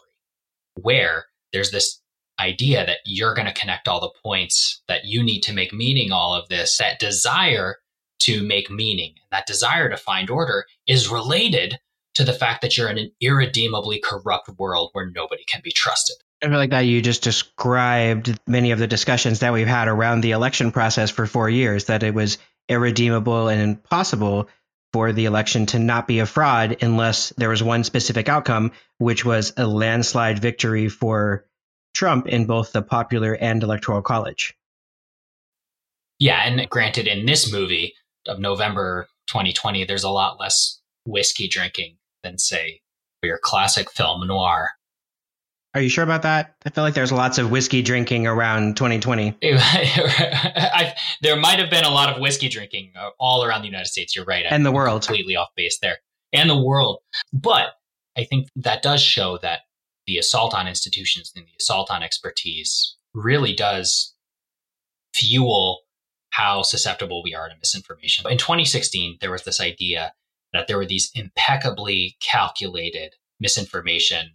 where 0.81 1.25
there's 1.53 1.71
this 1.71 2.01
idea 2.39 2.85
that 2.85 2.99
you're 3.05 3.33
going 3.33 3.47
to 3.47 3.53
connect 3.53 3.87
all 3.87 3.99
the 3.99 4.11
points, 4.23 4.81
that 4.87 5.05
you 5.05 5.23
need 5.23 5.41
to 5.41 5.53
make 5.53 5.73
meaning 5.73 6.11
all 6.11 6.33
of 6.33 6.47
this, 6.49 6.77
that 6.77 6.99
desire 6.99 7.77
to 8.19 8.43
make 8.43 8.69
meaning, 8.69 9.15
that 9.31 9.47
desire 9.47 9.89
to 9.89 9.97
find 9.97 10.29
order 10.29 10.65
is 10.87 11.09
related 11.09 11.77
to 12.15 12.23
the 12.23 12.33
fact 12.33 12.61
that 12.61 12.77
you're 12.77 12.89
in 12.89 12.97
an 12.97 13.11
irredeemably 13.21 14.01
corrupt 14.03 14.49
world 14.57 14.89
where 14.93 15.09
nobody 15.09 15.43
can 15.45 15.61
be 15.63 15.71
trusted. 15.71 16.15
I 16.43 16.47
feel 16.47 16.57
like 16.57 16.69
that 16.69 16.81
you 16.81 17.01
just 17.01 17.23
described 17.23 18.39
many 18.47 18.71
of 18.71 18.79
the 18.79 18.87
discussions 18.87 19.39
that 19.39 19.53
we've 19.53 19.67
had 19.67 19.87
around 19.87 20.21
the 20.21 20.31
election 20.31 20.71
process 20.71 21.09
for 21.09 21.25
four 21.25 21.49
years, 21.49 21.85
that 21.85 22.03
it 22.03 22.13
was 22.13 22.37
irredeemable 22.69 23.47
and 23.47 23.61
impossible 23.61 24.47
for 24.93 25.11
the 25.11 25.25
election 25.25 25.65
to 25.67 25.79
not 25.79 26.07
be 26.07 26.19
a 26.19 26.25
fraud 26.25 26.77
unless 26.81 27.29
there 27.37 27.49
was 27.49 27.61
one 27.61 27.83
specific 27.83 28.29
outcome, 28.29 28.71
which 28.97 29.25
was 29.25 29.53
a 29.57 29.67
landslide 29.67 30.39
victory 30.39 30.89
for 30.89 31.45
Trump 31.93 32.27
in 32.27 32.45
both 32.45 32.71
the 32.71 32.81
popular 32.81 33.33
and 33.33 33.63
electoral 33.63 34.01
college. 34.01 34.55
Yeah, 36.19 36.41
and 36.43 36.69
granted, 36.69 37.07
in 37.07 37.25
this 37.25 37.51
movie 37.51 37.93
of 38.27 38.39
November 38.39 39.07
2020, 39.27 39.85
there's 39.85 40.03
a 40.03 40.09
lot 40.09 40.39
less 40.39 40.79
whiskey 41.05 41.47
drinking 41.47 41.97
than, 42.23 42.37
say, 42.37 42.81
your 43.23 43.39
classic 43.41 43.91
film 43.91 44.25
noir 44.25 44.76
are 45.73 45.81
you 45.81 45.89
sure 45.89 46.03
about 46.03 46.23
that? 46.23 46.55
I 46.65 46.69
feel 46.69 46.83
like 46.83 46.93
there's 46.93 47.11
lots 47.11 47.37
of 47.37 47.51
whiskey 47.51 47.81
drinking 47.81 48.25
around 48.25 48.77
2020. 48.77 49.37
I, 49.43 50.93
there 51.21 51.35
might 51.35 51.59
have 51.59 51.69
been 51.69 51.83
a 51.83 51.89
lot 51.89 52.09
of 52.09 52.19
whiskey 52.19 52.49
drinking 52.49 52.93
uh, 52.99 53.09
all 53.19 53.43
around 53.43 53.61
the 53.61 53.67
United 53.67 53.87
States. 53.87 54.15
You're 54.15 54.25
right. 54.25 54.45
And 54.45 54.55
I'm 54.55 54.63
the 54.63 54.71
world. 54.71 55.03
Completely 55.03 55.35
off 55.35 55.49
base 55.55 55.77
there. 55.79 55.97
And 56.33 56.49
the 56.49 56.59
world. 56.59 56.99
But 57.31 57.73
I 58.17 58.23
think 58.23 58.47
that 58.55 58.81
does 58.81 59.01
show 59.01 59.37
that 59.41 59.61
the 60.07 60.17
assault 60.17 60.53
on 60.53 60.67
institutions 60.67 61.31
and 61.35 61.45
the 61.45 61.51
assault 61.59 61.91
on 61.91 62.01
expertise 62.01 62.95
really 63.13 63.53
does 63.53 64.15
fuel 65.13 65.81
how 66.31 66.61
susceptible 66.61 67.21
we 67.23 67.35
are 67.35 67.49
to 67.49 67.55
misinformation. 67.59 68.25
In 68.29 68.37
2016, 68.37 69.17
there 69.21 69.31
was 69.31 69.43
this 69.43 69.61
idea 69.61 70.13
that 70.53 70.67
there 70.67 70.77
were 70.77 70.85
these 70.85 71.11
impeccably 71.13 72.17
calculated 72.21 73.15
misinformation 73.39 74.31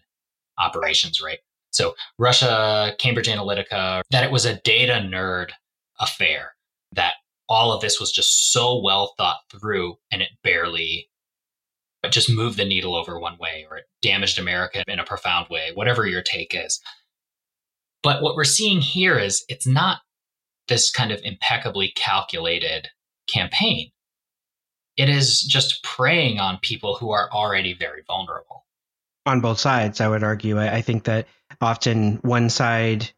operations, 0.63 1.21
right? 1.21 1.39
So 1.71 1.95
Russia, 2.19 2.95
Cambridge 2.99 3.29
Analytica, 3.29 4.03
that 4.11 4.25
it 4.25 4.31
was 4.31 4.45
a 4.45 4.61
data 4.61 4.95
nerd 4.95 5.51
affair, 5.99 6.55
that 6.93 7.15
all 7.49 7.73
of 7.73 7.81
this 7.81 7.99
was 7.99 8.13
just 8.13 8.53
so 8.53 8.81
well 8.81 9.15
thought 9.17 9.39
through 9.51 9.97
and 10.11 10.23
it 10.23 10.31
barely 10.43 11.09
it 12.03 12.11
just 12.11 12.31
moved 12.31 12.59
the 12.59 12.65
needle 12.65 12.97
over 12.97 13.19
one 13.19 13.39
way 13.39 13.65
or 13.71 13.77
it 13.77 13.85
damaged 14.03 14.39
America 14.39 14.83
in 14.89 14.99
a 14.99 15.05
profound 15.05 15.47
way, 15.49 15.71
whatever 15.75 16.07
your 16.07 16.23
take 16.23 16.53
is. 16.53 16.81
But 18.03 18.23
what 18.23 18.35
we're 18.35 18.45
seeing 18.45 18.81
here 18.81 19.19
is 19.19 19.45
it's 19.49 19.67
not 19.67 20.01
this 20.69 20.91
kind 20.91 21.13
of 21.13 21.21
impeccably 21.23 21.93
calculated 21.95 22.89
campaign. 23.29 23.91
It 24.97 25.09
is 25.09 25.41
just 25.43 25.83
preying 25.85 26.41
on 26.41 26.59
people 26.61 26.97
who 26.97 27.13
are 27.13 27.31
already 27.31 27.73
very 27.73 28.03
vulnerable 28.07 28.67
on 29.27 29.41
both 29.41 29.59
sides, 29.59 30.01
I 30.01 30.09
would 30.09 30.25
argue. 30.25 30.59
I, 30.59 30.77
I 30.77 30.83
think 30.83 31.05
that 31.05 31.27
often 31.61 32.17
one 32.23 32.51
side 32.51 33.11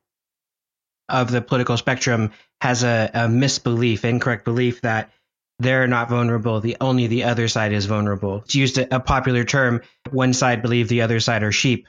of 1.09 1.31
the 1.31 1.43
political 1.43 1.77
spectrum 1.77 2.33
has 2.61 2.83
a, 2.83 3.11
a 3.13 3.29
misbelief, 3.29 4.05
incorrect 4.05 4.45
belief 4.45 4.81
that 4.83 5.11
they're 5.59 5.87
not 5.87 6.09
vulnerable. 6.09 6.61
The 6.61 6.77
only 6.81 7.07
the 7.07 7.25
other 7.25 7.49
side 7.49 7.73
is 7.73 7.87
vulnerable. 7.87 8.39
It's 8.45 8.55
used 8.55 8.79
a, 8.79 8.97
a 8.97 9.01
popular 9.01 9.45
term. 9.45 9.83
One 10.11 10.33
side 10.33 10.63
believe 10.63 10.89
the 10.89 11.03
other 11.03 11.21
side 11.21 11.43
are 11.43 11.53
sheep, 11.53 11.87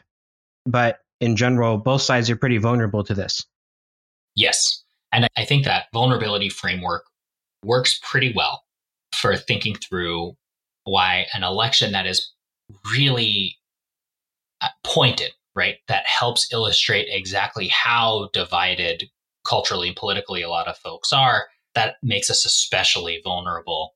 but 0.66 1.00
in 1.20 1.36
general, 1.36 1.78
both 1.78 2.02
sides 2.02 2.30
are 2.30 2.36
pretty 2.36 2.58
vulnerable 2.58 3.04
to 3.06 3.14
this. 3.14 3.46
Yes, 4.36 4.84
and 5.12 5.28
I 5.38 5.46
think 5.46 5.66
that 5.66 5.86
vulnerability 5.94 6.50
framework 6.50 7.06
works 7.64 8.00
pretty 8.04 8.34
well 8.36 8.64
for 9.14 9.36
thinking 9.38 9.76
through 9.76 10.36
why 10.84 11.28
an 11.34 11.44
election 11.44 11.94
that 11.94 12.06
is 12.06 12.34
really 12.92 13.58
pointed, 14.84 15.32
right? 15.56 15.76
That 15.88 16.06
helps 16.06 16.52
illustrate 16.52 17.08
exactly 17.10 17.68
how 17.68 18.30
divided 18.34 19.10
culturally 19.48 19.90
and 19.90 19.98
politically 19.98 20.42
a 20.42 20.50
lot 20.50 20.68
of 20.68 20.78
folks 20.78 21.14
are. 21.14 21.46
That 21.76 21.96
makes 22.02 22.30
us 22.30 22.46
especially 22.46 23.22
vulnerable. 23.24 23.94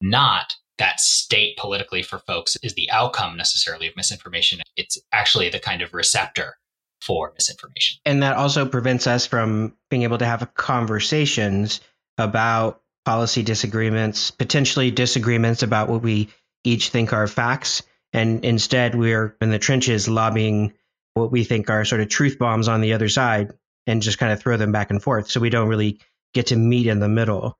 Not 0.00 0.54
that 0.78 1.00
state 1.00 1.56
politically 1.56 2.02
for 2.02 2.18
folks 2.20 2.56
is 2.62 2.74
the 2.74 2.90
outcome 2.90 3.36
necessarily 3.36 3.88
of 3.88 3.96
misinformation. 3.96 4.60
It's 4.76 4.98
actually 5.12 5.48
the 5.48 5.58
kind 5.58 5.82
of 5.82 5.92
receptor 5.92 6.56
for 7.02 7.32
misinformation. 7.34 7.98
And 8.04 8.22
that 8.22 8.36
also 8.36 8.66
prevents 8.66 9.06
us 9.06 9.26
from 9.26 9.74
being 9.90 10.02
able 10.02 10.18
to 10.18 10.26
have 10.26 10.54
conversations 10.54 11.80
about 12.16 12.80
policy 13.04 13.42
disagreements, 13.42 14.30
potentially 14.30 14.90
disagreements 14.90 15.62
about 15.62 15.88
what 15.88 16.02
we 16.02 16.28
each 16.64 16.90
think 16.90 17.12
are 17.12 17.26
facts 17.26 17.82
and 18.12 18.44
instead, 18.44 18.94
we're 18.94 19.36
in 19.40 19.50
the 19.50 19.58
trenches 19.58 20.08
lobbying 20.08 20.72
what 21.14 21.32
we 21.32 21.44
think 21.44 21.68
are 21.68 21.84
sort 21.84 22.00
of 22.00 22.08
truth 22.08 22.38
bombs 22.38 22.68
on 22.68 22.80
the 22.80 22.92
other 22.92 23.08
side 23.08 23.52
and 23.86 24.02
just 24.02 24.18
kind 24.18 24.32
of 24.32 24.40
throw 24.40 24.56
them 24.56 24.72
back 24.72 24.90
and 24.90 25.02
forth. 25.02 25.30
So 25.30 25.40
we 25.40 25.50
don't 25.50 25.68
really 25.68 26.00
get 26.34 26.48
to 26.48 26.56
meet 26.56 26.86
in 26.86 27.00
the 27.00 27.08
middle. 27.08 27.58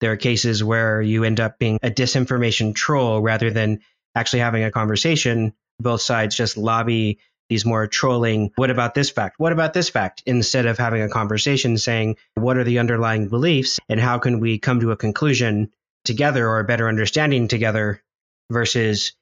There 0.00 0.12
are 0.12 0.16
cases 0.16 0.64
where 0.64 1.02
you 1.02 1.24
end 1.24 1.40
up 1.40 1.58
being 1.58 1.78
a 1.82 1.90
disinformation 1.90 2.74
troll 2.74 3.20
rather 3.20 3.50
than 3.50 3.80
actually 4.14 4.40
having 4.40 4.64
a 4.64 4.70
conversation. 4.70 5.52
Both 5.78 6.02
sides 6.02 6.36
just 6.36 6.56
lobby 6.56 7.18
these 7.50 7.66
more 7.66 7.88
trolling, 7.88 8.52
what 8.54 8.70
about 8.70 8.94
this 8.94 9.10
fact? 9.10 9.34
What 9.38 9.52
about 9.52 9.74
this 9.74 9.88
fact? 9.88 10.22
Instead 10.24 10.66
of 10.66 10.78
having 10.78 11.02
a 11.02 11.08
conversation 11.08 11.76
saying, 11.76 12.16
what 12.36 12.56
are 12.56 12.64
the 12.64 12.78
underlying 12.78 13.28
beliefs 13.28 13.80
and 13.88 13.98
how 13.98 14.18
can 14.18 14.38
we 14.38 14.58
come 14.58 14.80
to 14.80 14.92
a 14.92 14.96
conclusion 14.96 15.72
together 16.04 16.48
or 16.48 16.60
a 16.60 16.64
better 16.64 16.88
understanding 16.88 17.48
together 17.48 18.02
versus 18.50 19.14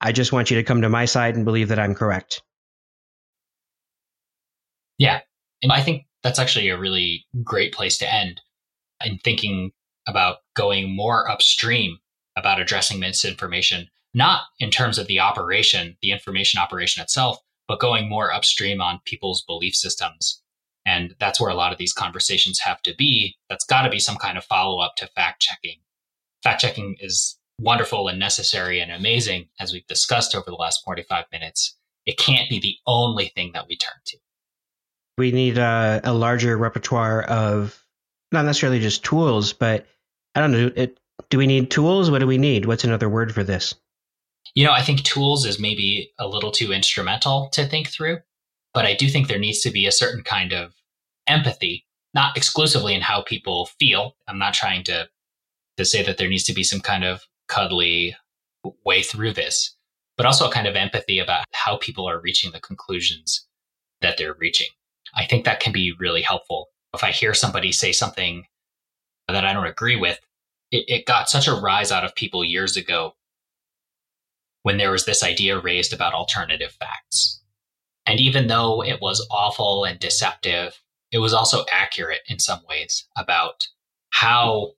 I 0.00 0.12
just 0.12 0.32
want 0.32 0.50
you 0.50 0.56
to 0.56 0.64
come 0.64 0.82
to 0.82 0.88
my 0.88 1.04
side 1.04 1.36
and 1.36 1.44
believe 1.44 1.68
that 1.68 1.78
I'm 1.78 1.94
correct. 1.94 2.42
Yeah. 4.98 5.20
And 5.62 5.72
I 5.72 5.82
think 5.82 6.06
that's 6.22 6.38
actually 6.38 6.68
a 6.68 6.78
really 6.78 7.26
great 7.42 7.72
place 7.72 7.98
to 7.98 8.12
end 8.12 8.40
in 9.04 9.18
thinking 9.18 9.72
about 10.06 10.38
going 10.54 10.94
more 10.94 11.30
upstream 11.30 11.98
about 12.36 12.60
addressing 12.60 13.00
misinformation, 13.00 13.88
not 14.14 14.42
in 14.58 14.70
terms 14.70 14.98
of 14.98 15.06
the 15.06 15.20
operation, 15.20 15.96
the 16.02 16.12
information 16.12 16.60
operation 16.60 17.02
itself, 17.02 17.38
but 17.66 17.80
going 17.80 18.08
more 18.08 18.32
upstream 18.32 18.80
on 18.80 19.00
people's 19.04 19.42
belief 19.42 19.74
systems. 19.74 20.42
And 20.86 21.14
that's 21.20 21.40
where 21.40 21.50
a 21.50 21.54
lot 21.54 21.72
of 21.72 21.78
these 21.78 21.92
conversations 21.92 22.60
have 22.60 22.80
to 22.82 22.94
be. 22.96 23.36
That's 23.50 23.64
got 23.64 23.82
to 23.82 23.90
be 23.90 23.98
some 23.98 24.16
kind 24.16 24.38
of 24.38 24.44
follow 24.44 24.80
up 24.80 24.94
to 24.96 25.06
fact 25.08 25.42
checking. 25.42 25.80
Fact 26.42 26.60
checking 26.60 26.96
is 27.00 27.38
wonderful 27.60 28.08
and 28.08 28.18
necessary 28.18 28.80
and 28.80 28.90
amazing, 28.92 29.48
as 29.60 29.72
we've 29.72 29.86
discussed 29.86 30.34
over 30.34 30.44
the 30.46 30.56
last 30.56 30.82
45 30.84 31.24
minutes, 31.32 31.76
it 32.06 32.18
can't 32.18 32.48
be 32.48 32.60
the 32.60 32.76
only 32.86 33.28
thing 33.28 33.52
that 33.52 33.66
we 33.68 33.76
turn 33.76 33.94
to. 34.06 34.18
We 35.16 35.32
need 35.32 35.58
a, 35.58 36.00
a 36.04 36.12
larger 36.12 36.56
repertoire 36.56 37.22
of 37.22 37.84
not 38.30 38.44
necessarily 38.44 38.78
just 38.78 39.04
tools, 39.04 39.52
but 39.52 39.86
I 40.34 40.40
don't 40.40 40.52
know. 40.52 40.70
It, 40.76 41.00
do 41.30 41.38
we 41.38 41.46
need 41.46 41.70
tools? 41.70 42.10
What 42.10 42.20
do 42.20 42.26
we 42.26 42.38
need? 42.38 42.66
What's 42.66 42.84
another 42.84 43.08
word 43.08 43.34
for 43.34 43.42
this? 43.42 43.74
You 44.54 44.64
know, 44.64 44.72
I 44.72 44.82
think 44.82 45.02
tools 45.02 45.44
is 45.44 45.58
maybe 45.58 46.12
a 46.18 46.28
little 46.28 46.52
too 46.52 46.72
instrumental 46.72 47.48
to 47.52 47.66
think 47.66 47.88
through, 47.88 48.18
but 48.72 48.86
I 48.86 48.94
do 48.94 49.08
think 49.08 49.28
there 49.28 49.38
needs 49.38 49.60
to 49.60 49.70
be 49.70 49.86
a 49.86 49.92
certain 49.92 50.22
kind 50.22 50.52
of 50.52 50.74
empathy, 51.26 51.86
not 52.14 52.36
exclusively 52.36 52.94
in 52.94 53.00
how 53.00 53.22
people 53.22 53.66
feel. 53.78 54.16
I'm 54.26 54.38
not 54.38 54.54
trying 54.54 54.84
to 54.84 55.08
to 55.76 55.84
say 55.84 56.02
that 56.02 56.18
there 56.18 56.28
needs 56.28 56.44
to 56.44 56.52
be 56.52 56.64
some 56.64 56.80
kind 56.80 57.04
of 57.04 57.27
cuddly 57.48 58.16
way 58.84 59.02
through 59.02 59.32
this, 59.32 59.74
but 60.16 60.26
also 60.26 60.48
a 60.48 60.52
kind 60.52 60.66
of 60.66 60.76
empathy 60.76 61.18
about 61.18 61.44
how 61.52 61.78
people 61.78 62.08
are 62.08 62.20
reaching 62.20 62.52
the 62.52 62.60
conclusions 62.60 63.46
that 64.00 64.16
they're 64.16 64.34
reaching. 64.38 64.68
I 65.14 65.24
think 65.24 65.44
that 65.44 65.60
can 65.60 65.72
be 65.72 65.94
really 65.98 66.22
helpful. 66.22 66.68
If 66.94 67.02
I 67.02 67.10
hear 67.10 67.34
somebody 67.34 67.72
say 67.72 67.92
something 67.92 68.44
that 69.26 69.44
I 69.44 69.52
don't 69.52 69.66
agree 69.66 69.96
with, 69.96 70.18
it, 70.70 70.84
it 70.88 71.06
got 71.06 71.30
such 71.30 71.48
a 71.48 71.54
rise 71.54 71.90
out 71.90 72.04
of 72.04 72.14
people 72.14 72.44
years 72.44 72.76
ago 72.76 73.14
when 74.62 74.76
there 74.76 74.90
was 74.90 75.06
this 75.06 75.22
idea 75.22 75.58
raised 75.58 75.92
about 75.92 76.14
alternative 76.14 76.72
facts. 76.78 77.42
And 78.06 78.20
even 78.20 78.46
though 78.46 78.82
it 78.82 79.00
was 79.00 79.26
awful 79.30 79.84
and 79.84 79.98
deceptive, 79.98 80.80
it 81.10 81.18
was 81.18 81.32
also 81.32 81.64
accurate 81.72 82.20
in 82.26 82.38
some 82.38 82.60
ways 82.68 83.06
about 83.16 83.66
how 84.10 84.72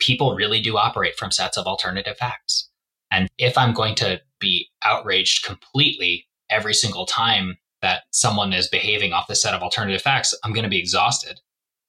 people 0.00 0.34
really 0.34 0.60
do 0.60 0.76
operate 0.76 1.16
from 1.16 1.30
sets 1.30 1.56
of 1.56 1.66
alternative 1.66 2.16
facts. 2.16 2.68
And 3.10 3.28
if 3.38 3.56
I'm 3.56 3.72
going 3.72 3.94
to 3.96 4.20
be 4.40 4.68
outraged 4.82 5.44
completely 5.44 6.26
every 6.48 6.74
single 6.74 7.06
time 7.06 7.58
that 7.82 8.02
someone 8.10 8.52
is 8.52 8.68
behaving 8.68 9.12
off 9.12 9.26
the 9.28 9.34
set 9.34 9.54
of 9.54 9.62
alternative 9.62 10.02
facts, 10.02 10.34
I'm 10.44 10.52
going 10.52 10.64
to 10.64 10.70
be 10.70 10.78
exhausted. 10.78 11.40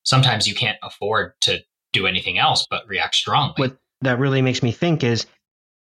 Sometimes 0.04 0.48
you 0.48 0.56
can't 0.56 0.78
afford 0.84 1.34
to 1.42 1.60
do 1.94 2.08
anything 2.08 2.38
else 2.38 2.68
but 2.70 2.88
react 2.88 3.16
strongly. 3.16 3.54
What 3.58 3.78
that 4.02 4.20
really 4.20 4.42
makes 4.42 4.64
me 4.64 4.72
think 4.72 5.04
is 5.04 5.26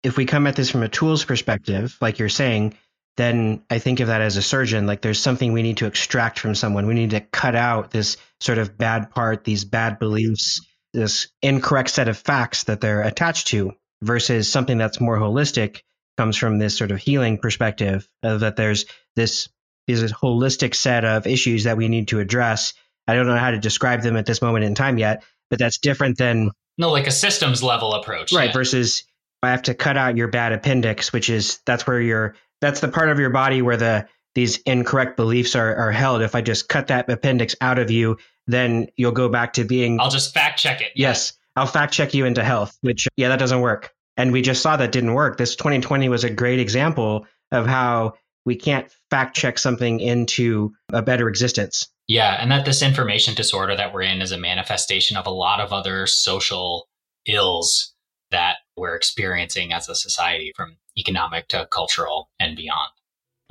if 0.03 0.17
we 0.17 0.25
come 0.25 0.47
at 0.47 0.55
this 0.55 0.69
from 0.69 0.83
a 0.83 0.89
tools 0.89 1.23
perspective, 1.23 1.97
like 2.01 2.19
you're 2.19 2.29
saying, 2.29 2.75
then 3.17 3.63
I 3.69 3.79
think 3.79 3.99
of 3.99 4.07
that 4.07 4.21
as 4.21 4.37
a 4.37 4.41
surgeon, 4.41 4.87
like 4.87 5.01
there's 5.01 5.19
something 5.19 5.51
we 5.51 5.61
need 5.61 5.77
to 5.77 5.87
extract 5.87 6.39
from 6.39 6.55
someone. 6.55 6.87
We 6.87 6.93
need 6.93 7.09
to 7.11 7.19
cut 7.19 7.55
out 7.55 7.91
this 7.91 8.17
sort 8.39 8.57
of 8.57 8.77
bad 8.77 9.11
part, 9.11 9.43
these 9.43 9.65
bad 9.65 9.99
beliefs, 9.99 10.61
this 10.93 11.27
incorrect 11.41 11.89
set 11.89 12.07
of 12.07 12.17
facts 12.17 12.63
that 12.65 12.81
they're 12.81 13.01
attached 13.01 13.47
to, 13.47 13.73
versus 14.01 14.51
something 14.51 14.77
that's 14.77 15.01
more 15.01 15.17
holistic 15.17 15.81
comes 16.17 16.37
from 16.37 16.57
this 16.57 16.77
sort 16.77 16.91
of 16.91 16.99
healing 16.99 17.37
perspective 17.37 18.07
of 18.23 18.41
that 18.41 18.55
there's 18.55 18.85
this 19.15 19.47
is 19.87 20.03
a 20.03 20.07
holistic 20.07 20.75
set 20.75 21.05
of 21.05 21.25
issues 21.25 21.63
that 21.63 21.77
we 21.77 21.87
need 21.87 22.09
to 22.09 22.19
address. 22.19 22.73
I 23.07 23.15
don't 23.15 23.27
know 23.27 23.37
how 23.37 23.51
to 23.51 23.59
describe 23.59 24.01
them 24.01 24.17
at 24.17 24.25
this 24.25 24.41
moment 24.41 24.65
in 24.65 24.75
time 24.75 24.97
yet, 24.97 25.23
but 25.49 25.59
that's 25.59 25.79
different 25.79 26.17
than 26.17 26.51
no, 26.77 26.91
like 26.91 27.07
a 27.07 27.11
systems 27.11 27.63
level 27.63 27.93
approach, 27.93 28.31
right? 28.31 28.47
Yeah. 28.47 28.53
Versus 28.53 29.03
I 29.41 29.51
have 29.51 29.63
to 29.63 29.73
cut 29.73 29.97
out 29.97 30.17
your 30.17 30.27
bad 30.27 30.53
appendix, 30.53 31.11
which 31.11 31.29
is 31.29 31.59
that's 31.65 31.87
where 31.87 31.99
your 31.99 32.35
that's 32.61 32.81
the 32.81 32.87
part 32.87 33.09
of 33.09 33.19
your 33.19 33.31
body 33.31 33.61
where 33.61 33.77
the 33.77 34.07
these 34.35 34.57
incorrect 34.57 35.17
beliefs 35.17 35.55
are, 35.55 35.75
are 35.75 35.91
held. 35.91 36.21
If 36.21 36.35
I 36.35 36.41
just 36.41 36.69
cut 36.69 36.87
that 36.87 37.09
appendix 37.09 37.55
out 37.59 37.79
of 37.79 37.89
you, 37.89 38.17
then 38.49 38.87
you'll 38.97 39.11
go 39.11 39.29
back 39.29 39.53
to 39.53 39.63
being. 39.63 39.99
I'll 39.99 40.09
just 40.09 40.33
fact 40.33 40.59
check 40.59 40.81
it. 40.81 40.91
Yes, 40.95 41.33
I'll 41.55 41.67
fact 41.67 41.93
check 41.93 42.13
you 42.13 42.25
into 42.25 42.43
health. 42.43 42.77
Which 42.81 43.07
yeah, 43.15 43.29
that 43.29 43.39
doesn't 43.39 43.61
work. 43.61 43.91
And 44.17 44.33
we 44.33 44.41
just 44.41 44.61
saw 44.61 44.75
that 44.75 44.91
didn't 44.91 45.13
work. 45.13 45.37
This 45.37 45.55
2020 45.55 46.09
was 46.09 46.23
a 46.23 46.29
great 46.29 46.59
example 46.59 47.25
of 47.51 47.65
how 47.65 48.15
we 48.45 48.55
can't 48.55 48.91
fact 49.09 49.35
check 49.35 49.57
something 49.57 49.99
into 49.99 50.73
a 50.91 51.01
better 51.01 51.29
existence. 51.29 51.87
Yeah, 52.07 52.35
and 52.39 52.51
that 52.51 52.65
this 52.65 52.81
information 52.81 53.35
disorder 53.35 53.75
that 53.75 53.93
we're 53.93 54.01
in 54.01 54.21
is 54.21 54.31
a 54.31 54.37
manifestation 54.37 55.15
of 55.15 55.27
a 55.27 55.31
lot 55.31 55.59
of 55.59 55.71
other 55.71 56.07
social 56.07 56.87
ills 57.27 57.93
that 58.31 58.57
we're 58.75 58.95
experiencing 58.95 59.73
as 59.73 59.87
a 59.87 59.95
society 59.95 60.51
from 60.55 60.77
economic 60.97 61.47
to 61.49 61.67
cultural 61.71 62.29
and 62.39 62.57
beyond. 62.57 62.89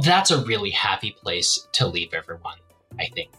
That's 0.04 0.30
a 0.30 0.44
really 0.44 0.70
happy 0.70 1.12
place 1.12 1.66
to 1.74 1.86
leave 1.86 2.14
everyone, 2.14 2.58
I 2.98 3.06
think. 3.06 3.30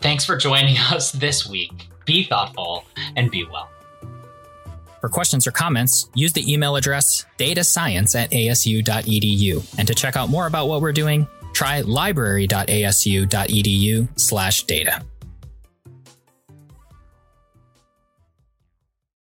Thanks 0.00 0.24
for 0.24 0.36
joining 0.36 0.76
us 0.78 1.12
this 1.12 1.48
week. 1.48 1.88
Be 2.04 2.24
thoughtful 2.24 2.84
and 3.16 3.30
be 3.30 3.44
well. 3.44 3.68
For 5.00 5.08
questions 5.08 5.46
or 5.46 5.50
comments, 5.50 6.08
use 6.14 6.32
the 6.32 6.52
email 6.52 6.76
address 6.76 7.26
datascience 7.38 8.14
at 8.14 8.30
asu.edu. 8.30 9.78
And 9.78 9.88
to 9.88 9.94
check 9.94 10.16
out 10.16 10.28
more 10.28 10.46
about 10.46 10.68
what 10.68 10.80
we're 10.80 10.92
doing, 10.92 11.26
try 11.52 11.80
library.asu.edu 11.80 14.08
slash 14.16 14.62
data. 14.62 15.02